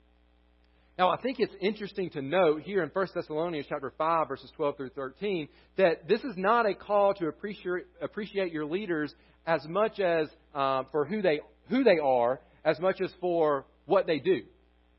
Now, 0.99 1.11
I 1.11 1.17
think 1.17 1.39
it's 1.39 1.55
interesting 1.61 2.11
to 2.11 2.23
note 2.23 2.63
here 2.63 2.83
in 2.83 2.89
1 2.89 3.07
Thessalonians 3.15 3.67
chapter 3.69 3.93
5, 3.97 4.27
verses 4.27 4.51
12 4.57 4.77
through 4.77 4.91
13, 4.91 5.49
that 5.77 6.09
this 6.09 6.25
is 6.25 6.35
not 6.37 6.67
a 6.67 6.75
call 6.75 7.15
to 7.15 7.29
appreciate, 7.29 7.85
appreciate 8.03 8.53
your 8.53 8.67
leaders 8.67 9.15
as 9.47 9.65
much 9.69 10.01
as 10.01 10.27
uh, 10.57 10.83
for 10.91 11.05
who 11.05 11.23
they, 11.23 11.41
who 11.69 11.85
they 11.85 12.01
are, 12.03 12.41
as 12.65 12.81
much 12.81 13.01
as 13.01 13.13
for 13.21 13.65
what 13.87 14.09
they 14.09 14.19
do. 14.19 14.43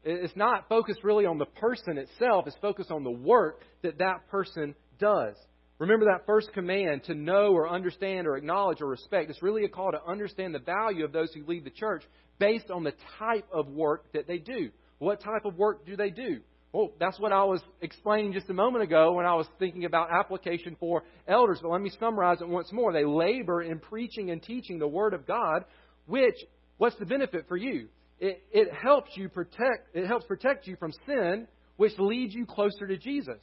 It's 0.06 0.36
not 0.38 0.70
focused 0.70 1.04
really 1.04 1.26
on 1.26 1.38
the 1.38 1.46
person 1.46 1.98
itself, 1.98 2.48
it's 2.48 2.56
focused 2.62 2.92
on 2.92 3.04
the 3.04 3.12
work 3.12 3.62
that 3.82 3.98
that 3.98 4.26
person 4.30 4.76
does. 5.00 5.36
Remember 5.80 6.06
that 6.06 6.26
first 6.26 6.54
command 6.54 7.04
to 7.06 7.14
know 7.14 7.52
or 7.52 7.70
understand 7.70 8.26
or 8.26 8.38
acknowledge 8.38 8.80
or 8.80 8.88
respect. 8.88 9.30
It's 9.30 9.44
really 9.44 9.66
a 9.66 9.70
call 9.70 9.92
to 9.92 10.02
understand 10.06 10.56
the 10.56 10.60
value 10.60 11.04
of 11.04 11.12
those 11.12 11.34
who 11.34 11.46
lead 11.46 11.66
the 11.66 11.70
church 11.72 12.04
based 12.38 12.72
on 12.72 12.86
the 12.86 12.94
type 13.18 13.48
of 13.52 13.68
work 13.68 14.06
that 14.14 14.28
they 14.28 14.38
do. 14.38 14.70
What 15.00 15.22
type 15.22 15.46
of 15.46 15.58
work 15.58 15.86
do 15.86 15.96
they 15.96 16.10
do? 16.10 16.42
Well, 16.72 16.92
that's 17.00 17.20
what 17.20 17.32
I 17.32 17.44
was 17.46 17.62
explaining 17.82 18.34
just 18.34 18.50
a 18.50 18.54
moment 18.54 18.84
ago 18.84 19.14
when 19.14 19.26
I 19.26 19.34
was 19.34 19.48
thinking 19.58 19.86
about 19.86 20.12
application 20.12 20.76
for 20.80 21.04
elders. 21.28 21.60
But 21.62 21.70
let 21.70 21.82
me 21.82 21.92
summarize 22.00 22.42
it 22.42 22.48
once 22.48 22.72
more. 22.72 22.94
They 22.94 23.06
labor 23.06 23.64
in 23.64 23.80
preaching 23.80 24.30
and 24.30 24.42
teaching 24.42 24.78
the 24.78 24.88
Word 24.88 25.16
of 25.16 25.26
God, 25.26 25.66
which, 26.06 26.36
what's 26.78 26.96
the 26.98 27.08
benefit 27.08 27.46
for 27.48 27.58
you? 27.58 27.88
It, 28.20 28.44
it 28.52 28.68
helps 28.72 29.12
you 29.16 29.30
protect, 29.30 29.96
it 29.96 30.06
helps 30.06 30.26
protect 30.26 30.68
you 30.68 30.76
from 30.76 30.92
sin, 31.08 31.48
which 31.78 31.94
leads 31.98 32.36
you 32.36 32.46
closer 32.46 32.86
to 32.86 32.98
Jesus. 32.98 33.40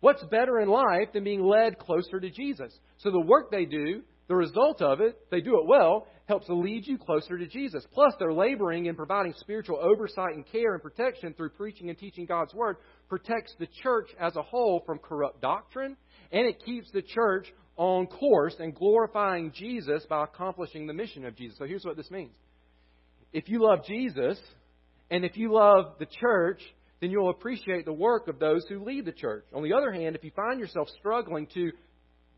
What's 0.00 0.22
better 0.24 0.60
in 0.60 0.68
life 0.68 1.12
than 1.12 1.24
being 1.24 1.42
led 1.42 1.78
closer 1.78 2.20
to 2.20 2.30
Jesus? 2.30 2.72
So 2.98 3.10
the 3.10 3.18
work 3.18 3.50
they 3.50 3.64
do, 3.64 4.02
the 4.28 4.36
result 4.36 4.82
of 4.82 5.00
it, 5.00 5.18
they 5.30 5.40
do 5.40 5.58
it 5.58 5.66
well, 5.66 6.06
helps 6.26 6.46
lead 6.48 6.86
you 6.86 6.98
closer 6.98 7.38
to 7.38 7.46
Jesus. 7.46 7.84
Plus, 7.92 8.12
they're 8.18 8.32
laboring 8.32 8.86
in 8.86 8.94
providing 8.94 9.32
spiritual 9.38 9.78
oversight 9.78 10.34
and 10.34 10.46
care 10.46 10.74
and 10.74 10.82
protection 10.82 11.32
through 11.34 11.50
preaching 11.50 11.88
and 11.88 11.98
teaching 11.98 12.26
God's 12.26 12.52
Word, 12.52 12.76
protects 13.08 13.54
the 13.58 13.68
church 13.82 14.10
as 14.20 14.36
a 14.36 14.42
whole 14.42 14.82
from 14.84 14.98
corrupt 14.98 15.40
doctrine, 15.40 15.96
and 16.30 16.46
it 16.46 16.62
keeps 16.64 16.90
the 16.92 17.02
church 17.02 17.50
on 17.76 18.06
course 18.06 18.56
and 18.58 18.74
glorifying 18.74 19.52
Jesus 19.54 20.04
by 20.08 20.24
accomplishing 20.24 20.86
the 20.86 20.92
mission 20.92 21.24
of 21.24 21.34
Jesus. 21.34 21.56
So 21.58 21.64
here's 21.64 21.84
what 21.84 21.96
this 21.96 22.10
means. 22.10 22.34
If 23.32 23.48
you 23.48 23.62
love 23.62 23.86
Jesus, 23.86 24.38
and 25.10 25.24
if 25.24 25.36
you 25.36 25.52
love 25.52 25.94
the 25.98 26.06
church, 26.20 26.60
then 27.00 27.10
you'll 27.10 27.30
appreciate 27.30 27.84
the 27.84 27.92
work 27.92 28.28
of 28.28 28.38
those 28.38 28.66
who 28.68 28.84
lead 28.84 29.04
the 29.04 29.12
church. 29.12 29.44
On 29.54 29.62
the 29.62 29.72
other 29.72 29.92
hand, 29.92 30.16
if 30.16 30.24
you 30.24 30.32
find 30.34 30.60
yourself 30.60 30.88
struggling 30.98 31.46
to 31.54 31.70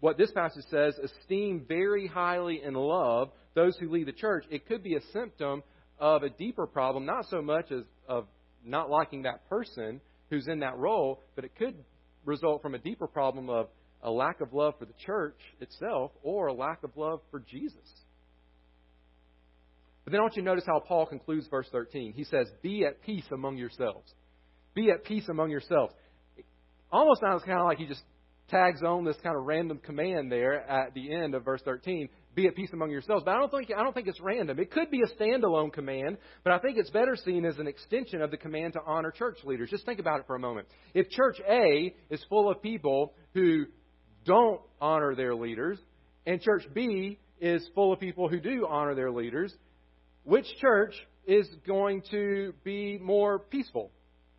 what 0.00 0.16
this 0.16 0.30
passage 0.32 0.64
says, 0.70 0.98
esteem 0.98 1.64
very 1.68 2.06
highly 2.06 2.62
in 2.62 2.74
love 2.74 3.30
those 3.54 3.76
who 3.78 3.90
lead 3.90 4.06
the 4.06 4.12
church, 4.12 4.44
it 4.50 4.66
could 4.66 4.82
be 4.82 4.96
a 4.96 5.00
symptom 5.12 5.62
of 5.98 6.22
a 6.22 6.30
deeper 6.30 6.66
problem, 6.66 7.04
not 7.04 7.26
so 7.28 7.42
much 7.42 7.70
as 7.70 7.82
of 8.08 8.26
not 8.64 8.90
liking 8.90 9.22
that 9.22 9.48
person 9.48 10.00
who's 10.30 10.48
in 10.48 10.60
that 10.60 10.76
role, 10.76 11.22
but 11.34 11.44
it 11.44 11.54
could 11.56 11.74
result 12.24 12.62
from 12.62 12.74
a 12.74 12.78
deeper 12.78 13.06
problem 13.06 13.50
of 13.50 13.68
a 14.02 14.10
lack 14.10 14.40
of 14.40 14.52
love 14.52 14.74
for 14.78 14.86
the 14.86 14.94
church 15.04 15.38
itself 15.60 16.12
or 16.22 16.46
a 16.46 16.52
lack 16.52 16.82
of 16.84 16.96
love 16.96 17.20
for 17.30 17.40
Jesus. 17.40 17.76
But 20.04 20.12
then 20.12 20.20
I 20.20 20.22
want 20.22 20.36
you 20.36 20.42
to 20.42 20.48
notice 20.48 20.64
how 20.66 20.80
Paul 20.80 21.06
concludes 21.06 21.46
verse 21.48 21.68
13. 21.70 22.14
He 22.14 22.24
says, 22.24 22.46
Be 22.62 22.84
at 22.84 23.02
peace 23.02 23.26
among 23.32 23.58
yourselves. 23.58 24.12
Be 24.74 24.90
at 24.90 25.04
peace 25.04 25.28
among 25.28 25.50
yourselves. 25.50 25.92
It 26.36 26.46
almost 26.90 27.20
sounds 27.20 27.42
kind 27.42 27.58
of 27.58 27.66
like 27.66 27.78
he 27.78 27.86
just 27.86 28.02
tags 28.50 28.82
on 28.82 29.04
this 29.04 29.16
kind 29.22 29.36
of 29.36 29.44
random 29.44 29.78
command 29.78 30.30
there 30.30 30.68
at 30.68 30.94
the 30.94 31.12
end 31.12 31.34
of 31.34 31.44
verse 31.44 31.62
13 31.64 32.08
be 32.34 32.46
at 32.46 32.54
peace 32.54 32.70
among 32.72 32.90
yourselves. 32.90 33.24
But 33.24 33.34
I 33.34 33.38
don't 33.38 33.50
think 33.50 33.70
I 33.76 33.82
don't 33.82 33.94
think 33.94 34.06
it's 34.06 34.20
random. 34.20 34.58
It 34.58 34.70
could 34.70 34.90
be 34.90 35.02
a 35.02 35.06
standalone 35.20 35.72
command, 35.72 36.18
but 36.44 36.52
I 36.52 36.58
think 36.58 36.78
it's 36.78 36.90
better 36.90 37.16
seen 37.16 37.44
as 37.44 37.58
an 37.58 37.66
extension 37.66 38.22
of 38.22 38.30
the 38.30 38.36
command 38.36 38.74
to 38.74 38.80
honor 38.86 39.10
church 39.10 39.38
leaders. 39.44 39.70
Just 39.70 39.84
think 39.84 39.98
about 39.98 40.20
it 40.20 40.26
for 40.26 40.36
a 40.36 40.38
moment. 40.38 40.68
If 40.94 41.10
church 41.10 41.40
A 41.48 41.94
is 42.08 42.24
full 42.28 42.50
of 42.50 42.62
people 42.62 43.14
who 43.34 43.66
don't 44.24 44.60
honor 44.80 45.14
their 45.14 45.34
leaders, 45.34 45.78
and 46.26 46.40
church 46.40 46.62
B 46.72 47.18
is 47.40 47.66
full 47.74 47.92
of 47.92 47.98
people 47.98 48.28
who 48.28 48.38
do 48.38 48.66
honor 48.68 48.94
their 48.94 49.10
leaders, 49.10 49.52
which 50.24 50.46
church 50.60 50.94
is 51.26 51.48
going 51.66 52.02
to 52.10 52.54
be 52.64 52.98
more 52.98 53.38
peaceful? 53.38 53.90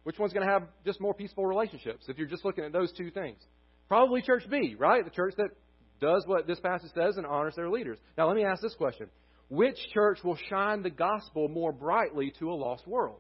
Which 0.04 0.18
one's 0.18 0.34
going 0.34 0.46
to 0.46 0.52
have 0.52 0.64
just 0.86 1.00
more 1.00 1.14
peaceful 1.14 1.46
relationships 1.46 2.06
if 2.08 2.18
you're 2.18 2.28
just 2.28 2.44
looking 2.44 2.64
at 2.64 2.72
those 2.72 2.92
two 2.94 3.12
things? 3.12 3.40
Probably 3.92 4.22
church 4.22 4.44
B, 4.50 4.78
right? 4.80 5.04
The 5.04 5.12
church 5.12 5.34
that 5.36 5.50
does 6.00 6.24
what 6.26 6.48
this 6.48 6.62
passage 6.62 6.92
says 6.96 7.18
and 7.18 7.26
honors 7.26 7.56
their 7.58 7.70
leaders. 7.70 7.98
Now, 8.18 8.26
let 8.26 8.38
me 8.38 8.46
ask 8.46 8.62
this 8.62 8.74
question 8.76 9.08
Which 9.50 9.76
church 9.94 10.20
will 10.24 10.38
shine 10.50 10.82
the 10.82 10.90
gospel 10.90 11.50
more 11.50 11.74
brightly 11.74 12.32
to 12.40 12.52
a 12.52 12.56
lost 12.56 12.88
world? 12.88 13.20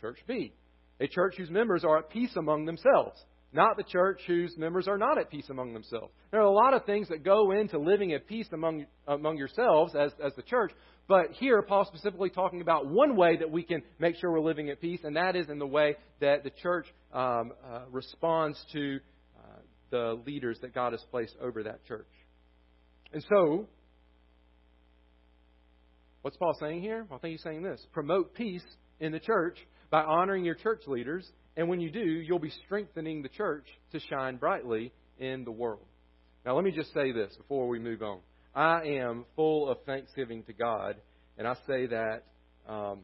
Church 0.00 0.18
B. 0.26 0.52
A 0.98 1.06
church 1.06 1.36
whose 1.36 1.48
members 1.48 1.84
are 1.84 1.98
at 1.98 2.10
peace 2.10 2.34
among 2.34 2.64
themselves, 2.64 3.24
not 3.52 3.76
the 3.76 3.84
church 3.84 4.20
whose 4.26 4.52
members 4.58 4.88
are 4.88 4.98
not 4.98 5.16
at 5.16 5.30
peace 5.30 5.48
among 5.48 5.74
themselves. 5.74 6.12
There 6.32 6.40
are 6.40 6.46
a 6.46 6.50
lot 6.50 6.74
of 6.74 6.84
things 6.84 7.08
that 7.10 7.22
go 7.22 7.52
into 7.52 7.78
living 7.78 8.14
at 8.14 8.26
peace 8.26 8.48
among, 8.52 8.86
among 9.06 9.36
yourselves 9.36 9.94
as, 9.94 10.10
as 10.24 10.34
the 10.34 10.42
church, 10.42 10.72
but 11.06 11.30
here 11.30 11.62
Paul's 11.62 11.86
specifically 11.86 12.30
talking 12.30 12.62
about 12.62 12.88
one 12.88 13.14
way 13.14 13.36
that 13.36 13.48
we 13.52 13.62
can 13.62 13.82
make 14.00 14.16
sure 14.16 14.32
we're 14.32 14.40
living 14.40 14.70
at 14.70 14.80
peace, 14.80 15.02
and 15.04 15.14
that 15.14 15.36
is 15.36 15.48
in 15.48 15.60
the 15.60 15.66
way 15.68 15.94
that 16.20 16.42
the 16.42 16.50
church 16.50 16.86
um, 17.12 17.52
uh, 17.64 17.82
responds 17.92 18.58
to 18.72 18.98
the 19.90 20.20
leaders 20.26 20.58
that 20.62 20.74
God 20.74 20.92
has 20.92 21.02
placed 21.10 21.34
over 21.40 21.62
that 21.64 21.84
church. 21.86 22.08
And 23.12 23.24
so, 23.28 23.66
what's 26.22 26.36
Paul 26.36 26.54
saying 26.60 26.82
here? 26.82 27.06
Well, 27.08 27.18
I 27.18 27.20
think 27.20 27.32
he's 27.32 27.42
saying 27.42 27.62
this 27.62 27.84
promote 27.92 28.34
peace 28.34 28.64
in 29.00 29.12
the 29.12 29.20
church 29.20 29.58
by 29.90 30.02
honoring 30.02 30.44
your 30.44 30.54
church 30.54 30.82
leaders, 30.86 31.30
and 31.56 31.68
when 31.68 31.80
you 31.80 31.90
do, 31.90 32.00
you'll 32.00 32.38
be 32.38 32.52
strengthening 32.64 33.22
the 33.22 33.28
church 33.28 33.66
to 33.92 34.00
shine 34.00 34.36
brightly 34.36 34.92
in 35.18 35.44
the 35.44 35.52
world. 35.52 35.86
Now, 36.44 36.54
let 36.54 36.64
me 36.64 36.70
just 36.70 36.92
say 36.92 37.12
this 37.12 37.34
before 37.36 37.68
we 37.68 37.78
move 37.78 38.02
on. 38.02 38.20
I 38.54 38.82
am 38.84 39.24
full 39.34 39.68
of 39.68 39.78
thanksgiving 39.84 40.42
to 40.44 40.52
God, 40.52 40.96
and 41.38 41.46
I 41.46 41.54
say 41.66 41.86
that 41.86 42.22
um, 42.68 43.00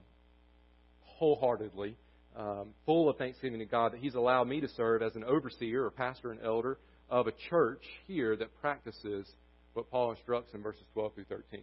wholeheartedly 1.00 1.96
um, 2.36 2.68
full 2.86 3.08
of 3.08 3.16
thanksgiving 3.16 3.58
to 3.58 3.64
God 3.64 3.92
that 3.92 4.00
He's 4.00 4.14
allowed 4.14 4.48
me 4.48 4.60
to 4.60 4.68
serve 4.68 5.02
as 5.02 5.14
an 5.16 5.24
overseer 5.24 5.84
or 5.84 5.90
pastor 5.90 6.30
and 6.30 6.40
elder 6.42 6.78
of 7.10 7.26
a 7.26 7.32
church 7.50 7.82
here 8.06 8.36
that 8.36 8.48
practices 8.60 9.26
what 9.74 9.90
Paul 9.90 10.10
instructs 10.12 10.54
in 10.54 10.62
verses 10.62 10.82
12 10.94 11.14
through 11.14 11.24
13. 11.24 11.60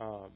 Um, 0.00 0.30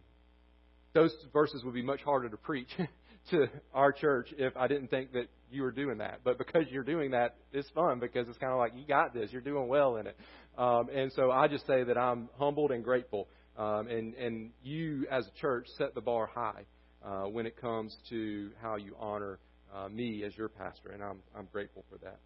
those 0.92 1.14
verses 1.32 1.64
would 1.64 1.74
be 1.74 1.82
much 1.82 2.02
harder 2.02 2.28
to 2.28 2.36
preach 2.36 2.68
to 3.30 3.46
our 3.74 3.92
church 3.92 4.28
if 4.38 4.56
I 4.56 4.68
didn't 4.68 4.88
think 4.88 5.12
that 5.12 5.28
you 5.50 5.62
were 5.62 5.72
doing 5.72 5.98
that. 5.98 6.20
But 6.24 6.38
because 6.38 6.64
you're 6.70 6.84
doing 6.84 7.10
that, 7.12 7.36
it's 7.52 7.68
fun 7.70 7.98
because 7.98 8.28
it's 8.28 8.38
kind 8.38 8.52
of 8.52 8.58
like 8.58 8.72
you 8.76 8.86
got 8.86 9.14
this, 9.14 9.30
you're 9.32 9.40
doing 9.40 9.68
well 9.68 9.96
in 9.96 10.06
it. 10.06 10.16
Um, 10.56 10.88
and 10.94 11.12
so 11.12 11.30
I 11.30 11.48
just 11.48 11.66
say 11.66 11.84
that 11.84 11.98
I'm 11.98 12.28
humbled 12.38 12.70
and 12.70 12.82
grateful. 12.82 13.28
Um, 13.56 13.88
and, 13.88 14.14
and 14.14 14.50
you, 14.62 15.06
as 15.10 15.26
a 15.26 15.40
church, 15.40 15.66
set 15.76 15.94
the 15.94 16.00
bar 16.00 16.26
high 16.26 16.64
uh, 17.04 17.22
when 17.24 17.46
it 17.46 17.60
comes 17.60 17.96
to 18.10 18.50
how 18.60 18.76
you 18.76 18.94
honor 18.98 19.38
uh, 19.74 19.88
me 19.88 20.24
as 20.24 20.36
your 20.36 20.48
pastor, 20.48 20.90
and 20.90 21.02
I'm, 21.02 21.20
I'm 21.36 21.48
grateful 21.52 21.84
for 21.90 21.98
that. 21.98 22.18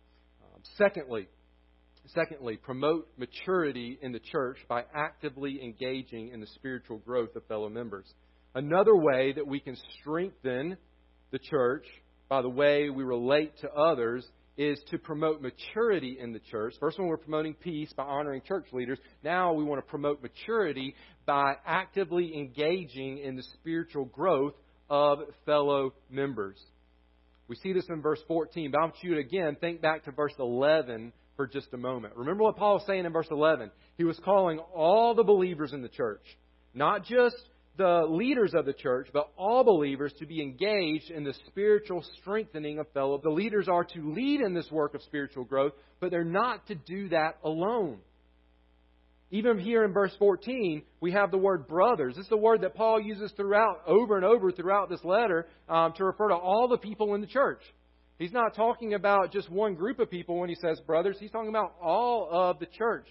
Um, 0.42 0.62
secondly, 0.78 1.28
secondly, 2.14 2.56
promote 2.56 3.08
maturity 3.16 3.98
in 4.02 4.12
the 4.12 4.20
church 4.20 4.58
by 4.68 4.84
actively 4.94 5.62
engaging 5.62 6.28
in 6.28 6.40
the 6.40 6.46
spiritual 6.54 6.98
growth 6.98 7.36
of 7.36 7.46
fellow 7.46 7.68
members. 7.68 8.06
Another 8.54 8.96
way 8.96 9.32
that 9.32 9.46
we 9.46 9.60
can 9.60 9.76
strengthen 10.00 10.76
the 11.30 11.38
church 11.38 11.84
by 12.28 12.42
the 12.42 12.48
way 12.48 12.88
we 12.88 13.04
relate 13.04 13.52
to 13.60 13.70
others 13.72 14.26
is 14.56 14.78
to 14.90 14.98
promote 14.98 15.42
maturity 15.42 16.16
in 16.20 16.32
the 16.32 16.38
church. 16.38 16.74
First 16.78 16.98
one, 16.98 17.08
we're 17.08 17.16
promoting 17.16 17.54
peace 17.54 17.92
by 17.96 18.04
honoring 18.04 18.42
church 18.46 18.66
leaders. 18.72 18.98
Now 19.24 19.52
we 19.52 19.64
want 19.64 19.84
to 19.84 19.90
promote 19.90 20.22
maturity 20.22 20.94
by 21.26 21.54
actively 21.66 22.32
engaging 22.36 23.18
in 23.18 23.34
the 23.34 23.42
spiritual 23.54 24.04
growth 24.04 24.54
of 24.88 25.20
fellow 25.46 25.94
members. 26.10 26.58
We 27.48 27.56
see 27.56 27.72
this 27.72 27.86
in 27.88 28.00
verse 28.00 28.20
14, 28.26 28.70
but 28.70 28.78
I 28.78 28.82
want 28.82 28.94
you 29.02 29.14
to 29.14 29.20
again 29.20 29.56
think 29.60 29.80
back 29.80 30.04
to 30.04 30.12
verse 30.12 30.34
11 30.38 31.12
for 31.36 31.46
just 31.46 31.72
a 31.72 31.76
moment. 31.76 32.16
Remember 32.16 32.44
what 32.44 32.56
Paul 32.56 32.74
was 32.74 32.86
saying 32.86 33.04
in 33.04 33.12
verse 33.12 33.28
11? 33.30 33.70
He 33.98 34.04
was 34.04 34.18
calling 34.24 34.58
all 34.74 35.14
the 35.14 35.24
believers 35.24 35.72
in 35.72 35.82
the 35.82 35.88
church, 35.88 36.24
not 36.72 37.04
just 37.04 37.36
the 37.76 38.06
leaders 38.08 38.54
of 38.54 38.66
the 38.66 38.72
church, 38.72 39.08
but 39.12 39.30
all 39.36 39.64
believers 39.64 40.12
to 40.20 40.26
be 40.26 40.40
engaged 40.40 41.10
in 41.10 41.24
the 41.24 41.34
spiritual 41.48 42.04
strengthening 42.20 42.78
of 42.78 42.86
fellow. 42.92 43.20
The 43.22 43.30
leaders 43.30 43.68
are 43.68 43.84
to 43.84 44.12
lead 44.14 44.40
in 44.40 44.54
this 44.54 44.70
work 44.70 44.94
of 44.94 45.02
spiritual 45.02 45.44
growth, 45.44 45.72
but 46.00 46.10
they're 46.10 46.24
not 46.24 46.66
to 46.68 46.74
do 46.74 47.08
that 47.08 47.38
alone. 47.42 47.98
Even 49.30 49.58
here 49.58 49.84
in 49.84 49.92
verse 49.92 50.14
14, 50.18 50.82
we 51.00 51.12
have 51.12 51.30
the 51.30 51.38
word 51.38 51.66
brothers. 51.66 52.14
This 52.16 52.26
is 52.26 52.32
a 52.32 52.36
word 52.36 52.60
that 52.60 52.74
Paul 52.74 53.00
uses 53.00 53.32
throughout, 53.32 53.82
over 53.86 54.16
and 54.16 54.24
over 54.24 54.52
throughout 54.52 54.88
this 54.88 55.02
letter, 55.02 55.48
um, 55.68 55.92
to 55.96 56.04
refer 56.04 56.28
to 56.28 56.34
all 56.34 56.68
the 56.68 56.78
people 56.78 57.14
in 57.14 57.20
the 57.20 57.26
church. 57.26 57.60
He's 58.18 58.32
not 58.32 58.54
talking 58.54 58.94
about 58.94 59.32
just 59.32 59.50
one 59.50 59.74
group 59.74 59.98
of 59.98 60.10
people 60.10 60.38
when 60.38 60.48
he 60.48 60.54
says 60.54 60.78
brothers. 60.86 61.16
He's 61.18 61.32
talking 61.32 61.48
about 61.48 61.74
all 61.82 62.28
of 62.30 62.60
the 62.60 62.66
church. 62.66 63.08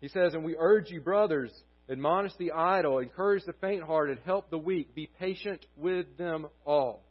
He 0.00 0.08
says, 0.08 0.34
And 0.34 0.44
we 0.44 0.54
urge 0.56 0.90
you, 0.90 1.00
brothers, 1.00 1.50
admonish 1.90 2.32
the 2.38 2.52
idle, 2.52 2.98
encourage 2.98 3.44
the 3.44 3.54
faint 3.54 3.82
hearted, 3.82 4.18
help 4.24 4.50
the 4.50 4.58
weak, 4.58 4.94
be 4.94 5.08
patient 5.18 5.66
with 5.76 6.16
them 6.16 6.46
all. 6.64 7.02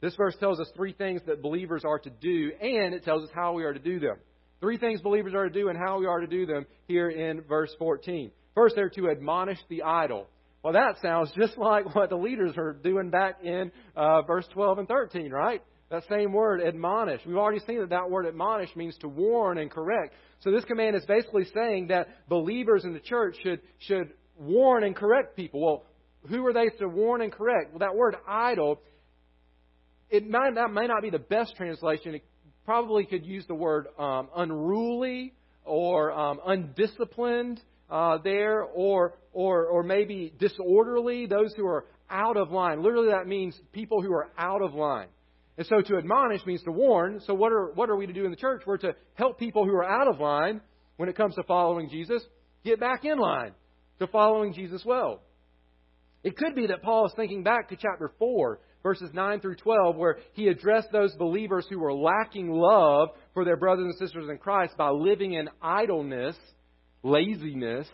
This 0.00 0.14
verse 0.14 0.36
tells 0.38 0.60
us 0.60 0.70
three 0.76 0.92
things 0.92 1.22
that 1.26 1.42
believers 1.42 1.82
are 1.84 1.98
to 1.98 2.10
do, 2.10 2.52
and 2.60 2.94
it 2.94 3.04
tells 3.04 3.24
us 3.24 3.30
how 3.34 3.54
we 3.54 3.64
are 3.64 3.72
to 3.72 3.80
do 3.80 3.98
them. 3.98 4.16
Three 4.60 4.78
things 4.78 5.00
believers 5.00 5.34
are 5.34 5.48
to 5.48 5.50
do 5.50 5.68
and 5.68 5.78
how 5.78 5.98
we 5.98 6.06
are 6.06 6.20
to 6.20 6.26
do 6.26 6.46
them 6.46 6.66
here 6.88 7.10
in 7.10 7.42
verse 7.42 7.74
14. 7.78 8.30
First, 8.54 8.74
they're 8.74 8.88
to 8.90 9.10
admonish 9.10 9.58
the 9.68 9.82
idle. 9.82 10.26
Well, 10.62 10.72
that 10.72 10.96
sounds 11.02 11.30
just 11.36 11.58
like 11.58 11.94
what 11.94 12.10
the 12.10 12.16
leaders 12.16 12.54
are 12.56 12.72
doing 12.72 13.10
back 13.10 13.36
in 13.44 13.70
uh, 13.94 14.22
verse 14.22 14.46
12 14.52 14.78
and 14.78 14.88
13, 14.88 15.30
right? 15.30 15.62
That 15.90 16.02
same 16.08 16.32
word, 16.32 16.60
admonish. 16.60 17.20
We've 17.24 17.36
already 17.36 17.60
seen 17.64 17.78
that 17.80 17.90
that 17.90 18.10
word 18.10 18.26
admonish 18.26 18.74
means 18.74 18.96
to 18.98 19.08
warn 19.08 19.58
and 19.58 19.70
correct. 19.70 20.14
So 20.40 20.50
this 20.50 20.64
command 20.64 20.96
is 20.96 21.04
basically 21.06 21.44
saying 21.54 21.88
that 21.88 22.28
believers 22.28 22.84
in 22.84 22.92
the 22.92 23.00
church 23.00 23.36
should, 23.42 23.60
should 23.78 24.12
warn 24.36 24.82
and 24.82 24.96
correct 24.96 25.36
people. 25.36 25.60
Well, 25.64 25.84
who 26.28 26.44
are 26.46 26.52
they 26.52 26.70
to 26.78 26.88
warn 26.88 27.22
and 27.22 27.30
correct? 27.30 27.70
Well, 27.70 27.78
that 27.80 27.94
word 27.94 28.16
idle, 28.26 28.80
it 30.10 30.28
might, 30.28 30.56
that 30.56 30.72
may 30.72 30.86
not 30.88 31.02
be 31.02 31.10
the 31.10 31.20
best 31.20 31.54
translation 31.56 32.20
probably 32.66 33.06
could 33.06 33.24
use 33.24 33.46
the 33.46 33.54
word 33.54 33.86
um, 33.98 34.28
unruly 34.36 35.32
or 35.64 36.12
um, 36.12 36.40
undisciplined 36.44 37.62
uh, 37.88 38.18
there, 38.18 38.62
or, 38.62 39.14
or, 39.32 39.66
or 39.66 39.82
maybe 39.84 40.32
disorderly, 40.38 41.26
those 41.26 41.54
who 41.56 41.66
are 41.66 41.86
out 42.10 42.36
of 42.36 42.50
line. 42.50 42.82
Literally, 42.82 43.10
that 43.10 43.26
means 43.26 43.58
people 43.72 44.02
who 44.02 44.12
are 44.12 44.28
out 44.36 44.60
of 44.60 44.74
line. 44.74 45.06
And 45.56 45.66
so 45.66 45.80
to 45.80 45.96
admonish 45.96 46.44
means 46.44 46.62
to 46.64 46.72
warn. 46.72 47.20
So 47.26 47.34
what 47.34 47.52
are, 47.52 47.72
what 47.74 47.88
are 47.88 47.96
we 47.96 48.06
to 48.06 48.12
do 48.12 48.24
in 48.24 48.30
the 48.30 48.36
church? 48.36 48.62
We're 48.66 48.76
to 48.78 48.94
help 49.14 49.38
people 49.38 49.64
who 49.64 49.72
are 49.72 49.84
out 49.84 50.08
of 50.08 50.20
line 50.20 50.60
when 50.96 51.08
it 51.08 51.16
comes 51.16 51.36
to 51.36 51.42
following 51.44 51.88
Jesus 51.88 52.22
get 52.64 52.80
back 52.80 53.04
in 53.04 53.18
line 53.18 53.52
to 54.00 54.06
following 54.08 54.52
Jesus 54.52 54.82
well. 54.84 55.22
It 56.24 56.36
could 56.36 56.56
be 56.56 56.66
that 56.66 56.82
Paul 56.82 57.06
is 57.06 57.12
thinking 57.14 57.44
back 57.44 57.68
to 57.68 57.76
chapter 57.76 58.10
4 58.18 58.58
verses 58.86 59.10
9 59.12 59.40
through 59.40 59.56
12, 59.56 59.96
where 59.96 60.18
he 60.34 60.46
addressed 60.46 60.92
those 60.92 61.12
believers 61.14 61.66
who 61.68 61.80
were 61.80 61.92
lacking 61.92 62.48
love 62.52 63.08
for 63.34 63.44
their 63.44 63.56
brothers 63.56 63.86
and 63.86 63.94
sisters 63.96 64.28
in 64.30 64.38
Christ 64.38 64.76
by 64.76 64.90
living 64.90 65.32
in 65.32 65.48
idleness, 65.60 66.36
laziness, 67.02 67.88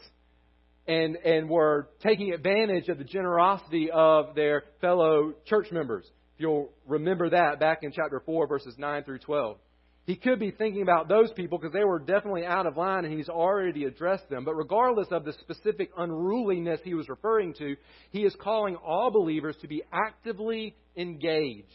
and, 0.86 1.16
and 1.16 1.48
were 1.48 1.88
taking 2.02 2.34
advantage 2.34 2.88
of 2.88 2.98
the 2.98 3.04
generosity 3.04 3.90
of 3.90 4.34
their 4.34 4.64
fellow 4.82 5.32
church 5.46 5.68
members. 5.72 6.04
If 6.34 6.42
you'll 6.42 6.70
remember 6.86 7.30
that 7.30 7.58
back 7.58 7.78
in 7.80 7.92
chapter 7.92 8.20
4, 8.26 8.46
verses 8.46 8.74
9 8.76 9.04
through 9.04 9.20
12. 9.20 9.56
He 10.04 10.16
could 10.16 10.40
be 10.40 10.50
thinking 10.50 10.82
about 10.82 11.08
those 11.08 11.30
people 11.32 11.58
because 11.58 11.72
they 11.72 11.84
were 11.84 12.00
definitely 12.00 12.44
out 12.44 12.66
of 12.66 12.76
line 12.76 13.04
and 13.04 13.16
he's 13.16 13.28
already 13.28 13.84
addressed 13.84 14.28
them. 14.28 14.44
But 14.44 14.54
regardless 14.54 15.06
of 15.12 15.24
the 15.24 15.32
specific 15.34 15.90
unruliness 15.96 16.80
he 16.82 16.94
was 16.94 17.08
referring 17.08 17.54
to, 17.54 17.76
he 18.10 18.24
is 18.24 18.34
calling 18.40 18.74
all 18.76 19.12
believers 19.12 19.56
to 19.60 19.68
be 19.68 19.82
actively 19.92 20.74
engaged. 20.96 21.68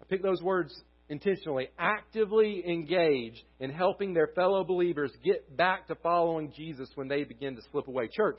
I 0.00 0.04
pick 0.08 0.22
those 0.22 0.40
words 0.40 0.72
intentionally. 1.08 1.68
Actively 1.78 2.62
engaged 2.64 3.42
in 3.58 3.70
helping 3.70 4.14
their 4.14 4.28
fellow 4.28 4.62
believers 4.62 5.10
get 5.24 5.56
back 5.56 5.88
to 5.88 5.96
following 5.96 6.52
Jesus 6.56 6.88
when 6.94 7.08
they 7.08 7.24
begin 7.24 7.56
to 7.56 7.62
slip 7.72 7.88
away. 7.88 8.08
Church, 8.08 8.38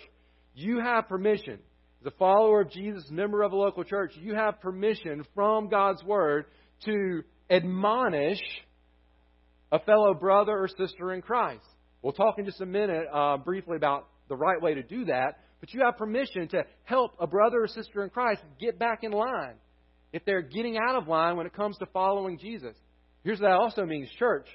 you 0.55 0.79
have 0.79 1.09
permission. 1.09 1.59
As 2.01 2.13
a 2.13 2.17
follower 2.17 2.61
of 2.61 2.71
Jesus, 2.71 3.09
member 3.09 3.41
of 3.41 3.51
a 3.51 3.55
local 3.55 3.83
church, 3.83 4.13
you 4.15 4.35
have 4.35 4.61
permission 4.61 5.25
from 5.35 5.67
God's 5.67 6.03
Word 6.03 6.45
to 6.85 7.23
admonish 7.49 8.39
a 9.71 9.79
fellow 9.79 10.13
brother 10.13 10.57
or 10.57 10.67
sister 10.67 11.13
in 11.13 11.21
Christ. 11.21 11.65
We'll 12.01 12.13
talk 12.13 12.37
in 12.37 12.45
just 12.45 12.61
a 12.61 12.65
minute 12.65 13.05
uh, 13.11 13.37
briefly 13.37 13.75
about 13.75 14.07
the 14.29 14.35
right 14.35 14.61
way 14.61 14.75
to 14.75 14.83
do 14.83 15.05
that, 15.05 15.39
but 15.59 15.73
you 15.73 15.81
have 15.83 15.97
permission 15.97 16.47
to 16.49 16.63
help 16.83 17.11
a 17.19 17.27
brother 17.27 17.63
or 17.63 17.67
sister 17.67 18.03
in 18.03 18.09
Christ 18.09 18.41
get 18.59 18.77
back 18.77 19.03
in 19.03 19.11
line 19.11 19.55
if 20.13 20.23
they're 20.25 20.41
getting 20.41 20.77
out 20.77 20.95
of 20.95 21.07
line 21.07 21.37
when 21.37 21.45
it 21.45 21.53
comes 21.53 21.77
to 21.77 21.85
following 21.87 22.37
Jesus. 22.37 22.75
Here's 23.23 23.39
what 23.39 23.47
that 23.47 23.57
also 23.59 23.85
means 23.85 24.09
church. 24.17 24.47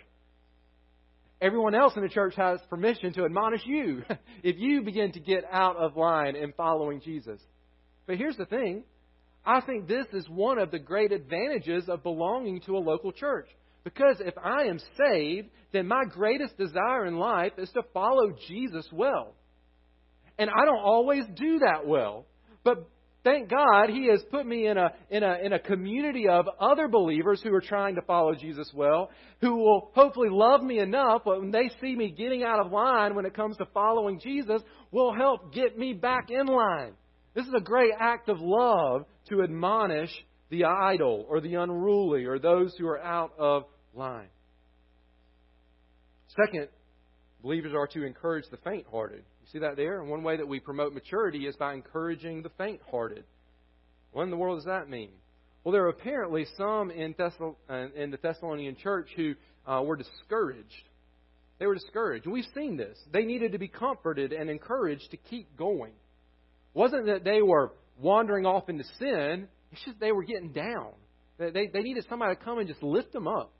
Everyone 1.40 1.74
else 1.74 1.94
in 1.96 2.02
the 2.02 2.08
church 2.08 2.34
has 2.36 2.60
permission 2.70 3.12
to 3.14 3.24
admonish 3.24 3.62
you 3.66 4.04
if 4.42 4.56
you 4.58 4.82
begin 4.82 5.12
to 5.12 5.20
get 5.20 5.44
out 5.50 5.76
of 5.76 5.96
line 5.96 6.36
in 6.36 6.52
following 6.52 7.00
Jesus. 7.00 7.40
But 8.06 8.16
here's 8.16 8.36
the 8.36 8.46
thing 8.46 8.84
I 9.44 9.60
think 9.60 9.88
this 9.88 10.06
is 10.12 10.28
one 10.28 10.58
of 10.58 10.70
the 10.70 10.78
great 10.78 11.10
advantages 11.10 11.88
of 11.88 12.04
belonging 12.04 12.60
to 12.62 12.76
a 12.76 12.78
local 12.78 13.10
church. 13.10 13.48
Because 13.84 14.16
if 14.20 14.34
I 14.38 14.64
am 14.64 14.78
saved, 14.96 15.48
then 15.72 15.88
my 15.88 16.04
greatest 16.08 16.56
desire 16.56 17.06
in 17.06 17.16
life 17.16 17.52
is 17.58 17.70
to 17.70 17.82
follow 17.92 18.32
Jesus 18.48 18.86
well. 18.92 19.34
And 20.38 20.50
I 20.50 20.64
don't 20.64 20.82
always 20.82 21.24
do 21.34 21.58
that 21.60 21.86
well. 21.86 22.26
But 22.64 22.88
thank 23.24 23.50
God 23.50 23.90
He 23.90 24.08
has 24.08 24.22
put 24.30 24.46
me 24.46 24.66
in 24.66 24.78
a, 24.78 24.90
in 25.10 25.22
a, 25.22 25.38
in 25.42 25.52
a 25.52 25.58
community 25.58 26.28
of 26.28 26.46
other 26.60 26.88
believers 26.88 27.40
who 27.42 27.52
are 27.54 27.60
trying 27.60 27.96
to 27.96 28.02
follow 28.02 28.34
Jesus 28.34 28.70
well, 28.74 29.10
who 29.40 29.56
will 29.56 29.90
hopefully 29.94 30.28
love 30.30 30.62
me 30.62 30.78
enough, 30.78 31.22
when 31.24 31.50
they 31.50 31.70
see 31.80 31.96
me 31.96 32.10
getting 32.10 32.44
out 32.44 32.64
of 32.64 32.70
line 32.70 33.14
when 33.14 33.26
it 33.26 33.34
comes 33.34 33.56
to 33.56 33.66
following 33.74 34.20
Jesus, 34.20 34.62
will 34.90 35.14
help 35.14 35.52
get 35.52 35.76
me 35.76 35.92
back 35.92 36.30
in 36.30 36.46
line. 36.46 36.92
This 37.34 37.46
is 37.46 37.54
a 37.56 37.62
great 37.62 37.92
act 37.98 38.28
of 38.28 38.38
love 38.40 39.06
to 39.28 39.42
admonish 39.42 40.10
the 40.50 40.64
idle 40.64 41.24
or 41.28 41.40
the 41.40 41.54
unruly 41.54 42.24
or 42.24 42.38
those 42.38 42.74
who 42.78 42.86
are 42.86 43.02
out 43.02 43.32
of 43.38 43.64
line. 43.94 44.28
Second, 46.28 46.68
believers 47.42 47.72
are 47.74 47.86
to 47.88 48.04
encourage 48.04 48.44
the 48.50 48.56
faint 48.58 48.86
hearted. 48.90 49.24
You 49.42 49.46
see 49.52 49.58
that 49.58 49.76
there? 49.76 50.00
And 50.00 50.10
one 50.10 50.22
way 50.22 50.36
that 50.36 50.48
we 50.48 50.60
promote 50.60 50.94
maturity 50.94 51.46
is 51.46 51.56
by 51.56 51.74
encouraging 51.74 52.42
the 52.42 52.50
faint 52.56 52.80
hearted. 52.90 53.24
What 54.12 54.24
in 54.24 54.30
the 54.30 54.36
world 54.36 54.58
does 54.58 54.66
that 54.66 54.88
mean? 54.88 55.10
Well, 55.64 55.72
there 55.72 55.84
are 55.84 55.90
apparently 55.90 56.46
some 56.56 56.90
in, 56.90 57.14
Thessal- 57.14 57.56
uh, 57.68 57.86
in 57.94 58.10
the 58.10 58.16
Thessalonian 58.16 58.76
church 58.76 59.08
who 59.14 59.34
uh, 59.66 59.82
were 59.82 59.96
discouraged. 59.96 60.88
They 61.58 61.66
were 61.66 61.74
discouraged. 61.74 62.26
We've 62.26 62.44
seen 62.54 62.76
this. 62.76 62.98
They 63.12 63.24
needed 63.24 63.52
to 63.52 63.58
be 63.58 63.68
comforted 63.68 64.32
and 64.32 64.50
encouraged 64.50 65.10
to 65.12 65.16
keep 65.16 65.56
going. 65.56 65.92
It 65.92 66.78
wasn't 66.78 67.06
that 67.06 67.22
they 67.24 67.42
were 67.42 67.72
wandering 68.00 68.46
off 68.46 68.68
into 68.68 68.84
sin, 68.98 69.48
it's 69.70 69.84
just 69.84 70.00
they 70.00 70.12
were 70.12 70.24
getting 70.24 70.52
down. 70.52 70.92
They, 71.38 71.68
they 71.72 71.82
needed 71.82 72.04
somebody 72.08 72.36
to 72.36 72.44
come 72.44 72.58
and 72.58 72.68
just 72.68 72.82
lift 72.82 73.12
them 73.12 73.28
up. 73.28 73.52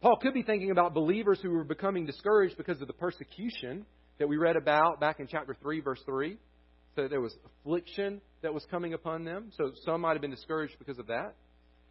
Paul 0.00 0.16
could 0.16 0.32
be 0.32 0.42
thinking 0.42 0.70
about 0.70 0.94
believers 0.94 1.40
who 1.42 1.50
were 1.50 1.64
becoming 1.64 2.06
discouraged 2.06 2.56
because 2.56 2.80
of 2.80 2.86
the 2.86 2.94
persecution 2.94 3.84
that 4.18 4.28
we 4.28 4.38
read 4.38 4.56
about 4.56 4.98
back 4.98 5.20
in 5.20 5.26
chapter 5.26 5.56
3, 5.60 5.80
verse 5.80 6.00
3. 6.06 6.38
So 6.96 7.06
there 7.06 7.20
was 7.20 7.34
affliction 7.44 8.20
that 8.42 8.52
was 8.52 8.64
coming 8.70 8.94
upon 8.94 9.24
them. 9.24 9.50
So 9.56 9.72
some 9.84 10.00
might 10.00 10.12
have 10.12 10.22
been 10.22 10.30
discouraged 10.30 10.74
because 10.78 10.98
of 10.98 11.08
that. 11.08 11.34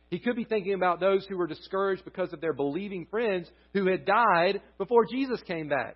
He 0.09 0.17
could 0.17 0.35
be 0.35 0.43
thinking 0.43 0.73
about 0.73 0.99
those 0.99 1.25
who 1.27 1.37
were 1.37 1.45
discouraged 1.45 2.03
because 2.03 2.33
of 2.33 2.41
their 2.41 2.53
believing 2.53 3.05
friends 3.11 3.47
who 3.73 3.87
had 3.87 4.05
died 4.05 4.61
before 4.79 5.05
Jesus 5.05 5.39
came 5.45 5.69
back. 5.69 5.95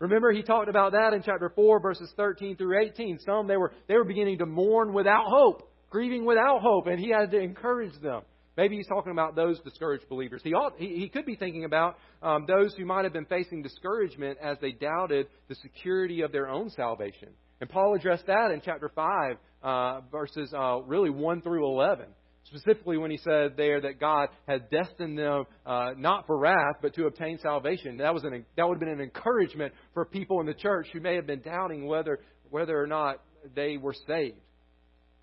Remember, 0.00 0.32
he 0.32 0.42
talked 0.42 0.68
about 0.68 0.92
that 0.92 1.14
in 1.14 1.22
chapter 1.22 1.50
4, 1.54 1.80
verses 1.80 2.12
13 2.16 2.56
through 2.56 2.84
18. 2.84 3.20
Some, 3.24 3.46
they 3.46 3.56
were, 3.56 3.72
they 3.88 3.94
were 3.94 4.04
beginning 4.04 4.38
to 4.38 4.46
mourn 4.46 4.92
without 4.92 5.26
hope, 5.26 5.70
grieving 5.90 6.26
without 6.26 6.60
hope, 6.60 6.88
and 6.88 6.98
he 6.98 7.10
had 7.10 7.30
to 7.30 7.38
encourage 7.38 7.94
them. 8.02 8.22
Maybe 8.56 8.76
he's 8.76 8.86
talking 8.86 9.12
about 9.12 9.36
those 9.36 9.60
discouraged 9.60 10.08
believers. 10.08 10.40
He, 10.42 10.54
ought, 10.54 10.74
he, 10.78 10.96
he 10.96 11.08
could 11.08 11.26
be 11.26 11.36
thinking 11.36 11.64
about 11.64 11.98
um, 12.22 12.46
those 12.46 12.74
who 12.74 12.86
might 12.86 13.04
have 13.04 13.12
been 13.12 13.26
facing 13.26 13.62
discouragement 13.62 14.38
as 14.42 14.56
they 14.60 14.72
doubted 14.72 15.26
the 15.48 15.54
security 15.56 16.22
of 16.22 16.32
their 16.32 16.48
own 16.48 16.70
salvation. 16.70 17.28
And 17.60 17.68
Paul 17.68 17.94
addressed 17.94 18.26
that 18.26 18.50
in 18.50 18.62
chapter 18.64 18.90
5, 18.94 19.36
uh, 19.62 20.00
verses 20.10 20.52
uh, 20.54 20.80
really 20.82 21.10
1 21.10 21.42
through 21.42 21.66
11. 21.66 22.06
Specifically, 22.44 22.96
when 22.96 23.10
he 23.10 23.16
said 23.18 23.56
there 23.56 23.80
that 23.80 23.98
God 23.98 24.28
had 24.46 24.70
destined 24.70 25.18
them 25.18 25.44
uh, 25.66 25.90
not 25.96 26.26
for 26.26 26.38
wrath, 26.38 26.76
but 26.80 26.94
to 26.94 27.06
obtain 27.06 27.38
salvation. 27.38 27.96
That, 27.96 28.14
was 28.14 28.24
an, 28.24 28.46
that 28.56 28.68
would 28.68 28.74
have 28.74 28.80
been 28.80 28.88
an 28.88 29.00
encouragement 29.00 29.74
for 29.94 30.04
people 30.04 30.40
in 30.40 30.46
the 30.46 30.54
church 30.54 30.86
who 30.92 31.00
may 31.00 31.16
have 31.16 31.26
been 31.26 31.40
doubting 31.40 31.86
whether, 31.86 32.20
whether 32.50 32.80
or 32.80 32.86
not 32.86 33.20
they 33.54 33.76
were 33.76 33.94
saved 34.06 34.38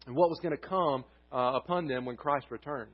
and 0.05 0.15
what 0.15 0.29
was 0.29 0.39
going 0.41 0.55
to 0.55 0.67
come 0.67 1.05
uh, 1.31 1.53
upon 1.55 1.87
them 1.87 2.05
when 2.05 2.17
Christ 2.17 2.47
returned. 2.49 2.91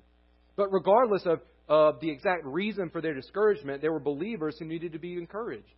But 0.60 0.74
regardless 0.74 1.26
of, 1.26 1.40
of 1.70 2.02
the 2.02 2.12
exact 2.12 2.44
reason 2.44 2.90
for 2.90 3.00
their 3.00 3.14
discouragement, 3.14 3.82
there 3.82 3.94
were 3.94 4.02
believers 4.02 4.58
who 4.60 4.66
needed 4.66 4.92
to 4.92 5.00
be 5.00 5.14
encouraged. 5.14 5.72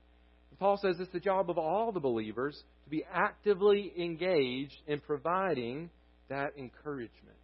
Paul 0.58 0.80
says 0.82 0.96
it's 1.00 1.13
the 1.13 1.20
job 1.20 1.52
of 1.52 1.60
all 1.60 1.91
the 1.91 2.00
believers 2.00 2.60
to 2.86 2.89
be 2.89 3.04
actively 3.13 3.94
engaged 3.96 4.74
in 4.88 5.00
providing 5.00 5.91
that 6.30 6.54
encouragement. 6.58 7.38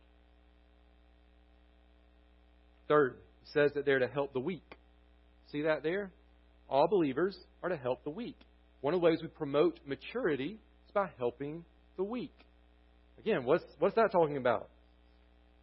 Third, 2.88 3.18
he 3.44 3.52
says 3.54 3.70
that 3.76 3.86
they're 3.86 4.00
to 4.00 4.08
help 4.08 4.34
the 4.34 4.40
weak. 4.40 4.76
See 5.52 5.62
that 5.62 5.84
there? 5.84 6.10
All 6.68 6.88
believers 6.88 7.38
are 7.62 7.70
to 7.70 7.78
help 7.78 8.04
the 8.04 8.10
weak. 8.10 8.40
One 8.82 8.96
of 8.96 9.00
the 9.00 9.06
ways 9.06 9.20
we 9.22 9.28
promote 9.28 9.80
maturity 9.86 10.58
is 10.88 10.92
by 10.92 11.12
helping 11.20 11.64
the 11.98 12.04
weak. 12.04 12.34
Again, 13.20 13.44
what's, 13.44 13.64
what's 13.78 13.96
that 13.96 14.12
talking 14.12 14.38
about? 14.38 14.70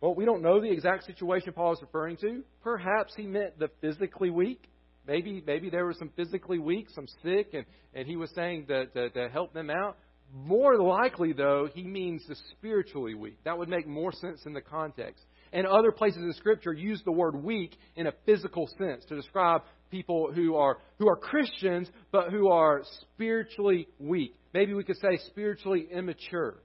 Well, 0.04 0.14
we 0.14 0.26
don't 0.26 0.42
know 0.42 0.60
the 0.60 0.70
exact 0.70 1.06
situation 1.06 1.54
Paul 1.54 1.72
is 1.72 1.78
referring 1.80 2.18
to. 2.18 2.44
Perhaps 2.62 3.14
he 3.16 3.26
meant 3.26 3.58
the 3.58 3.70
physically 3.80 4.28
weak. 4.28 4.68
Maybe 5.08 5.42
maybe 5.46 5.70
there 5.70 5.86
were 5.86 5.94
some 5.94 6.10
physically 6.14 6.58
weak, 6.58 6.88
some 6.94 7.06
sick, 7.22 7.54
and, 7.54 7.64
and 7.94 8.06
he 8.06 8.16
was 8.16 8.30
saying 8.34 8.66
to, 8.66 8.84
to, 8.84 9.08
to 9.08 9.30
help 9.30 9.54
them 9.54 9.70
out. 9.70 9.96
More 10.30 10.76
likely, 10.76 11.32
though, 11.32 11.70
he 11.72 11.84
means 11.84 12.22
the 12.28 12.36
spiritually 12.50 13.14
weak. 13.14 13.38
That 13.44 13.56
would 13.56 13.70
make 13.70 13.86
more 13.86 14.12
sense 14.12 14.42
in 14.44 14.52
the 14.52 14.60
context. 14.60 15.24
And 15.54 15.66
other 15.66 15.90
places 15.90 16.20
in 16.20 16.34
Scripture 16.34 16.74
use 16.74 17.00
the 17.06 17.12
word 17.12 17.42
weak 17.42 17.74
in 17.96 18.06
a 18.06 18.12
physical 18.26 18.68
sense 18.76 19.06
to 19.06 19.16
describe 19.16 19.62
people 19.90 20.30
who 20.34 20.56
are 20.56 20.80
who 20.98 21.08
are 21.08 21.16
Christians 21.16 21.88
but 22.12 22.30
who 22.30 22.48
are 22.48 22.82
spiritually 23.14 23.88
weak. 23.98 24.34
Maybe 24.52 24.74
we 24.74 24.84
could 24.84 24.98
say 24.98 25.16
spiritually 25.28 25.88
immature. 25.90 26.56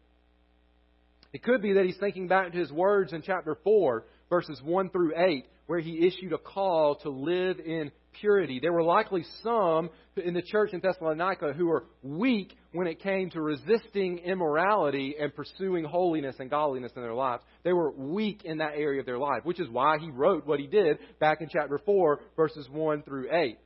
It 1.34 1.44
could 1.44 1.62
be 1.62 1.74
that 1.74 1.86
he's 1.86 1.98
thinking 1.98 2.28
back 2.28 2.52
to 2.52 2.58
his 2.58 2.72
words 2.72 3.14
in 3.14 3.22
chapter 3.22 3.56
4, 3.64 4.06
verses 4.30 4.62
1 4.64 4.90
through 4.90 5.14
8, 5.16 5.46
where 5.68 5.80
he 5.80 6.08
issued 6.08 6.34
a 6.34 6.38
call 6.38 6.96
to 7.04 7.10
live 7.10 7.60
in 7.60 7.92
purity. 8.20 8.60
There 8.60 8.74
were 8.74 8.84
likely 8.84 9.24
some 9.44 9.92
in 10.18 10.34
the 10.34 10.42
church 10.42 10.74
in 10.74 10.80
Thessalonica 10.80 11.54
who 11.54 11.68
were 11.68 11.86
weak 12.02 12.58
when 12.74 12.88
it 12.88 13.02
came 13.02 13.30
to 13.32 13.42
resisting 13.42 14.18
immorality 14.20 15.16
and 15.20 15.34
pursuing 15.34 15.86
holiness 15.86 16.36
and 16.40 16.50
godliness 16.50 16.92
in 16.96 17.04
their 17.04 17.14
lives. 17.14 17.44
They 17.64 17.74
were 17.74 17.92
weak 17.92 18.44
in 18.46 18.58
that 18.58 18.74
area 18.76 19.00
of 19.00 19.06
their 19.06 19.20
life, 19.20 19.46
which 19.46 19.60
is 19.60 19.70
why 19.70 19.98
he 20.00 20.10
wrote 20.10 20.48
what 20.48 20.60
he 20.60 20.66
did 20.66 20.98
back 21.20 21.42
in 21.42 21.50
chapter 21.52 21.80
4, 21.86 22.20
verses 22.36 22.68
1 22.70 23.04
through 23.04 23.30
8. 23.32 23.60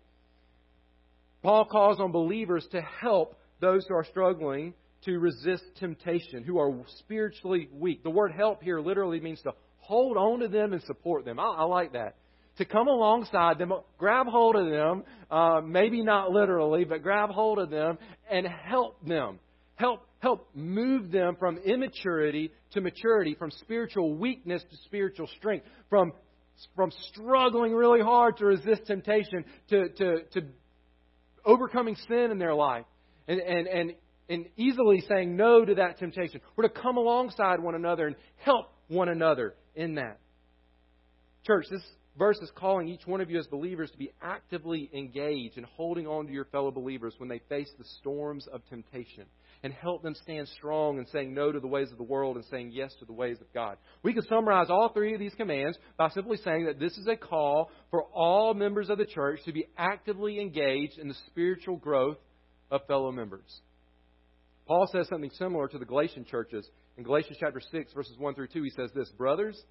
Paul 1.42 1.66
calls 1.66 2.00
on 2.00 2.12
believers 2.12 2.68
to 2.72 2.82
help 2.82 3.38
those 3.60 3.86
who 3.88 3.96
are 3.96 4.06
struggling 4.06 4.74
to 5.06 5.20
resist 5.20 5.64
temptation, 5.80 6.44
who 6.44 6.60
are 6.60 6.72
spiritually 7.00 7.70
weak. 7.74 8.04
The 8.04 8.10
word 8.10 8.32
help 8.32 8.64
here 8.64 8.80
literally 8.80 9.20
means 9.20 9.42
to 9.44 9.54
hold 9.78 10.18
on 10.18 10.40
to 10.40 10.48
them 10.48 10.74
and 10.74 10.82
support 10.84 11.26
them. 11.26 11.40
I, 11.40 11.44
I 11.44 11.64
like 11.64 11.94
that. 11.94 12.16
To 12.58 12.66
come 12.66 12.88
alongside 12.88 13.58
them, 13.58 13.74
grab 13.98 14.28
hold 14.28 14.56
of 14.56 14.70
them, 14.70 15.04
uh, 15.32 15.62
maybe 15.62 16.04
not 16.04 16.30
literally, 16.32 16.84
but 16.84 17.02
grab 17.02 17.32
hold 17.32 17.58
of 17.58 17.70
them 17.70 17.98
and 18.30 18.46
help 18.48 19.04
them. 19.06 19.40
Help, 19.76 20.06
help 20.20 20.48
move 20.54 21.12
them 21.12 21.36
from 21.40 21.58
immaturity 21.58 22.52
to 22.72 22.82
maturity, 22.82 23.34
from 23.34 23.50
spiritual 23.50 24.16
weakness 24.16 24.62
to 24.70 24.78
spiritual 24.86 25.28
strength, 25.38 25.66
from, 25.90 26.14
from 26.76 26.92
struggling 27.10 27.74
really 27.74 28.02
hard 28.02 28.38
to 28.38 28.46
resist 28.46 28.86
temptation 28.86 29.44
to, 29.70 29.90
to, 29.90 30.24
to 30.34 30.42
overcoming 31.44 31.96
sin 32.08 32.30
in 32.32 32.38
their 32.38 32.54
life 32.54 32.86
and, 33.28 33.40
and, 33.40 33.68
and 33.68 33.94
and 34.30 34.46
easily 34.58 35.04
saying 35.08 35.36
no 35.36 35.66
to 35.66 35.76
that 35.76 36.00
temptation. 36.00 36.42
We're 36.56 36.68
to 36.68 36.82
come 36.82 36.98
alongside 36.98 37.60
one 37.60 37.76
another 37.76 38.08
and 38.08 38.16
help 38.38 38.68
one 38.88 39.10
another 39.10 39.56
in 39.76 39.96
that. 39.96 40.20
Church, 41.46 41.66
this 41.70 41.84
verse 42.18 42.38
is 42.42 42.52
calling 42.56 42.88
each 42.88 43.06
one 43.06 43.22
of 43.22 43.30
you 43.30 43.40
as 43.40 43.48
believers 43.48 43.92
to 43.92 43.98
be 43.98 44.12
actively 44.22 44.90
engaged 44.94 45.58
in 45.58 45.64
holding 45.64 46.08
on 46.08 46.28
to 46.28 46.34
your 46.34 46.46
fellow 46.46 46.72
believers 46.72 47.16
when 47.18 47.30
they 47.30 47.42
face 47.50 47.70
the 47.78 47.86
storms 48.00 48.48
of 48.54 48.62
temptation 48.70 49.26
and 49.64 49.74
help 49.74 50.04
them 50.04 50.16
stand 50.16 50.48
strong 50.50 50.98
in 50.98 51.06
saying 51.08 51.34
no 51.34 51.52
to 51.52 51.60
the 51.60 51.68
ways 51.68 51.92
of 51.92 51.98
the 51.98 52.04
world 52.04 52.36
and 52.36 52.46
saying 52.46 52.72
yes 52.72 52.94
to 53.00 53.06
the 53.06 53.14
ways 53.14 53.38
of 53.40 53.52
God. 53.54 53.78
We 54.04 54.14
could 54.14 54.28
summarize 54.28 54.70
all 54.70 54.90
three 54.90 55.14
of 55.14 55.20
these 55.20 55.34
commands 55.36 55.78
by 55.98 56.10
simply 56.10 56.38
saying 56.38 56.66
that 56.66 56.80
this 56.80 56.98
is 56.98 57.08
a 57.08 57.16
call 57.16 57.72
for 57.90 58.04
all 58.04 58.54
members 58.54 58.90
of 58.90 58.98
the 58.98 59.06
church 59.06 59.40
to 59.46 59.54
be 59.54 59.68
actively 59.78 60.40
engaged 60.40 61.00
in 61.00 61.08
the 61.08 61.16
spiritual 61.28 61.78
growth 61.78 62.18
of 62.70 62.86
fellow 62.88 63.12
members. 63.12 63.62
Paul 64.74 64.90
says 64.92 65.08
something 65.08 65.30
similar 65.38 65.68
to 65.68 65.78
the 65.78 65.86
Galatian 65.86 66.26
churches. 66.26 66.68
In 66.98 67.04
Galatians 67.04 67.38
chapter 67.40 67.62
6, 67.62 67.94
verses 67.94 68.18
1 68.18 68.34
through 68.34 68.48
2, 68.48 68.64
he 68.64 68.72
says 68.72 68.90
this 68.96 69.08
Brothers, 69.10 69.62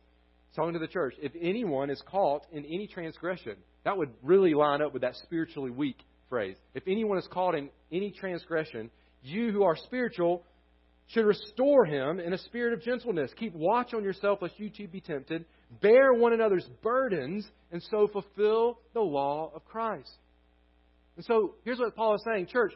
talking 0.54 0.74
to 0.74 0.78
the 0.78 0.86
church, 0.86 1.14
if 1.20 1.32
anyone 1.40 1.90
is 1.90 2.00
caught 2.08 2.46
in 2.52 2.64
any 2.66 2.86
transgression, 2.86 3.56
that 3.84 3.98
would 3.98 4.10
really 4.22 4.54
line 4.54 4.80
up 4.80 4.92
with 4.92 5.02
that 5.02 5.16
spiritually 5.16 5.72
weak 5.72 5.96
phrase. 6.28 6.54
If 6.74 6.84
anyone 6.86 7.18
is 7.18 7.26
caught 7.32 7.56
in 7.56 7.70
any 7.90 8.12
transgression, 8.12 8.92
you 9.24 9.50
who 9.50 9.64
are 9.64 9.74
spiritual 9.74 10.44
should 11.08 11.26
restore 11.26 11.84
him 11.84 12.20
in 12.20 12.32
a 12.32 12.38
spirit 12.38 12.72
of 12.72 12.84
gentleness. 12.84 13.32
Keep 13.36 13.54
watch 13.56 13.94
on 13.94 14.04
yourself 14.04 14.40
lest 14.40 14.56
you 14.60 14.70
too 14.70 14.86
be 14.86 15.00
tempted. 15.00 15.46
Bear 15.80 16.14
one 16.14 16.32
another's 16.32 16.68
burdens 16.80 17.44
and 17.72 17.82
so 17.90 18.06
fulfill 18.06 18.78
the 18.94 19.00
law 19.00 19.50
of 19.52 19.64
Christ. 19.64 20.12
And 21.16 21.24
so 21.24 21.56
here's 21.64 21.80
what 21.80 21.96
Paul 21.96 22.14
is 22.14 22.22
saying, 22.24 22.46
church. 22.46 22.72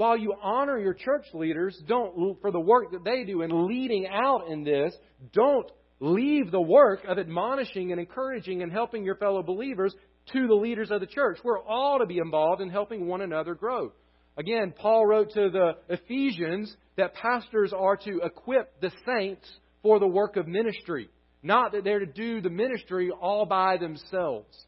While 0.00 0.16
you 0.16 0.32
honor 0.42 0.78
your 0.78 0.94
church 0.94 1.26
leaders, 1.34 1.78
don't 1.86 2.40
for 2.40 2.50
the 2.50 2.58
work 2.58 2.92
that 2.92 3.04
they 3.04 3.24
do 3.24 3.42
in 3.42 3.68
leading 3.68 4.06
out 4.06 4.48
in 4.48 4.64
this, 4.64 4.94
don't 5.34 5.70
leave 6.00 6.50
the 6.50 6.58
work 6.58 7.04
of 7.06 7.18
admonishing 7.18 7.92
and 7.92 8.00
encouraging 8.00 8.62
and 8.62 8.72
helping 8.72 9.04
your 9.04 9.16
fellow 9.16 9.42
believers 9.42 9.94
to 10.32 10.46
the 10.46 10.54
leaders 10.54 10.90
of 10.90 11.00
the 11.00 11.06
church. 11.06 11.38
We're 11.44 11.62
all 11.62 11.98
to 11.98 12.06
be 12.06 12.16
involved 12.16 12.62
in 12.62 12.70
helping 12.70 13.08
one 13.08 13.20
another 13.20 13.54
grow. 13.54 13.92
Again, 14.38 14.72
Paul 14.74 15.04
wrote 15.04 15.32
to 15.34 15.50
the 15.50 15.72
Ephesians 15.90 16.74
that 16.96 17.12
pastors 17.12 17.74
are 17.74 17.98
to 17.98 18.22
equip 18.24 18.80
the 18.80 18.92
saints 19.04 19.46
for 19.82 19.98
the 19.98 20.06
work 20.06 20.38
of 20.38 20.48
ministry, 20.48 21.10
not 21.42 21.72
that 21.72 21.84
they're 21.84 21.98
to 21.98 22.06
do 22.06 22.40
the 22.40 22.48
ministry 22.48 23.10
all 23.10 23.44
by 23.44 23.76
themselves. 23.76 24.64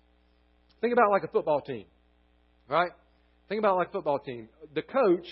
Think 0.83 0.93
about 0.93 1.11
like 1.11 1.25
a 1.25 1.33
football 1.33 1.63
team, 1.63 1.87
right? 2.69 2.91
Think 3.53 3.61
about 3.61 3.77
like 3.77 3.89
a 3.89 3.93
football 3.93 4.19
team. 4.19 4.49
The 4.75 4.81
coach 4.81 5.27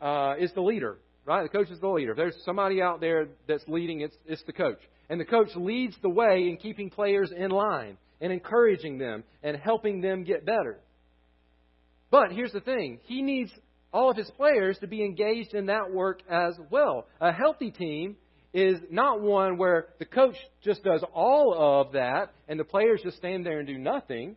uh, 0.00 0.36
is 0.38 0.50
the 0.54 0.62
leader, 0.62 0.96
right? 1.26 1.42
The 1.42 1.50
coach 1.50 1.68
is 1.68 1.78
the 1.80 1.88
leader. 1.88 2.12
If 2.12 2.16
there's 2.16 2.34
somebody 2.46 2.80
out 2.80 2.98
there 2.98 3.28
that's 3.46 3.62
leading, 3.68 4.00
it's, 4.00 4.16
it's 4.24 4.42
the 4.44 4.54
coach. 4.54 4.78
And 5.10 5.20
the 5.20 5.26
coach 5.26 5.50
leads 5.54 5.94
the 6.00 6.08
way 6.08 6.48
in 6.48 6.56
keeping 6.56 6.88
players 6.88 7.30
in 7.30 7.50
line 7.50 7.98
and 8.22 8.32
encouraging 8.32 8.96
them 8.96 9.22
and 9.42 9.54
helping 9.54 10.00
them 10.00 10.24
get 10.24 10.46
better. 10.46 10.78
But 12.10 12.32
here's 12.32 12.52
the 12.52 12.62
thing 12.62 13.00
he 13.04 13.20
needs 13.20 13.50
all 13.92 14.10
of 14.10 14.16
his 14.16 14.30
players 14.38 14.78
to 14.78 14.86
be 14.86 15.04
engaged 15.04 15.52
in 15.52 15.66
that 15.66 15.92
work 15.92 16.22
as 16.30 16.54
well. 16.70 17.06
A 17.20 17.32
healthy 17.32 17.70
team 17.70 18.16
is 18.54 18.78
not 18.90 19.20
one 19.20 19.58
where 19.58 19.88
the 19.98 20.06
coach 20.06 20.36
just 20.64 20.82
does 20.84 21.04
all 21.12 21.54
of 21.54 21.92
that 21.92 22.32
and 22.48 22.58
the 22.58 22.64
players 22.64 23.02
just 23.04 23.18
stand 23.18 23.44
there 23.44 23.58
and 23.58 23.68
do 23.68 23.76
nothing. 23.76 24.36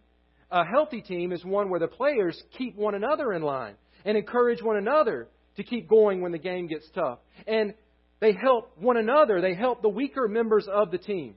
A 0.55 0.63
healthy 0.63 1.01
team 1.01 1.33
is 1.33 1.43
one 1.43 1.69
where 1.69 1.81
the 1.81 1.87
players 1.89 2.41
keep 2.57 2.77
one 2.77 2.95
another 2.95 3.33
in 3.33 3.41
line 3.41 3.75
and 4.05 4.15
encourage 4.15 4.63
one 4.63 4.77
another 4.77 5.27
to 5.57 5.63
keep 5.63 5.89
going 5.89 6.21
when 6.21 6.31
the 6.31 6.37
game 6.37 6.67
gets 6.67 6.89
tough. 6.95 7.19
And 7.45 7.73
they 8.21 8.31
help 8.31 8.71
one 8.77 8.95
another, 8.95 9.41
they 9.41 9.53
help 9.53 9.81
the 9.81 9.89
weaker 9.89 10.29
members 10.29 10.65
of 10.71 10.91
the 10.91 10.97
team. 10.97 11.35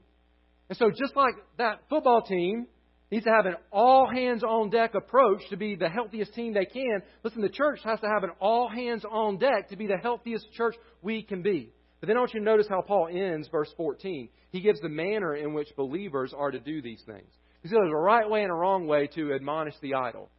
And 0.69 0.77
so, 0.77 0.89
just 0.89 1.17
like 1.17 1.33
that 1.57 1.81
football 1.89 2.21
team 2.21 2.67
needs 3.11 3.25
to 3.25 3.31
have 3.31 3.45
an 3.45 3.55
all 3.73 4.09
hands 4.09 4.41
on 4.41 4.69
deck 4.69 4.95
approach 4.95 5.41
to 5.49 5.57
be 5.57 5.75
the 5.75 5.89
healthiest 5.89 6.33
team 6.33 6.53
they 6.53 6.63
can, 6.63 7.01
listen, 7.21 7.41
the 7.41 7.49
church 7.49 7.81
has 7.83 7.99
to 7.99 8.07
have 8.07 8.23
an 8.23 8.31
all 8.39 8.69
hands 8.69 9.03
on 9.03 9.37
deck 9.37 9.67
to 9.71 9.75
be 9.75 9.87
the 9.87 9.97
healthiest 10.01 10.49
church 10.53 10.75
we 11.01 11.23
can 11.23 11.41
be. 11.41 11.73
But 11.99 12.07
then 12.07 12.15
I 12.15 12.21
want 12.21 12.33
you 12.33 12.39
to 12.39 12.45
notice 12.45 12.67
how 12.69 12.83
Paul 12.83 13.09
ends 13.11 13.49
verse 13.49 13.73
14. 13.75 14.29
He 14.51 14.61
gives 14.61 14.79
the 14.79 14.87
manner 14.87 15.35
in 15.35 15.53
which 15.53 15.75
believers 15.75 16.33
are 16.33 16.51
to 16.51 16.59
do 16.59 16.81
these 16.81 17.01
things. 17.05 17.29
He 17.61 17.67
says 17.67 17.77
there's 17.81 17.91
a 17.91 17.95
right 17.95 18.29
way 18.29 18.43
and 18.43 18.51
a 18.51 18.55
wrong 18.55 18.87
way 18.87 19.07
to 19.15 19.33
admonish 19.33 19.75
the 19.81 19.95
idle. 19.95 20.29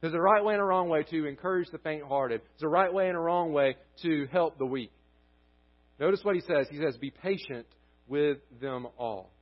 There's 0.00 0.14
a 0.14 0.20
right 0.20 0.44
way 0.44 0.54
and 0.54 0.62
a 0.62 0.66
wrong 0.66 0.88
way 0.88 1.04
to 1.04 1.26
encourage 1.26 1.68
the 1.70 1.78
faint 1.78 2.04
hearted. 2.04 2.42
There's 2.42 2.66
a 2.66 2.68
right 2.68 2.92
way 2.92 3.08
and 3.08 3.16
a 3.16 3.20
wrong 3.20 3.52
way 3.52 3.76
to 4.02 4.26
help 4.30 4.58
the 4.58 4.66
weak. 4.66 4.92
Notice 5.98 6.20
what 6.22 6.34
he 6.34 6.42
says. 6.42 6.66
He 6.70 6.76
says, 6.76 6.96
Be 6.98 7.10
patient 7.10 7.66
with 8.06 8.38
them 8.60 8.86
all. 8.98 9.32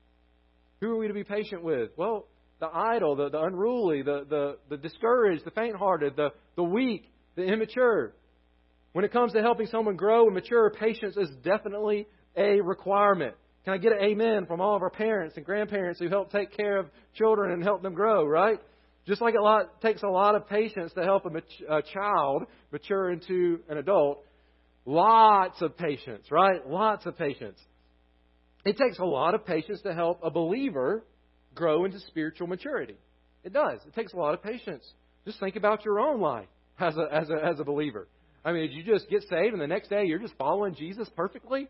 Who 0.80 0.92
are 0.92 0.96
we 0.96 1.08
to 1.08 1.14
be 1.14 1.24
patient 1.24 1.64
with? 1.64 1.90
Well, 1.96 2.28
the 2.60 2.68
idle, 2.72 3.16
the, 3.16 3.30
the 3.30 3.40
unruly, 3.40 4.02
the, 4.02 4.24
the, 4.28 4.58
the 4.70 4.76
discouraged, 4.76 5.44
the 5.44 5.50
faint 5.50 5.76
hearted, 5.76 6.14
the, 6.16 6.30
the 6.56 6.62
weak, 6.62 7.12
the 7.34 7.42
immature. 7.42 8.14
When 8.92 9.04
it 9.04 9.12
comes 9.12 9.32
to 9.32 9.42
helping 9.42 9.66
someone 9.66 9.96
grow 9.96 10.26
and 10.26 10.34
mature, 10.34 10.70
patience 10.70 11.16
is 11.16 11.28
definitely 11.42 12.06
a 12.36 12.60
requirement. 12.60 13.34
Can 13.64 13.72
I 13.72 13.79
get 13.79 13.92
an 13.92 13.98
amen 14.03 14.46
from 14.46 14.61
all 14.61 14.77
of 14.77 14.83
our 14.83 14.90
parents 14.90 15.37
and 15.37 15.44
grandparents 15.44 15.98
who 15.98 16.09
help 16.09 16.31
take 16.31 16.55
care 16.55 16.77
of 16.77 16.87
children 17.14 17.53
and 17.53 17.62
help 17.62 17.83
them 17.83 17.94
grow, 17.94 18.27
right? 18.27 18.59
Just 19.07 19.20
like 19.20 19.35
it 19.35 19.68
takes 19.83 20.03
a 20.03 20.09
lot 20.09 20.35
of 20.35 20.48
patience 20.48 20.92
to 20.94 21.03
help 21.03 21.24
a, 21.27 21.31
mat- 21.31 21.44
a 21.68 21.83
child 21.83 22.44
mature 22.72 23.11
into 23.11 23.61
an 23.68 23.79
adult, 23.79 24.24
lots 24.85 25.61
of 25.62 25.77
patience, 25.77 26.27
right? 26.31 26.66
Lots 26.66 27.07
of 27.07 27.16
patience. 27.16 27.59
It 28.64 28.79
takes 28.79 28.98
a 28.98 29.05
lot 29.05 29.35
of 29.35 29.46
patience 29.46 29.81
to 29.83 29.94
help 29.94 30.20
a 30.22 30.31
believer 30.31 31.05
grow 31.55 31.85
into 31.85 32.00
spiritual 32.00 32.46
maturity. 32.46 32.96
It 33.44 33.53
does. 33.53 33.81
It 33.87 33.94
takes 33.94 34.12
a 34.12 34.16
lot 34.16 34.35
of 34.35 34.42
patience. 34.42 34.85
Just 35.27 35.38
think 35.40 35.57
about 35.57 35.85
your 35.85 36.00
own 36.00 36.20
life 36.20 36.48
as 36.79 36.96
a, 36.96 37.07
as 37.14 37.31
a, 37.31 37.44
as 37.44 37.61
a 37.61 37.64
believer. 37.64 38.09
I 38.44 38.53
mean, 38.53 38.68
did 38.68 38.72
you 38.72 38.83
just 38.83 39.09
get 39.09 39.22
saved 39.22 39.53
and 39.53 39.61
the 39.61 39.66
next 39.66 39.88
day 39.88 40.05
you're 40.05 40.18
just 40.18 40.35
following 40.37 40.74
Jesus 40.74 41.09
perfectly? 41.16 41.68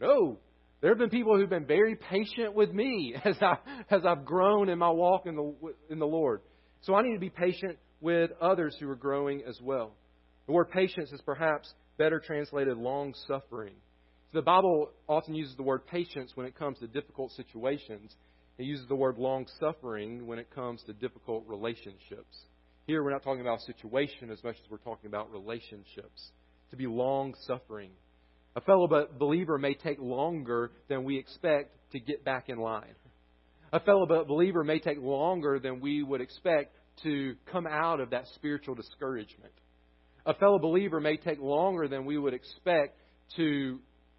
No. 0.00 0.38
There 0.80 0.90
have 0.90 0.98
been 0.98 1.10
people 1.10 1.36
who've 1.36 1.50
been 1.50 1.66
very 1.66 1.96
patient 1.96 2.54
with 2.54 2.72
me 2.72 3.14
as 3.24 3.36
I 3.40 3.56
as 3.90 4.02
I've 4.04 4.24
grown 4.24 4.68
in 4.68 4.78
my 4.78 4.90
walk 4.90 5.26
in 5.26 5.34
the 5.36 5.54
in 5.90 5.98
the 5.98 6.06
Lord. 6.06 6.40
So 6.82 6.94
I 6.94 7.02
need 7.02 7.14
to 7.14 7.20
be 7.20 7.30
patient 7.30 7.78
with 8.00 8.30
others 8.40 8.76
who 8.78 8.88
are 8.88 8.96
growing 8.96 9.42
as 9.48 9.60
well. 9.60 9.92
The 10.46 10.52
word 10.52 10.70
patience 10.70 11.10
is 11.10 11.20
perhaps 11.22 11.72
better 11.98 12.20
translated 12.20 12.78
long 12.78 13.14
suffering. 13.26 13.74
So 14.32 14.38
The 14.38 14.42
Bible 14.42 14.90
often 15.08 15.34
uses 15.34 15.56
the 15.56 15.62
word 15.62 15.86
patience 15.86 16.32
when 16.34 16.46
it 16.46 16.54
comes 16.56 16.78
to 16.78 16.86
difficult 16.86 17.32
situations. 17.32 18.14
It 18.56 18.64
uses 18.64 18.86
the 18.88 18.94
word 18.94 19.18
long 19.18 19.46
suffering 19.58 20.26
when 20.26 20.38
it 20.38 20.50
comes 20.54 20.82
to 20.84 20.92
difficult 20.92 21.44
relationships. 21.46 22.36
Here, 22.86 23.02
we're 23.02 23.10
not 23.10 23.22
talking 23.22 23.40
about 23.40 23.60
situation 23.60 24.30
as 24.30 24.42
much 24.42 24.56
as 24.62 24.70
we're 24.70 24.78
talking 24.78 25.06
about 25.06 25.30
relationships. 25.30 26.30
To 26.70 26.76
be 26.76 26.86
long 26.86 27.34
suffering. 27.46 27.90
A 28.58 28.60
fellow 28.60 28.88
believer 29.16 29.56
may 29.56 29.74
take 29.74 30.00
longer 30.00 30.72
than 30.88 31.04
we 31.04 31.16
expect 31.16 31.70
to 31.92 32.00
get 32.00 32.24
back 32.24 32.48
in 32.48 32.58
line. 32.58 32.96
A 33.72 33.78
fellow 33.78 34.04
believer 34.24 34.64
may 34.64 34.80
take 34.80 34.98
longer 35.00 35.60
than 35.60 35.78
we 35.78 36.02
would 36.02 36.20
expect 36.20 36.74
to 37.04 37.36
come 37.52 37.68
out 37.68 38.00
of 38.00 38.10
that 38.10 38.26
spiritual 38.34 38.74
discouragement. 38.74 39.52
A 40.26 40.34
fellow 40.34 40.58
believer 40.58 40.98
may 40.98 41.16
take 41.16 41.38
longer 41.38 41.86
than 41.86 42.04
we 42.04 42.18
would 42.18 42.34
expect 42.34 42.98
to 43.36 43.78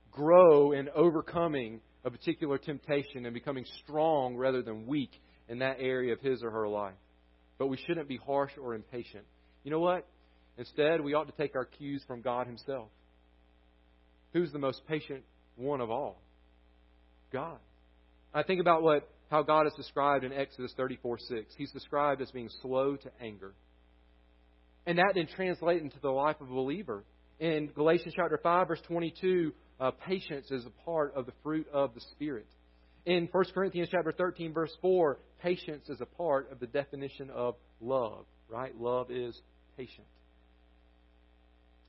grow 0.10 0.72
in 0.72 0.88
overcoming 0.96 1.82
a 2.06 2.10
particular 2.10 2.58
temptation 2.58 3.26
and 3.26 3.34
becoming 3.34 3.66
strong 3.84 4.38
rather 4.38 4.62
than 4.62 4.88
weak 4.88 5.12
in 5.50 5.60
that 5.60 5.80
area 5.82 6.14
of 6.14 6.22
his 6.22 6.44
or 6.44 6.52
her 6.52 6.70
life. 6.70 6.96
But 7.58 7.68
we 7.68 7.76
shouldn't 7.76 8.08
be 8.08 8.22
harsh 8.26 8.54
or 8.58 8.74
impatient. 8.74 9.26
You 9.66 9.72
know 9.72 9.82
what? 9.82 10.08
Instead, 10.58 11.02
we 11.02 11.14
ought 11.14 11.28
to 11.28 11.44
take 11.44 11.58
our 11.58 11.66
cues 11.66 12.02
from 12.08 12.22
God 12.22 12.48
Himself. 12.48 12.88
Who's 14.34 14.52
the 14.52 14.60
most 14.60 14.82
patient 14.88 15.24
one 15.56 15.82
of 15.82 15.90
all? 15.90 16.22
God. 17.32 17.58
I 18.34 18.44
think 18.44 18.62
about 18.62 18.84
what 18.84 19.10
how 19.30 19.44
God 19.44 19.68
is 19.68 19.74
described 19.74 20.24
in 20.24 20.34
Exodus 20.34 20.74
34 20.76 21.20
6. 21.20 21.54
He's 21.58 21.72
described 21.72 22.22
as 22.22 22.32
being 22.32 22.50
slow 22.62 22.96
to 22.96 23.12
anger. 23.22 23.54
And 24.86 24.98
that 24.98 25.12
then 25.14 25.28
translates 25.28 25.84
into 25.84 26.00
the 26.02 26.10
life 26.10 26.38
of 26.42 26.50
a 26.50 26.54
believer. 26.54 27.04
In 27.40 27.68
Galatians 27.68 28.14
chapter 28.16 28.40
5, 28.42 28.68
verse 28.68 28.82
22, 28.88 29.54
uh, 29.80 29.92
patience 29.92 30.50
is 30.52 30.66
a 30.66 30.84
part 30.84 31.14
of 31.16 31.26
the 31.26 31.32
fruit 31.44 31.68
of 31.72 31.94
the 31.94 32.02
Spirit. 32.12 32.48
In 33.06 33.30
1 33.32 33.46
Corinthians 33.54 33.90
chapter 33.92 34.12
13, 34.12 34.52
verse 34.52 34.76
4, 34.82 35.20
patience 35.42 35.88
is 35.90 36.02
a 36.02 36.06
part 36.06 36.52
of 36.52 36.60
the 36.60 36.68
definition 36.68 37.30
of 37.30 37.56
love, 37.80 38.26
right? 38.50 38.76
Love 38.80 39.10
is 39.10 39.40
patient. 39.78 40.08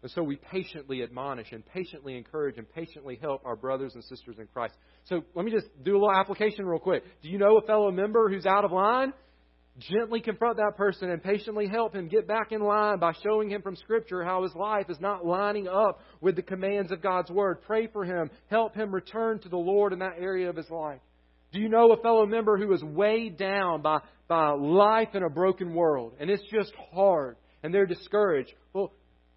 And 0.02 0.10
so 0.12 0.22
we 0.22 0.36
patiently 0.36 1.02
admonish 1.02 1.52
and 1.52 1.64
patiently 1.66 2.16
encourage 2.16 2.56
and 2.56 2.70
patiently 2.72 3.18
help 3.20 3.42
our 3.44 3.56
brothers 3.56 3.94
and 3.94 4.04
sisters 4.04 4.36
in 4.38 4.46
Christ. 4.46 4.74
So 5.04 5.22
let 5.34 5.44
me 5.44 5.50
just 5.50 5.66
do 5.82 5.92
a 5.92 5.98
little 5.98 6.12
application 6.12 6.64
real 6.64 6.78
quick. 6.80 7.04
Do 7.22 7.28
you 7.28 7.38
know 7.38 7.58
a 7.58 7.66
fellow 7.66 7.90
member 7.90 8.28
who's 8.30 8.46
out 8.46 8.64
of 8.64 8.72
line? 8.72 9.12
gently 9.78 10.20
confront 10.20 10.56
that 10.58 10.76
person 10.76 11.10
and 11.10 11.22
patiently 11.22 11.66
help 11.66 11.94
him 11.94 12.08
get 12.08 12.26
back 12.26 12.52
in 12.52 12.60
line 12.60 12.98
by 12.98 13.12
showing 13.24 13.50
him 13.50 13.62
from 13.62 13.76
Scripture 13.76 14.22
how 14.22 14.42
his 14.42 14.54
life 14.54 14.86
is 14.88 15.00
not 15.00 15.24
lining 15.24 15.68
up 15.68 16.00
with 16.20 16.36
the 16.36 16.42
commands 16.42 16.92
of 16.92 17.02
God's 17.02 17.30
Word. 17.30 17.62
Pray 17.62 17.86
for 17.86 18.04
him. 18.04 18.30
Help 18.48 18.74
him 18.74 18.94
return 18.94 19.38
to 19.40 19.48
the 19.48 19.56
Lord 19.56 19.92
in 19.92 20.00
that 20.00 20.18
area 20.18 20.50
of 20.50 20.56
his 20.56 20.70
life. 20.70 21.00
Do 21.52 21.60
you 21.60 21.68
know 21.68 21.92
a 21.92 22.00
fellow 22.00 22.26
member 22.26 22.56
who 22.58 22.72
is 22.72 22.82
weighed 22.82 23.36
down 23.36 23.82
by, 23.82 24.00
by 24.28 24.50
life 24.50 25.14
in 25.14 25.22
a 25.22 25.30
broken 25.30 25.74
world 25.74 26.14
and 26.20 26.30
it's 26.30 26.44
just 26.52 26.72
hard 26.92 27.36
and 27.62 27.74
they're 27.74 27.86
discouraged? 27.86 28.52
Well, 28.72 28.92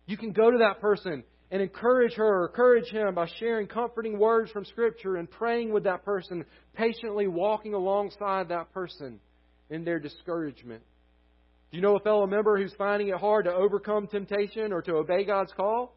you 0.05 0.17
can 0.17 0.31
go 0.31 0.51
to 0.51 0.57
that 0.59 0.81
person 0.81 1.23
and 1.51 1.61
encourage 1.61 2.13
her 2.15 2.41
or 2.43 2.47
encourage 2.47 2.89
him 2.89 3.13
by 3.13 3.27
sharing 3.39 3.67
comforting 3.67 4.17
words 4.17 4.51
from 4.51 4.65
Scripture 4.65 5.17
and 5.17 5.29
praying 5.29 5.71
with 5.71 5.83
that 5.83 6.03
person, 6.03 6.43
patiently 6.73 7.27
walking 7.27 7.73
alongside 7.73 8.49
that 8.49 8.73
person 8.73 9.19
in 9.69 9.83
their 9.85 9.99
discouragement. 9.99 10.81
Do 11.71 11.77
you 11.77 11.83
know 11.83 11.95
a 11.95 11.99
fellow 11.99 12.27
member 12.27 12.57
who's 12.57 12.73
finding 12.77 13.09
it 13.09 13.15
hard 13.15 13.45
to 13.45 13.53
overcome 13.53 14.07
temptation 14.07 14.73
or 14.73 14.81
to 14.81 14.93
obey 14.93 15.25
God's 15.25 15.51
call 15.53 15.95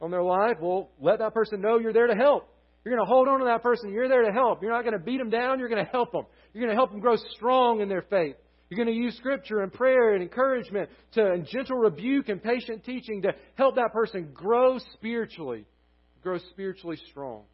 on 0.00 0.10
their 0.10 0.22
life? 0.22 0.56
Well, 0.60 0.90
let 1.00 1.18
that 1.20 1.34
person 1.34 1.60
know 1.60 1.78
you're 1.78 1.92
there 1.92 2.06
to 2.06 2.14
help. 2.14 2.48
You're 2.84 2.94
going 2.94 3.06
to 3.06 3.12
hold 3.12 3.28
on 3.28 3.40
to 3.40 3.44
that 3.46 3.62
person. 3.62 3.92
You're 3.92 4.08
there 4.08 4.22
to 4.22 4.32
help. 4.32 4.62
You're 4.62 4.72
not 4.72 4.82
going 4.82 4.98
to 4.98 5.04
beat 5.04 5.18
them 5.18 5.30
down. 5.30 5.58
You're 5.58 5.68
going 5.68 5.84
to 5.84 5.90
help 5.90 6.12
them. 6.12 6.24
You're 6.52 6.64
going 6.64 6.74
to 6.74 6.76
help 6.76 6.90
them 6.90 7.00
grow 7.00 7.16
strong 7.36 7.80
in 7.80 7.88
their 7.88 8.02
faith. 8.02 8.36
You're 8.68 8.84
going 8.84 8.94
to 8.94 9.02
use 9.02 9.16
scripture 9.16 9.60
and 9.60 9.72
prayer 9.72 10.14
and 10.14 10.22
encouragement 10.22 10.90
to 11.14 11.24
and 11.24 11.46
gentle 11.46 11.76
rebuke 11.76 12.28
and 12.28 12.42
patient 12.42 12.84
teaching 12.84 13.22
to 13.22 13.32
help 13.54 13.76
that 13.76 13.92
person 13.92 14.30
grow 14.34 14.78
spiritually, 14.94 15.64
grow 16.22 16.38
spiritually 16.50 16.98
strong. 17.10 17.44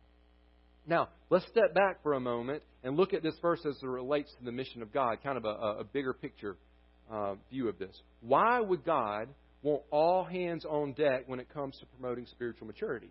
Now, 0.86 1.08
let's 1.30 1.46
step 1.46 1.72
back 1.72 2.02
for 2.02 2.14
a 2.14 2.20
moment 2.20 2.62
and 2.82 2.96
look 2.96 3.14
at 3.14 3.22
this 3.22 3.34
verse 3.40 3.60
as 3.66 3.76
it 3.80 3.86
relates 3.86 4.30
to 4.38 4.44
the 4.44 4.52
mission 4.52 4.82
of 4.82 4.92
God, 4.92 5.18
kind 5.22 5.38
of 5.38 5.44
a, 5.44 5.80
a 5.80 5.84
bigger 5.84 6.12
picture 6.12 6.56
uh, 7.10 7.34
view 7.50 7.68
of 7.68 7.78
this. 7.78 7.96
Why 8.20 8.60
would 8.60 8.84
God 8.84 9.28
want 9.62 9.82
all 9.90 10.24
hands 10.24 10.64
on 10.64 10.92
deck 10.92 11.24
when 11.26 11.40
it 11.40 11.48
comes 11.54 11.78
to 11.78 11.86
promoting 11.98 12.26
spiritual 12.26 12.66
maturity? 12.66 13.10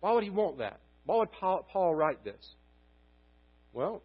Why 0.00 0.12
would 0.12 0.24
He 0.24 0.30
want 0.30 0.58
that? 0.58 0.80
Why 1.04 1.16
would 1.16 1.32
Paul, 1.32 1.66
Paul 1.70 1.94
write 1.94 2.24
this? 2.24 2.54
Well, 3.72 4.02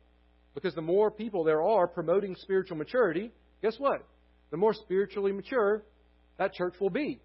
because 0.53 0.75
the 0.75 0.81
more 0.81 1.11
people 1.11 1.43
there 1.43 1.63
are 1.63 1.87
promoting 1.87 2.35
spiritual 2.35 2.77
maturity, 2.77 3.31
guess 3.61 3.75
what? 3.77 4.05
The 4.51 4.57
more 4.57 4.73
spiritually 4.73 5.31
mature 5.31 5.83
that 6.37 6.53
church 6.53 6.75
will 6.79 6.89
be. 6.89 7.21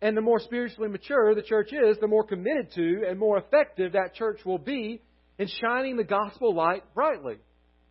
And 0.00 0.16
the 0.16 0.22
more 0.22 0.40
spiritually 0.40 0.88
mature 0.88 1.34
the 1.34 1.42
church 1.42 1.72
is, 1.72 1.98
the 1.98 2.06
more 2.06 2.24
committed 2.24 2.72
to 2.72 3.04
and 3.08 3.18
more 3.18 3.38
effective 3.38 3.92
that 3.92 4.14
church 4.14 4.40
will 4.44 4.58
be 4.58 5.00
in 5.38 5.48
shining 5.48 5.96
the 5.96 6.04
gospel 6.04 6.54
light 6.54 6.82
brightly. 6.94 7.36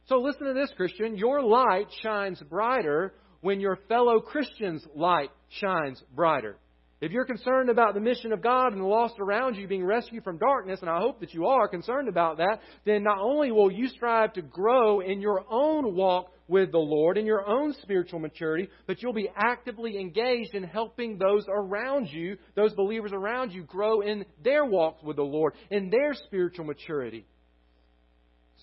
So 0.07 0.17
listen 0.17 0.47
to 0.47 0.53
this, 0.53 0.71
Christian. 0.76 1.17
Your 1.17 1.41
light 1.41 1.88
shines 2.01 2.41
brighter 2.41 3.13
when 3.41 3.59
your 3.59 3.78
fellow 3.88 4.19
Christian's 4.19 4.86
light 4.95 5.30
shines 5.49 6.01
brighter. 6.13 6.57
If 7.04 7.12
you're 7.12 7.26
concerned 7.26 7.70
about 7.70 7.95
the 7.95 7.99
mission 7.99 8.32
of 8.32 8.41
God 8.41 8.72
and 8.72 8.80
the 8.80 8.86
lost 8.86 9.16
around 9.20 9.58
you 9.58 9.68
being 9.68 9.84
rescued 9.84 10.24
from 10.24 10.38
darkness, 10.38 10.80
and 10.80 10.89
I 10.89 11.01
hope 11.01 11.20
that 11.20 11.34
you 11.34 11.47
are 11.47 11.68
concerned 11.68 12.08
about 12.08 12.38
that, 12.38 12.62
then 12.86 13.04
not 13.04 13.18
only 13.20 13.51
will 13.51 13.70
you 13.70 13.89
strive 13.89 14.32
to 14.34 14.41
grow 14.41 15.01
in 15.01 15.20
your 15.20 15.43
own 15.51 15.95
walk 15.95 16.32
with 16.47 16.72
the 16.72 16.78
Lord, 16.78 17.18
in 17.18 17.26
your 17.26 17.45
own 17.45 17.74
spiritual 17.82 18.20
maturity, 18.20 18.70
but 18.88 19.01
you'll 19.01 19.12
be 19.12 19.30
actively 19.36 19.99
engaged 19.99 20.56
in 20.56 20.64
helping 20.64 21.18
those 21.18 21.43
around 21.49 22.08
you, 22.08 22.38
those 22.56 22.72
believers 22.72 23.12
around 23.12 23.51
you, 23.51 23.64
grow 23.64 23.99
in 23.99 24.24
their 24.41 24.64
walk 24.64 25.04
with 25.04 25.18
the 25.18 25.24
Lord, 25.24 25.56
in 25.72 25.89
their 25.89 26.14
spiritual 26.14 26.64
maturity, 26.64 27.26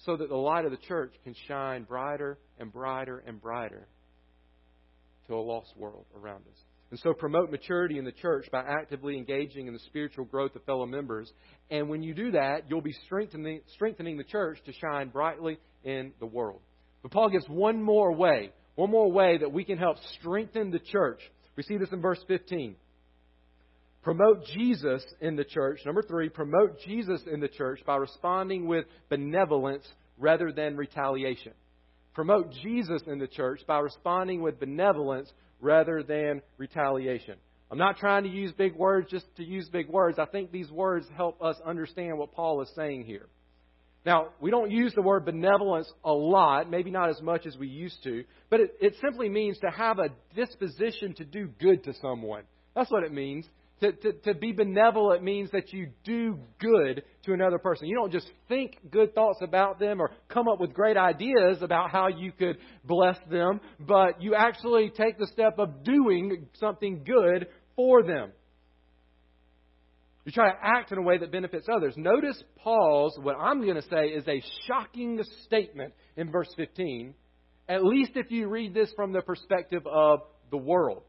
so 0.07 0.17
that 0.17 0.31
the 0.31 0.35
light 0.35 0.65
of 0.65 0.71
the 0.71 0.79
church 0.89 1.13
can 1.25 1.35
shine 1.47 1.83
brighter 1.83 2.39
and 2.59 2.73
brighter 2.73 3.23
and 3.27 3.39
brighter 3.39 3.87
to 5.27 5.35
a 5.35 5.37
lost 5.37 5.77
world 5.77 6.07
around 6.17 6.47
us. 6.47 6.65
And 6.91 6.99
so 6.99 7.13
promote 7.13 7.51
maturity 7.51 7.99
in 7.99 8.05
the 8.05 8.13
church 8.13 8.47
by 8.51 8.63
actively 8.63 9.17
engaging 9.17 9.69
in 9.69 9.73
the 9.73 9.79
spiritual 9.81 10.25
growth 10.25 10.57
of 10.57 10.65
fellow 10.65 10.87
members. 10.87 11.33
And 11.71 11.89
when 11.89 12.03
you 12.03 12.15
do 12.15 12.33
that, 12.33 12.65
you'll 12.69 12.81
be 12.81 12.97
strengthening, 13.07 13.61
strengthening 13.75 14.17
the 14.17 14.25
church 14.25 14.59
to 14.67 14.73
shine 14.73 15.09
brightly 15.09 15.59
in 15.85 16.13
the 16.19 16.27
world. 16.27 16.61
But 17.03 17.13
Paul 17.13 17.31
gives 17.31 17.49
one 17.49 17.81
more 17.81 18.13
way, 18.13 18.51
one 18.75 18.91
more 18.91 19.11
way 19.11 19.39
that 19.39 19.53
we 19.53 19.65
can 19.65 19.79
help 19.79 19.99
strengthen 20.19 20.73
the 20.73 20.81
church. 20.81 21.21
We 21.57 21.63
see 21.63 21.77
this 21.77 21.93
in 21.93 22.01
verse 22.01 22.23
15. 22.27 22.75
Promote 24.03 24.47
Jesus 24.47 25.05
in 25.21 25.37
the 25.37 25.45
church. 25.45 25.81
Number 25.85 26.03
three, 26.03 26.29
promote 26.29 26.81
Jesus 26.87 27.21
in 27.31 27.41
the 27.41 27.49
church 27.49 27.81
by 27.87 27.97
responding 27.97 28.67
with 28.67 28.87
benevolence 29.11 29.87
rather 30.19 30.53
than 30.53 30.77
retaliation. 30.77 31.53
Promote 32.15 32.51
Jesus 32.63 33.03
in 33.07 33.19
the 33.19 33.29
church 33.29 33.61
by 33.67 33.79
responding 33.79 34.43
with 34.43 34.59
benevolence 34.59 35.31
rather 35.61 36.03
than 36.03 36.43
retaliation. 36.59 37.37
I'm 37.71 37.79
not 37.79 37.99
trying 37.99 38.25
to 38.25 38.29
use 38.29 38.53
big 38.53 38.75
words 38.75 39.09
just 39.11 39.27
to 39.37 39.45
use 39.45 39.69
big 39.69 39.89
words. 39.89 40.19
I 40.19 40.27
think 40.27 40.51
these 40.51 40.71
words 40.71 41.07
help 41.17 41.41
us 41.41 41.57
understand 41.65 42.19
what 42.19 42.33
Paul 42.33 42.63
is 42.63 42.71
saying 42.75 43.05
here. 43.05 43.27
Now, 44.05 44.29
we 44.41 44.51
don't 44.51 44.71
use 44.71 44.95
the 44.95 45.03
word 45.03 45.25
benevolence 45.25 45.91
a 46.05 46.13
lot, 46.13 46.71
maybe 46.71 46.91
not 46.91 47.11
as 47.11 47.21
much 47.21 47.47
as 47.47 47.57
we 47.57 47.69
used 47.69 48.03
to, 48.05 48.25
but 48.49 48.61
it, 48.61 48.75
it 48.81 48.97
simply 49.01 49.29
means 49.29 49.59
to 49.59 49.71
have 49.71 49.99
a 49.99 50.09
disposition 50.35 51.15
to 51.15 51.25
do 51.25 51.49
good 51.61 51.85
to 51.85 51.93
someone. 52.01 52.45
That's 52.75 52.91
what 52.91 53.05
it 53.05 53.13
means. 53.13 53.47
To, 53.81 53.93
to, 53.93 54.13
to 54.13 54.35
be 54.35 54.53
benevolent 54.53 55.23
means 55.23 55.51
that 55.53 55.73
you 55.73 55.89
do 56.05 56.39
good 56.59 57.03
to 57.25 57.33
another 57.33 57.59
person. 57.59 57.87
You 57.87 57.97
don't 57.97 58.13
just 58.13 58.31
think 58.47 58.77
good 58.91 59.15
thoughts 59.15 59.39
about 59.43 59.79
them 59.79 60.01
or 60.01 60.11
come 60.29 60.49
up 60.49 60.61
with 60.61 60.75
great 60.75 60.99
ideas 60.99 61.63
about 61.63 61.91
how 61.91 62.09
you 62.09 62.31
could 62.31 62.59
bless 62.85 63.17
them, 63.31 63.61
but 63.79 64.21
you 64.21 64.35
actually 64.35 64.91
take 64.91 65.19
the 65.19 65.27
step 65.29 65.59
of 65.59 65.83
doing 65.83 66.49
something 66.59 67.05
good 67.05 67.47
for 67.75 68.03
them. 68.03 68.33
You 70.27 70.33
try 70.33 70.51
to 70.51 70.59
act 70.63 70.93
in 70.93 70.99
a 70.99 71.03
way 71.03 71.17
that 71.17 71.33
benefits 71.33 71.67
others. 71.75 71.95
Notice 71.97 72.43
Paul's, 72.63 73.19
what 73.23 73.37
I'm 73.37 73.63
going 73.63 73.77
to 73.77 73.89
say 73.89 74.09
is 74.09 74.29
a 74.29 74.43
shocking 74.67 75.19
statement 75.47 75.95
in 76.17 76.31
verse 76.31 76.53
15, 76.57 77.15
at 77.69 77.83
least 77.83 78.13
if 78.17 78.31
you 78.31 78.49
read 78.49 78.75
this 78.75 78.93
from 78.95 79.13
the 79.13 79.23
perspective 79.23 79.83
of 79.87 80.21
the 80.51 80.59
world. 80.59 81.05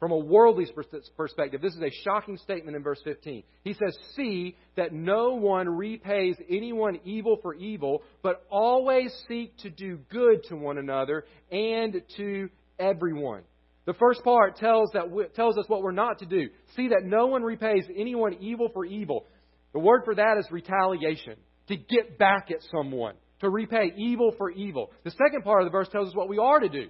From 0.00 0.12
a 0.12 0.18
worldly 0.18 0.66
perspective, 1.14 1.60
this 1.60 1.74
is 1.74 1.82
a 1.82 1.90
shocking 2.04 2.38
statement 2.38 2.74
in 2.74 2.82
verse 2.82 3.00
15. 3.04 3.42
He 3.62 3.74
says, 3.74 3.94
See 4.16 4.56
that 4.76 4.94
no 4.94 5.34
one 5.34 5.68
repays 5.68 6.36
anyone 6.48 7.00
evil 7.04 7.38
for 7.42 7.54
evil, 7.54 8.02
but 8.22 8.46
always 8.50 9.12
seek 9.28 9.58
to 9.58 9.68
do 9.68 9.98
good 10.10 10.42
to 10.44 10.56
one 10.56 10.78
another 10.78 11.26
and 11.52 12.00
to 12.16 12.48
everyone. 12.78 13.42
The 13.84 13.92
first 13.92 14.24
part 14.24 14.56
tells, 14.56 14.90
that, 14.94 15.34
tells 15.34 15.58
us 15.58 15.66
what 15.68 15.82
we're 15.82 15.92
not 15.92 16.20
to 16.20 16.26
do. 16.26 16.48
See 16.76 16.88
that 16.88 17.04
no 17.04 17.26
one 17.26 17.42
repays 17.42 17.84
anyone 17.94 18.38
evil 18.40 18.70
for 18.72 18.86
evil. 18.86 19.26
The 19.74 19.80
word 19.80 20.02
for 20.06 20.14
that 20.14 20.38
is 20.38 20.46
retaliation, 20.50 21.34
to 21.68 21.76
get 21.76 22.16
back 22.18 22.50
at 22.50 22.62
someone, 22.74 23.16
to 23.40 23.50
repay 23.50 23.92
evil 23.98 24.34
for 24.38 24.50
evil. 24.50 24.92
The 25.04 25.10
second 25.10 25.44
part 25.44 25.60
of 25.60 25.66
the 25.66 25.72
verse 25.72 25.88
tells 25.90 26.08
us 26.08 26.16
what 26.16 26.30
we 26.30 26.38
are 26.38 26.58
to 26.58 26.70
do 26.70 26.88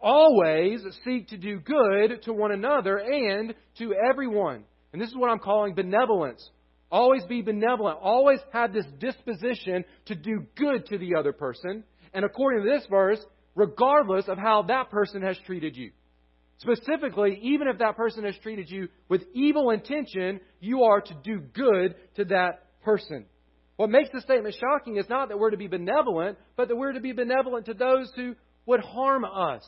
always 0.00 0.80
seek 1.04 1.28
to 1.28 1.36
do 1.36 1.58
good 1.58 2.22
to 2.22 2.32
one 2.32 2.52
another 2.52 2.98
and 2.98 3.54
to 3.78 3.94
everyone. 3.94 4.64
And 4.92 5.00
this 5.00 5.08
is 5.08 5.16
what 5.16 5.30
I'm 5.30 5.38
calling 5.38 5.74
benevolence. 5.74 6.48
Always 6.90 7.24
be 7.24 7.42
benevolent. 7.42 7.98
Always 8.00 8.40
have 8.52 8.72
this 8.72 8.86
disposition 8.98 9.84
to 10.06 10.14
do 10.14 10.46
good 10.56 10.86
to 10.86 10.98
the 10.98 11.16
other 11.18 11.32
person. 11.32 11.84
And 12.14 12.24
according 12.24 12.64
to 12.64 12.70
this 12.70 12.86
verse, 12.88 13.18
regardless 13.54 14.28
of 14.28 14.38
how 14.38 14.62
that 14.62 14.90
person 14.90 15.22
has 15.22 15.36
treated 15.46 15.76
you. 15.76 15.90
Specifically, 16.58 17.38
even 17.42 17.68
if 17.68 17.78
that 17.78 17.96
person 17.96 18.24
has 18.24 18.36
treated 18.42 18.70
you 18.70 18.88
with 19.08 19.22
evil 19.34 19.70
intention, 19.70 20.40
you 20.60 20.84
are 20.84 21.00
to 21.00 21.14
do 21.22 21.40
good 21.40 21.96
to 22.16 22.24
that 22.26 22.82
person. 22.82 23.26
What 23.76 23.90
makes 23.90 24.08
the 24.10 24.22
statement 24.22 24.54
shocking 24.58 24.96
is 24.96 25.08
not 25.08 25.28
that 25.28 25.38
we're 25.38 25.50
to 25.50 25.58
be 25.58 25.66
benevolent, 25.66 26.38
but 26.56 26.68
that 26.68 26.76
we're 26.76 26.92
to 26.92 27.00
be 27.00 27.12
benevolent 27.12 27.66
to 27.66 27.74
those 27.74 28.10
who 28.16 28.34
would 28.64 28.80
harm 28.80 29.24
us. 29.24 29.62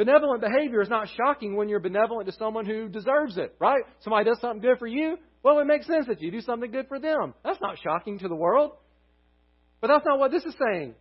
Benevolent 0.00 0.40
behavior 0.40 0.80
is 0.80 0.88
not 0.88 1.10
shocking 1.14 1.56
when 1.56 1.68
you're 1.68 1.78
benevolent 1.78 2.26
to 2.26 2.32
someone 2.32 2.64
who 2.64 2.88
deserves 2.88 3.36
it, 3.36 3.54
right? 3.58 3.82
Somebody 4.00 4.30
does 4.30 4.40
something 4.40 4.62
good 4.62 4.78
for 4.78 4.86
you, 4.86 5.18
well, 5.42 5.58
it 5.58 5.66
makes 5.66 5.86
sense 5.86 6.06
that 6.06 6.22
you 6.22 6.30
do 6.30 6.40
something 6.40 6.70
good 6.70 6.88
for 6.88 6.98
them. 6.98 7.34
That's 7.44 7.60
not 7.60 7.76
shocking 7.84 8.18
to 8.20 8.28
the 8.28 8.34
world. 8.34 8.72
But 9.82 9.88
that's 9.88 10.06
not 10.06 10.18
what 10.18 10.30
this 10.30 10.46
is 10.46 10.54
saying. 10.58 10.94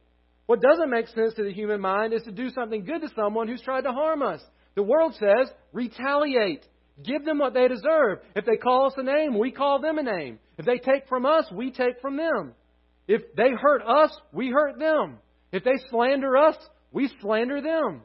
What 0.47 0.61
doesn't 0.61 0.89
make 0.89 1.07
sense 1.07 1.33
to 1.35 1.43
the 1.43 1.53
human 1.53 1.79
mind 1.79 2.11
is 2.11 2.23
to 2.23 2.33
do 2.33 2.49
something 2.49 2.83
good 2.83 2.99
to 2.99 3.07
someone 3.15 3.47
who's 3.47 3.61
tried 3.61 3.85
to 3.85 3.93
harm 3.93 4.21
us. 4.21 4.41
The 4.75 4.83
world 4.83 5.15
says, 5.17 5.49
retaliate. 5.71 6.65
Give 7.01 7.23
them 7.23 7.37
what 7.37 7.53
they 7.53 7.69
deserve. 7.69 8.19
If 8.35 8.45
they 8.45 8.57
call 8.57 8.87
us 8.87 8.95
a 8.97 9.03
name, 9.03 9.39
we 9.39 9.51
call 9.51 9.79
them 9.79 9.97
a 9.97 10.03
name. 10.03 10.39
If 10.57 10.65
they 10.65 10.77
take 10.77 11.07
from 11.07 11.25
us, 11.25 11.45
we 11.53 11.71
take 11.71 12.01
from 12.01 12.17
them. 12.17 12.53
If 13.07 13.21
they 13.37 13.51
hurt 13.51 13.81
us, 13.81 14.11
we 14.33 14.49
hurt 14.49 14.77
them. 14.77 15.19
If 15.53 15.63
they 15.63 15.77
slander 15.89 16.35
us, 16.35 16.57
we 16.91 17.09
slander 17.21 17.61
them. 17.61 18.01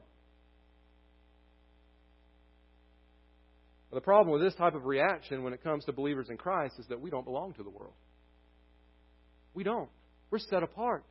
The 3.95 4.01
problem 4.01 4.33
with 4.33 4.43
this 4.43 4.55
type 4.55 4.75
of 4.75 4.85
reaction 4.85 5.43
when 5.43 5.53
it 5.53 5.63
comes 5.63 5.85
to 5.85 5.93
believers 5.93 6.29
in 6.31 6.37
Christ 6.37 6.75
is 6.79 6.87
that 6.89 7.01
we 7.01 7.11
don't 7.11 7.25
belong 7.25 7.55
to 7.55 7.63
the 7.63 7.71
world. 7.71 7.95
We 9.55 9.65
don't. 9.65 9.89
We're 10.31 10.39
set 10.39 10.63
apart. 10.63 11.05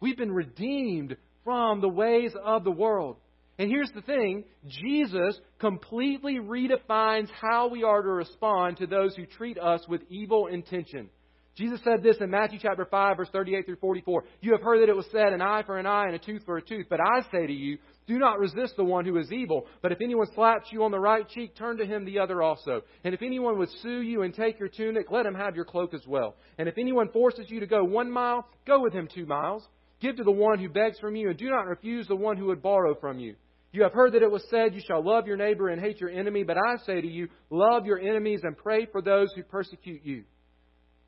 We've 0.00 0.16
been 0.16 0.32
redeemed 0.32 1.16
from 1.44 1.80
the 1.80 1.88
ways 1.88 2.32
of 2.42 2.64
the 2.64 2.70
world. 2.70 3.16
And 3.58 3.68
here's 3.70 3.90
the 3.94 4.00
thing 4.00 4.44
Jesus 4.66 5.38
completely 5.58 6.38
redefines 6.38 7.28
how 7.30 7.68
we 7.68 7.82
are 7.82 8.00
to 8.00 8.08
respond 8.08 8.78
to 8.78 8.86
those 8.86 9.14
who 9.14 9.26
treat 9.26 9.58
us 9.58 9.86
with 9.86 10.00
evil 10.08 10.46
intention. 10.46 11.10
Jesus 11.56 11.80
said 11.84 12.02
this 12.02 12.16
in 12.20 12.30
Matthew 12.30 12.58
chapter 12.60 12.84
5, 12.84 13.16
verse 13.16 13.28
38 13.32 13.66
through 13.66 13.76
44. 13.76 14.24
You 14.40 14.52
have 14.52 14.62
heard 14.62 14.80
that 14.80 14.88
it 14.88 14.96
was 14.96 15.06
said, 15.10 15.32
an 15.32 15.42
eye 15.42 15.62
for 15.64 15.78
an 15.78 15.86
eye 15.86 16.06
and 16.06 16.14
a 16.14 16.18
tooth 16.18 16.42
for 16.46 16.56
a 16.56 16.62
tooth. 16.62 16.86
But 16.88 17.00
I 17.00 17.22
say 17.32 17.46
to 17.46 17.52
you, 17.52 17.78
do 18.06 18.18
not 18.18 18.38
resist 18.38 18.76
the 18.76 18.84
one 18.84 19.04
who 19.04 19.18
is 19.18 19.30
evil. 19.30 19.66
But 19.82 19.92
if 19.92 20.00
anyone 20.00 20.28
slaps 20.34 20.72
you 20.72 20.84
on 20.84 20.90
the 20.90 20.98
right 20.98 21.28
cheek, 21.28 21.56
turn 21.56 21.76
to 21.78 21.86
him 21.86 22.04
the 22.04 22.18
other 22.18 22.42
also. 22.42 22.82
And 23.04 23.14
if 23.14 23.22
anyone 23.22 23.58
would 23.58 23.68
sue 23.82 24.00
you 24.00 24.22
and 24.22 24.34
take 24.34 24.58
your 24.58 24.68
tunic, 24.68 25.10
let 25.10 25.26
him 25.26 25.34
have 25.34 25.56
your 25.56 25.64
cloak 25.64 25.92
as 25.92 26.06
well. 26.06 26.36
And 26.58 26.68
if 26.68 26.78
anyone 26.78 27.10
forces 27.10 27.46
you 27.48 27.60
to 27.60 27.66
go 27.66 27.84
one 27.84 28.10
mile, 28.10 28.46
go 28.66 28.80
with 28.80 28.92
him 28.92 29.08
two 29.12 29.26
miles. 29.26 29.66
Give 30.00 30.16
to 30.16 30.24
the 30.24 30.30
one 30.30 30.58
who 30.58 30.68
begs 30.68 30.98
from 30.98 31.14
you, 31.14 31.28
and 31.28 31.38
do 31.38 31.50
not 31.50 31.66
refuse 31.66 32.06
the 32.08 32.16
one 32.16 32.36
who 32.36 32.46
would 32.46 32.62
borrow 32.62 32.94
from 32.94 33.18
you. 33.18 33.34
You 33.72 33.82
have 33.82 33.92
heard 33.92 34.14
that 34.14 34.22
it 34.22 34.30
was 34.30 34.44
said, 34.50 34.74
You 34.74 34.80
shall 34.84 35.04
love 35.04 35.26
your 35.26 35.36
neighbor 35.36 35.68
and 35.68 35.80
hate 35.80 36.00
your 36.00 36.10
enemy. 36.10 36.42
But 36.42 36.56
I 36.56 36.76
say 36.84 37.00
to 37.00 37.06
you, 37.06 37.28
love 37.50 37.86
your 37.86 38.00
enemies 38.00 38.40
and 38.42 38.56
pray 38.56 38.86
for 38.86 39.02
those 39.02 39.32
who 39.34 39.42
persecute 39.42 40.04
you. 40.04 40.24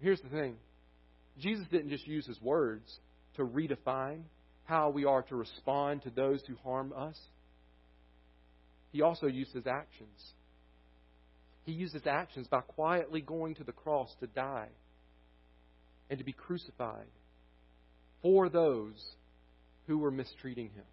Here's 0.02 0.20
the 0.20 0.28
thing 0.28 0.56
Jesus 1.38 1.66
didn't 1.70 1.90
just 1.90 2.06
use 2.06 2.26
his 2.26 2.40
words 2.42 2.98
to 3.36 3.44
redefine 3.44 4.22
how 4.64 4.90
we 4.90 5.04
are 5.04 5.22
to 5.22 5.36
respond 5.36 6.02
to 6.02 6.10
those 6.10 6.42
who 6.46 6.56
harm 6.62 6.92
us, 6.96 7.18
he 8.90 9.00
also 9.00 9.26
uses 9.26 9.66
actions. 9.66 10.32
He 11.64 11.72
uses 11.72 12.02
actions 12.06 12.48
by 12.48 12.60
quietly 12.60 13.20
going 13.20 13.54
to 13.56 13.64
the 13.64 13.72
cross 13.72 14.08
to 14.20 14.26
die 14.26 14.68
and 16.10 16.18
to 16.18 16.24
be 16.24 16.32
crucified 16.32 17.06
for 18.20 18.48
those 18.48 19.00
who 19.86 19.98
were 19.98 20.10
mistreating 20.10 20.70
him. 20.70 20.84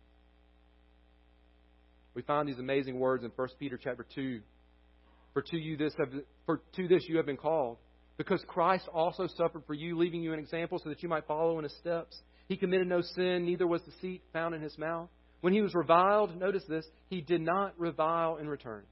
We 2.13 2.21
find 2.21 2.47
these 2.47 2.59
amazing 2.59 2.99
words 2.99 3.23
in 3.23 3.31
1 3.35 3.47
Peter 3.59 3.79
chapter 3.81 4.05
2. 4.15 4.41
For 5.33 5.41
to 5.41 5.57
you 5.57 5.77
this 5.77 5.93
have, 5.97 6.09
for 6.45 6.61
to 6.75 6.87
this 6.87 7.03
you 7.07 7.17
have 7.17 7.25
been 7.25 7.37
called, 7.37 7.77
because 8.19 8.43
Christ 8.47 8.85
also 8.93 9.27
suffered 9.37 9.63
for 9.65 9.73
you, 9.73 9.97
leaving 9.97 10.21
you 10.21 10.33
an 10.33 10.39
example 10.39 10.77
so 10.77 10.89
that 10.89 11.01
you 11.01 11.07
might 11.07 11.25
follow 11.25 11.57
in 11.57 11.63
his 11.63 11.73
steps. 11.77 12.17
He 12.49 12.57
committed 12.57 12.85
no 12.85 12.99
sin, 12.99 13.45
neither 13.45 13.65
was 13.65 13.81
deceit 13.83 14.21
found 14.33 14.53
in 14.53 14.61
his 14.61 14.77
mouth. 14.77 15.07
When 15.39 15.53
he 15.53 15.61
was 15.61 15.73
reviled, 15.73 16.37
notice 16.37 16.65
this, 16.67 16.85
he 17.07 17.21
did 17.21 17.39
not 17.39 17.79
revile 17.79 18.35
in 18.35 18.49
return. 18.49 18.83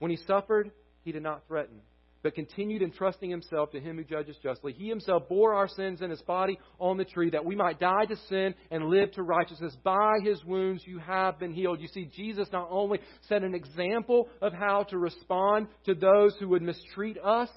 When 0.00 0.10
he 0.10 0.18
suffered, 0.18 0.70
he 1.02 1.12
did 1.12 1.22
not 1.22 1.46
threaten, 1.48 1.80
but 2.22 2.34
continued 2.34 2.82
entrusting 2.82 3.30
himself 3.30 3.70
to 3.70 3.80
him 3.80 3.96
who 3.96 4.04
judges 4.04 4.36
justly. 4.42 4.74
He 4.74 4.90
himself 4.90 5.30
bore 5.30 5.54
our 5.54 5.68
sins 5.68 6.02
in 6.02 6.10
his 6.10 6.20
body 6.20 6.58
on 6.78 6.98
the 6.98 7.06
tree, 7.06 7.30
that 7.30 7.46
we 7.46 7.56
might 7.56 7.80
die 7.80 8.04
to 8.04 8.16
sin 8.28 8.54
and 8.70 8.90
live 8.90 9.12
to 9.12 9.22
righteousness. 9.22 9.74
By 9.82 10.16
his 10.22 10.44
wounds 10.44 10.82
you 10.86 10.98
have 10.98 11.38
been 11.38 11.54
healed. 11.54 11.80
You 11.80 11.88
see, 11.88 12.10
Jesus 12.14 12.48
not 12.52 12.68
only 12.70 13.00
set 13.30 13.44
an 13.44 13.54
example 13.54 14.28
of 14.42 14.52
how 14.52 14.82
to 14.90 14.98
respond 14.98 15.68
to 15.86 15.94
those 15.94 16.36
who 16.38 16.50
would 16.50 16.60
mistreat 16.60 17.16
us, 17.24 17.48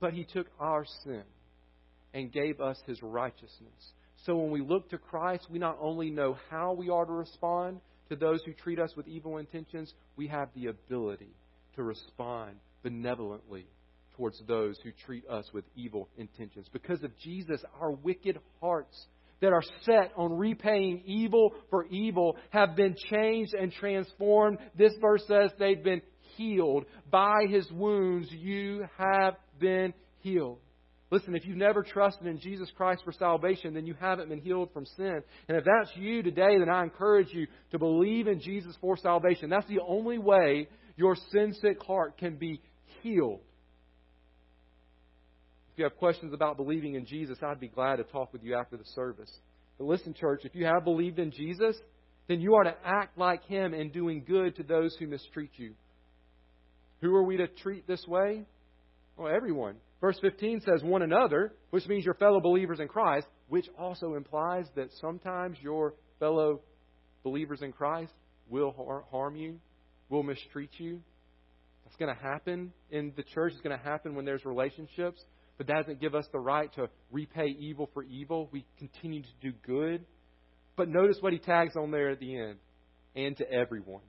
but 0.00 0.12
he 0.12 0.24
took 0.24 0.46
our 0.60 0.84
sin 1.04 1.22
and 2.14 2.32
gave 2.32 2.60
us 2.60 2.78
his 2.86 3.02
righteousness. 3.02 3.92
So 4.24 4.36
when 4.36 4.50
we 4.50 4.60
look 4.60 4.90
to 4.90 4.98
Christ, 4.98 5.46
we 5.50 5.58
not 5.58 5.78
only 5.80 6.10
know 6.10 6.36
how 6.50 6.72
we 6.72 6.88
are 6.88 7.04
to 7.04 7.12
respond 7.12 7.80
to 8.08 8.16
those 8.16 8.40
who 8.44 8.52
treat 8.52 8.78
us 8.78 8.92
with 8.96 9.06
evil 9.08 9.38
intentions, 9.38 9.92
we 10.16 10.26
have 10.28 10.48
the 10.54 10.66
ability 10.66 11.34
to 11.74 11.82
respond 11.82 12.56
benevolently 12.82 13.66
towards 14.16 14.40
those 14.46 14.78
who 14.82 14.90
treat 15.04 15.28
us 15.28 15.46
with 15.52 15.64
evil 15.74 16.08
intentions. 16.16 16.66
Because 16.72 17.02
of 17.02 17.16
Jesus, 17.18 17.62
our 17.80 17.90
wicked 17.90 18.38
hearts 18.60 19.06
that 19.40 19.52
are 19.52 19.62
set 19.82 20.12
on 20.16 20.32
repaying 20.32 21.02
evil 21.04 21.52
for 21.68 21.84
evil 21.86 22.36
have 22.50 22.74
been 22.74 22.96
changed 23.10 23.52
and 23.54 23.70
transformed. 23.72 24.58
This 24.76 24.94
verse 25.00 25.22
says 25.28 25.50
they've 25.58 25.82
been 25.82 26.02
healed. 26.36 26.86
By 27.10 27.46
his 27.48 27.70
wounds, 27.70 28.28
you 28.30 28.86
have 28.96 29.34
been 29.58 29.94
healed. 30.20 30.58
Listen, 31.10 31.36
if 31.36 31.46
you've 31.46 31.56
never 31.56 31.84
trusted 31.84 32.26
in 32.26 32.40
Jesus 32.40 32.68
Christ 32.76 33.02
for 33.04 33.12
salvation, 33.12 33.74
then 33.74 33.86
you 33.86 33.94
haven't 33.94 34.28
been 34.28 34.40
healed 34.40 34.72
from 34.72 34.86
sin. 34.96 35.22
And 35.48 35.56
if 35.56 35.64
that's 35.64 35.96
you 35.96 36.22
today, 36.22 36.58
then 36.58 36.68
I 36.68 36.82
encourage 36.82 37.32
you 37.32 37.46
to 37.70 37.78
believe 37.78 38.26
in 38.26 38.40
Jesus 38.40 38.74
for 38.80 38.96
salvation. 38.96 39.48
That's 39.48 39.68
the 39.68 39.80
only 39.86 40.18
way 40.18 40.68
your 40.96 41.16
sin 41.30 41.54
sick 41.60 41.80
heart 41.84 42.18
can 42.18 42.36
be 42.36 42.60
healed. 43.02 43.40
If 45.72 45.78
you 45.78 45.84
have 45.84 45.96
questions 45.96 46.32
about 46.32 46.56
believing 46.56 46.94
in 46.94 47.06
Jesus, 47.06 47.38
I'd 47.40 47.60
be 47.60 47.68
glad 47.68 47.96
to 47.96 48.04
talk 48.04 48.32
with 48.32 48.42
you 48.42 48.56
after 48.56 48.76
the 48.76 48.84
service. 48.94 49.30
But 49.78 49.84
listen, 49.84 50.12
church, 50.12 50.40
if 50.44 50.54
you 50.54 50.64
have 50.64 50.84
believed 50.84 51.18
in 51.20 51.30
Jesus, 51.30 51.76
then 52.28 52.40
you 52.40 52.54
are 52.56 52.64
to 52.64 52.74
act 52.84 53.16
like 53.16 53.44
Him 53.44 53.74
in 53.74 53.90
doing 53.90 54.24
good 54.26 54.56
to 54.56 54.64
those 54.64 54.96
who 54.98 55.06
mistreat 55.06 55.50
you. 55.56 55.74
Who 57.00 57.14
are 57.14 57.22
we 57.22 57.36
to 57.36 57.46
treat 57.46 57.86
this 57.86 58.04
way? 58.08 58.46
Well, 59.16 59.34
everyone. 59.34 59.76
Verse 60.00 60.18
15 60.20 60.60
says, 60.60 60.82
one 60.82 61.02
another, 61.02 61.54
which 61.70 61.86
means 61.86 62.04
your 62.04 62.14
fellow 62.14 62.40
believers 62.40 62.80
in 62.80 62.88
Christ, 62.88 63.26
which 63.48 63.66
also 63.78 64.14
implies 64.14 64.66
that 64.76 64.90
sometimes 65.00 65.56
your 65.62 65.94
fellow 66.20 66.60
believers 67.22 67.62
in 67.62 67.72
Christ 67.72 68.12
will 68.48 68.74
harm 69.10 69.36
you, 69.36 69.58
will 70.10 70.22
mistreat 70.22 70.70
you. 70.78 71.00
That's 71.84 71.96
going 71.96 72.14
to 72.14 72.22
happen 72.22 72.72
in 72.90 73.12
the 73.16 73.22
church. 73.22 73.52
It's 73.52 73.62
going 73.62 73.76
to 73.76 73.82
happen 73.82 74.14
when 74.14 74.26
there's 74.26 74.44
relationships. 74.44 75.24
But 75.56 75.66
that 75.68 75.76
doesn't 75.76 76.00
give 76.00 76.14
us 76.14 76.26
the 76.30 76.38
right 76.38 76.70
to 76.74 76.88
repay 77.10 77.56
evil 77.58 77.88
for 77.94 78.02
evil. 78.02 78.50
We 78.52 78.66
continue 78.78 79.22
to 79.22 79.28
do 79.40 79.52
good. 79.66 80.04
But 80.76 80.90
notice 80.90 81.16
what 81.20 81.32
he 81.32 81.38
tags 81.38 81.74
on 81.74 81.90
there 81.90 82.10
at 82.10 82.20
the 82.20 82.38
end 82.38 82.56
and 83.14 83.34
to 83.38 83.50
everyone, 83.50 84.02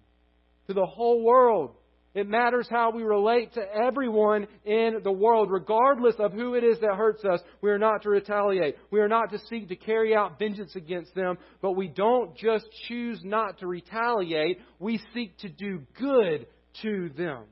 to 0.68 0.74
the 0.74 0.86
whole 0.86 1.24
world. 1.24 1.76
It 2.18 2.28
matters 2.28 2.68
how 2.68 2.90
we 2.90 3.04
relate 3.04 3.54
to 3.54 3.62
everyone 3.62 4.48
in 4.66 5.02
the 5.04 5.12
world, 5.12 5.52
regardless 5.52 6.16
of 6.18 6.34
who 6.34 6.56
it 6.56 6.64
is 6.64 6.80
that 6.80 6.96
hurts 6.96 7.24
us. 7.24 7.42
We 7.62 7.70
are 7.70 7.78
not 7.78 8.02
to 8.02 8.10
retaliate. 8.10 8.76
We 8.90 9.02
are 9.02 9.08
not 9.08 9.30
to 9.34 9.40
seek 9.52 9.68
to 9.70 9.76
carry 9.76 10.16
out 10.16 10.40
vengeance 10.40 10.76
against 10.76 11.14
them, 11.14 11.38
but 11.62 11.74
we 11.74 11.88
don't 11.88 12.36
just 12.36 12.66
choose 12.88 13.22
not 13.24 13.60
to 13.60 13.68
retaliate. 13.68 14.58
We 14.80 15.00
seek 15.14 15.38
to 15.42 15.50
do 15.50 15.84
good 16.00 16.48
to 16.82 17.12
them. 17.16 17.44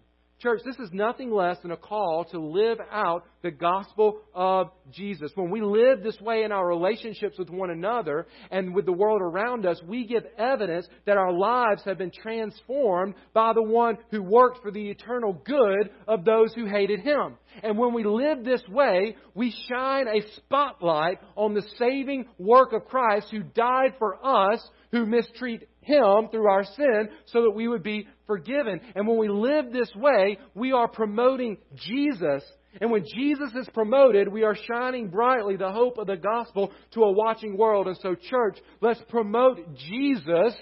Church, 0.45 0.61
this 0.63 0.77
is 0.77 0.93
nothing 0.93 1.31
less 1.31 1.57
than 1.63 1.71
a 1.71 1.77
call 1.77 2.23
to 2.25 2.39
live 2.39 2.77
out 2.91 3.25
the 3.41 3.49
gospel 3.49 4.19
of 4.35 4.69
Jesus. 4.91 5.31
When 5.33 5.49
we 5.49 5.59
live 5.59 6.03
this 6.03 6.21
way 6.21 6.43
in 6.43 6.51
our 6.51 6.67
relationships 6.67 7.39
with 7.39 7.49
one 7.49 7.71
another 7.71 8.27
and 8.51 8.75
with 8.75 8.85
the 8.85 8.93
world 8.93 9.23
around 9.23 9.65
us, 9.65 9.81
we 9.87 10.05
give 10.05 10.23
evidence 10.37 10.87
that 11.07 11.17
our 11.17 11.33
lives 11.33 11.81
have 11.85 11.97
been 11.97 12.11
transformed 12.11 13.15
by 13.33 13.53
the 13.53 13.63
one 13.63 13.97
who 14.11 14.21
worked 14.21 14.61
for 14.61 14.69
the 14.69 14.91
eternal 14.91 15.33
good 15.33 15.89
of 16.07 16.25
those 16.25 16.53
who 16.53 16.67
hated 16.67 16.99
him. 16.99 17.37
And 17.63 17.75
when 17.75 17.95
we 17.95 18.03
live 18.03 18.43
this 18.43 18.61
way, 18.69 19.15
we 19.33 19.51
shine 19.67 20.07
a 20.07 20.21
spotlight 20.35 21.21
on 21.35 21.55
the 21.55 21.65
saving 21.79 22.27
work 22.37 22.71
of 22.71 22.85
Christ 22.85 23.29
who 23.31 23.41
died 23.41 23.95
for 23.97 24.23
us 24.23 24.63
who 24.91 25.05
mistreat 25.05 25.67
him 25.85 26.29
through 26.31 26.49
our 26.49 26.63
sin 26.63 27.09
so 27.27 27.43
that 27.43 27.51
we 27.51 27.67
would 27.67 27.83
be 27.83 28.07
forgiven. 28.27 28.81
And 28.95 29.07
when 29.07 29.17
we 29.17 29.29
live 29.29 29.71
this 29.71 29.91
way, 29.95 30.37
we 30.53 30.71
are 30.71 30.87
promoting 30.87 31.57
Jesus. 31.75 32.43
And 32.81 32.91
when 32.91 33.05
Jesus 33.05 33.51
is 33.55 33.69
promoted, 33.73 34.27
we 34.27 34.43
are 34.43 34.55
shining 34.55 35.09
brightly 35.09 35.55
the 35.55 35.71
hope 35.71 35.97
of 35.97 36.07
the 36.07 36.17
gospel 36.17 36.71
to 36.93 37.03
a 37.03 37.11
watching 37.11 37.57
world. 37.57 37.87
And 37.87 37.97
so, 37.97 38.15
church, 38.15 38.57
let's 38.81 39.01
promote 39.09 39.59
Jesus 39.77 40.53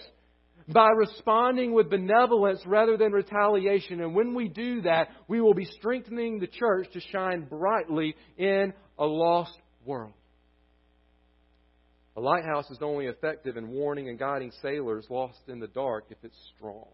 by 0.67 0.89
responding 0.89 1.73
with 1.73 1.89
benevolence 1.89 2.61
rather 2.65 2.97
than 2.97 3.11
retaliation. 3.11 4.01
And 4.01 4.15
when 4.15 4.35
we 4.35 4.47
do 4.47 4.81
that, 4.81 5.09
we 5.27 5.41
will 5.41 5.53
be 5.53 5.65
strengthening 5.65 6.39
the 6.39 6.47
church 6.47 6.87
to 6.93 6.99
shine 6.99 7.45
brightly 7.45 8.15
in 8.37 8.73
a 8.97 9.05
lost 9.05 9.57
world. 9.85 10.13
A 12.15 12.21
lighthouse 12.21 12.69
is 12.69 12.77
only 12.81 13.07
effective 13.07 13.57
in 13.57 13.69
warning 13.69 14.07
and 14.07 14.19
guiding 14.19 14.51
sailors 14.61 15.07
lost 15.09 15.39
in 15.47 15.59
the 15.59 15.67
dark 15.67 16.05
if 16.11 16.17
it's 16.21 16.37
strong 16.55 16.89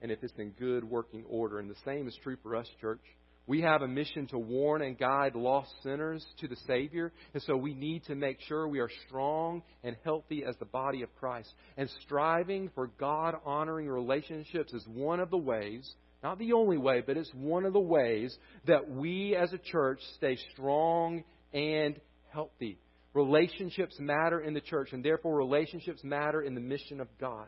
and 0.00 0.10
if 0.10 0.24
it's 0.24 0.36
in 0.36 0.50
good 0.50 0.82
working 0.82 1.24
order. 1.28 1.60
And 1.60 1.70
the 1.70 1.76
same 1.84 2.08
is 2.08 2.18
true 2.24 2.36
for 2.42 2.56
us, 2.56 2.66
church. 2.80 3.02
We 3.46 3.60
have 3.62 3.82
a 3.82 3.88
mission 3.88 4.26
to 4.28 4.38
warn 4.38 4.82
and 4.82 4.98
guide 4.98 5.36
lost 5.36 5.70
sinners 5.82 6.24
to 6.40 6.48
the 6.48 6.56
Savior, 6.66 7.12
and 7.34 7.42
so 7.42 7.56
we 7.56 7.74
need 7.74 8.04
to 8.04 8.14
make 8.14 8.40
sure 8.40 8.68
we 8.68 8.78
are 8.78 8.90
strong 9.06 9.62
and 9.82 9.96
healthy 10.04 10.44
as 10.44 10.56
the 10.56 10.64
body 10.64 11.02
of 11.02 11.14
Christ. 11.16 11.52
And 11.76 11.90
striving 12.04 12.70
for 12.74 12.88
God 12.98 13.34
honoring 13.44 13.88
relationships 13.88 14.72
is 14.72 14.86
one 14.86 15.18
of 15.18 15.30
the 15.30 15.38
ways, 15.38 15.88
not 16.22 16.38
the 16.38 16.52
only 16.52 16.78
way, 16.78 17.02
but 17.04 17.16
it's 17.16 17.32
one 17.34 17.64
of 17.64 17.72
the 17.72 17.80
ways 17.80 18.36
that 18.66 18.88
we 18.88 19.36
as 19.36 19.52
a 19.52 19.58
church 19.58 20.00
stay 20.16 20.36
strong 20.52 21.24
and 21.52 22.00
healthy. 22.32 22.78
Relationships 23.14 23.96
matter 23.98 24.40
in 24.40 24.54
the 24.54 24.60
church, 24.60 24.90
and 24.92 25.04
therefore 25.04 25.36
relationships 25.36 26.02
matter 26.02 26.42
in 26.42 26.54
the 26.54 26.60
mission 26.60 27.00
of 27.00 27.08
God. 27.18 27.46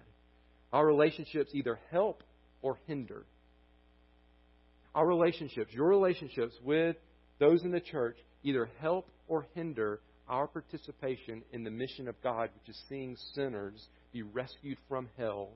Our 0.72 0.86
relationships 0.86 1.50
either 1.54 1.78
help 1.90 2.22
or 2.60 2.78
hinder. 2.86 3.24
Our 4.94 5.06
relationships, 5.06 5.72
your 5.72 5.88
relationships 5.88 6.54
with 6.62 6.96
those 7.38 7.62
in 7.62 7.70
the 7.70 7.80
church, 7.80 8.16
either 8.42 8.68
help 8.80 9.08
or 9.26 9.46
hinder 9.54 10.00
our 10.28 10.46
participation 10.46 11.42
in 11.52 11.64
the 11.64 11.70
mission 11.70 12.08
of 12.08 12.20
God, 12.22 12.50
which 12.54 12.68
is 12.68 12.82
seeing 12.88 13.16
sinners 13.34 13.88
be 14.12 14.22
rescued 14.22 14.78
from 14.88 15.08
hell 15.18 15.50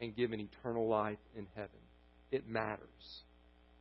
and 0.00 0.16
given 0.16 0.40
eternal 0.40 0.88
life 0.88 1.18
in 1.36 1.46
heaven. 1.54 1.70
It 2.30 2.48
matters. 2.48 3.22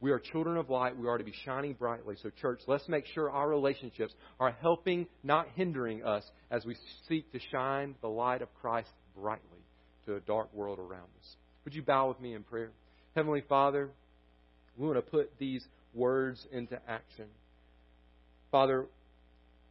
We 0.04 0.12
are 0.12 0.20
children 0.20 0.58
of 0.58 0.70
light. 0.70 0.98
We 0.98 1.08
are 1.08 1.18
to 1.18 1.24
be 1.24 1.34
shining 1.46 1.76
brightly. 1.76 2.18
So, 2.22 2.30
church, 2.42 2.60
let's 2.68 2.90
make 2.90 3.06
sure 3.14 3.32
our 3.32 3.48
relationships 3.48 4.14
are 4.38 4.52
helping, 4.52 5.08
not 5.24 5.48
hindering 5.56 6.04
us, 6.04 6.26
as 6.52 6.66
we 6.66 6.76
seek 7.08 7.32
to 7.32 7.40
shine 7.54 7.96
the 8.02 8.10
light 8.10 8.42
of 8.42 8.54
Christ 8.56 8.90
brightly 9.16 9.62
to 10.06 10.16
a 10.16 10.20
dark 10.20 10.54
world 10.54 10.78
around 10.78 11.08
us. 11.22 11.36
Would 11.64 11.74
you 11.74 11.84
bow 11.84 12.10
with 12.10 12.20
me 12.20 12.34
in 12.34 12.44
prayer? 12.44 12.72
Heavenly 13.16 13.46
Father, 13.48 13.92
we 14.78 14.86
want 14.86 14.98
to 14.98 15.10
put 15.10 15.32
these 15.40 15.64
words 15.94 16.46
into 16.52 16.78
action. 16.86 17.28
Father, 18.52 18.88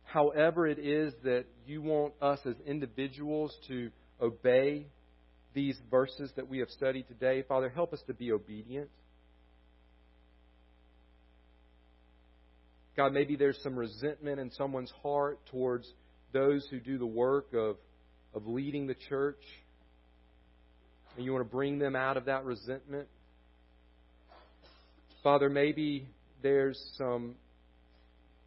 however 0.04 0.66
it 0.66 0.78
is 0.78 1.12
that 1.24 1.44
you 1.66 1.82
want 1.82 2.14
us 2.22 2.38
as 2.46 2.54
individuals 2.66 3.54
to 3.68 3.90
obey 4.18 4.86
these 5.52 5.76
verses 5.90 6.30
that 6.36 6.48
we 6.48 6.60
have 6.60 6.70
studied 6.70 7.06
today, 7.08 7.44
Father, 7.46 7.68
help 7.68 7.92
us 7.92 8.00
to 8.06 8.14
be 8.14 8.32
obedient. 8.32 8.88
God, 12.96 13.12
maybe 13.12 13.36
there's 13.36 13.58
some 13.62 13.76
resentment 13.76 14.38
in 14.38 14.50
someone's 14.50 14.92
heart 15.02 15.38
towards 15.46 15.90
those 16.32 16.66
who 16.70 16.78
do 16.78 16.98
the 16.98 17.06
work 17.06 17.54
of 17.54 17.76
of 18.34 18.46
leading 18.46 18.86
the 18.86 18.94
church, 18.94 19.42
and 21.16 21.24
you 21.24 21.32
want 21.32 21.44
to 21.44 21.50
bring 21.50 21.78
them 21.78 21.94
out 21.94 22.16
of 22.16 22.26
that 22.26 22.44
resentment. 22.44 23.08
Father, 25.22 25.48
maybe 25.48 26.08
there's 26.42 26.82
some 26.96 27.34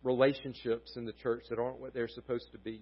relationships 0.04 0.94
in 0.96 1.06
the 1.06 1.14
church 1.14 1.44
that 1.50 1.60
aren't 1.60 1.80
what 1.80 1.94
they're 1.94 2.08
supposed 2.08 2.52
to 2.52 2.58
be. 2.58 2.82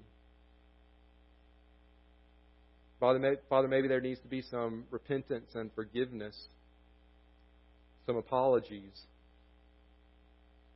Father, 2.99 3.37
Father, 3.49 3.67
maybe 3.67 3.87
there 3.87 4.01
needs 4.01 4.19
to 4.21 4.27
be 4.27 4.41
some 4.41 4.85
repentance 4.89 5.51
and 5.55 5.69
forgiveness, 5.75 6.35
some 8.05 8.15
apologies. 8.15 9.01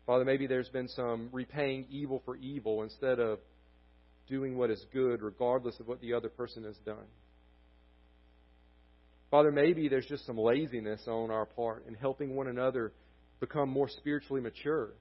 Father, 0.08 0.24
maybe 0.24 0.48
there's 0.48 0.70
been 0.70 0.88
some 0.88 1.30
repaying 1.34 1.86
evil 1.92 2.22
for 2.24 2.38
evil 2.38 2.82
instead 2.82 3.20
of 3.20 3.40
doing 4.30 4.58
what 4.58 4.72
is 4.72 4.84
good, 4.94 5.22
regardless 5.22 5.78
of 5.82 5.88
what 5.88 6.00
the 6.00 6.14
other 6.14 6.30
person 6.30 6.64
has 6.64 6.78
done. 6.86 7.06
Father, 9.30 9.52
maybe 9.52 9.90
there's 9.90 10.06
just 10.06 10.26
some 10.26 10.38
laziness 10.38 11.02
on 11.08 11.30
our 11.30 11.46
part 11.46 11.86
in 11.88 11.94
helping 11.94 12.36
one 12.36 12.48
another 12.48 12.94
become 13.42 13.70
more 13.70 13.90
spiritually 13.90 14.42
mature. 14.42 14.92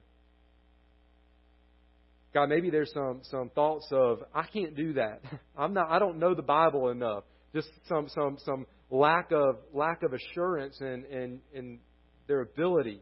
God, 2.33 2.49
maybe 2.49 2.69
there's 2.69 2.91
some 2.93 3.21
some 3.23 3.49
thoughts 3.55 3.87
of 3.91 4.19
I 4.35 4.43
can't 4.43 4.75
do 4.75 4.93
that. 4.93 5.21
I'm 5.57 5.73
not. 5.73 5.89
I 5.89 5.99
don't 5.99 6.19
know 6.19 6.35
the 6.35 6.41
Bible 6.41 6.89
enough. 6.89 7.23
Just 7.53 7.69
some 7.87 8.09
some 8.09 8.37
some 8.43 8.67
lack 8.91 9.31
of 9.31 9.55
lack 9.73 10.03
of 10.03 10.11
assurance 10.13 10.77
and 10.81 11.05
and 11.05 11.39
and 11.55 11.79
their 12.27 12.41
ability 12.41 13.01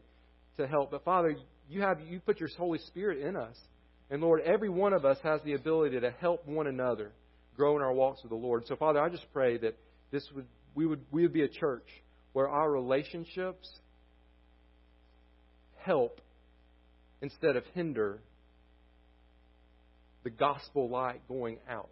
to 0.56 0.68
help. 0.68 0.92
But 0.92 1.04
Father, 1.04 1.34
you 1.68 1.82
have 1.82 2.00
you 2.00 2.20
put 2.20 2.40
your 2.40 2.48
Holy 2.56 2.78
Spirit 2.78 3.18
in 3.18 3.36
us, 3.36 3.56
and 4.10 4.22
Lord, 4.22 4.40
every 4.42 4.68
one 4.68 4.92
of 4.92 5.04
us 5.04 5.18
has 5.22 5.40
the 5.44 5.54
ability 5.54 6.00
to 6.00 6.10
help 6.20 6.46
one 6.46 6.66
another 6.66 7.12
grow 7.56 7.76
in 7.76 7.82
our 7.82 7.92
walks 7.92 8.22
with 8.22 8.30
the 8.30 8.36
Lord. 8.36 8.66
So 8.66 8.76
Father, 8.76 9.00
I 9.00 9.08
just 9.08 9.26
pray 9.32 9.58
that 9.58 9.76
this 10.10 10.24
would 10.34 10.46
we 10.74 10.86
would 10.86 11.00
we 11.10 11.22
would 11.22 11.32
be 11.32 11.42
a 11.42 11.48
church 11.48 11.86
where 12.32 12.48
our 12.48 12.70
relationships 12.70 13.68
help 15.82 16.20
instead 17.22 17.56
of 17.56 17.64
hinder 17.74 18.18
the 20.22 20.30
gospel 20.30 20.88
light 20.88 21.20
going 21.28 21.58
out 21.68 21.88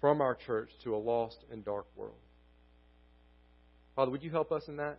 from 0.00 0.20
our 0.20 0.34
church 0.46 0.70
to 0.84 0.94
a 0.94 0.98
lost 0.98 1.38
and 1.50 1.64
dark 1.64 1.86
world. 1.96 2.14
Father, 3.96 4.10
would 4.10 4.22
you 4.22 4.30
help 4.30 4.52
us 4.52 4.62
in 4.68 4.76
that? 4.76 4.98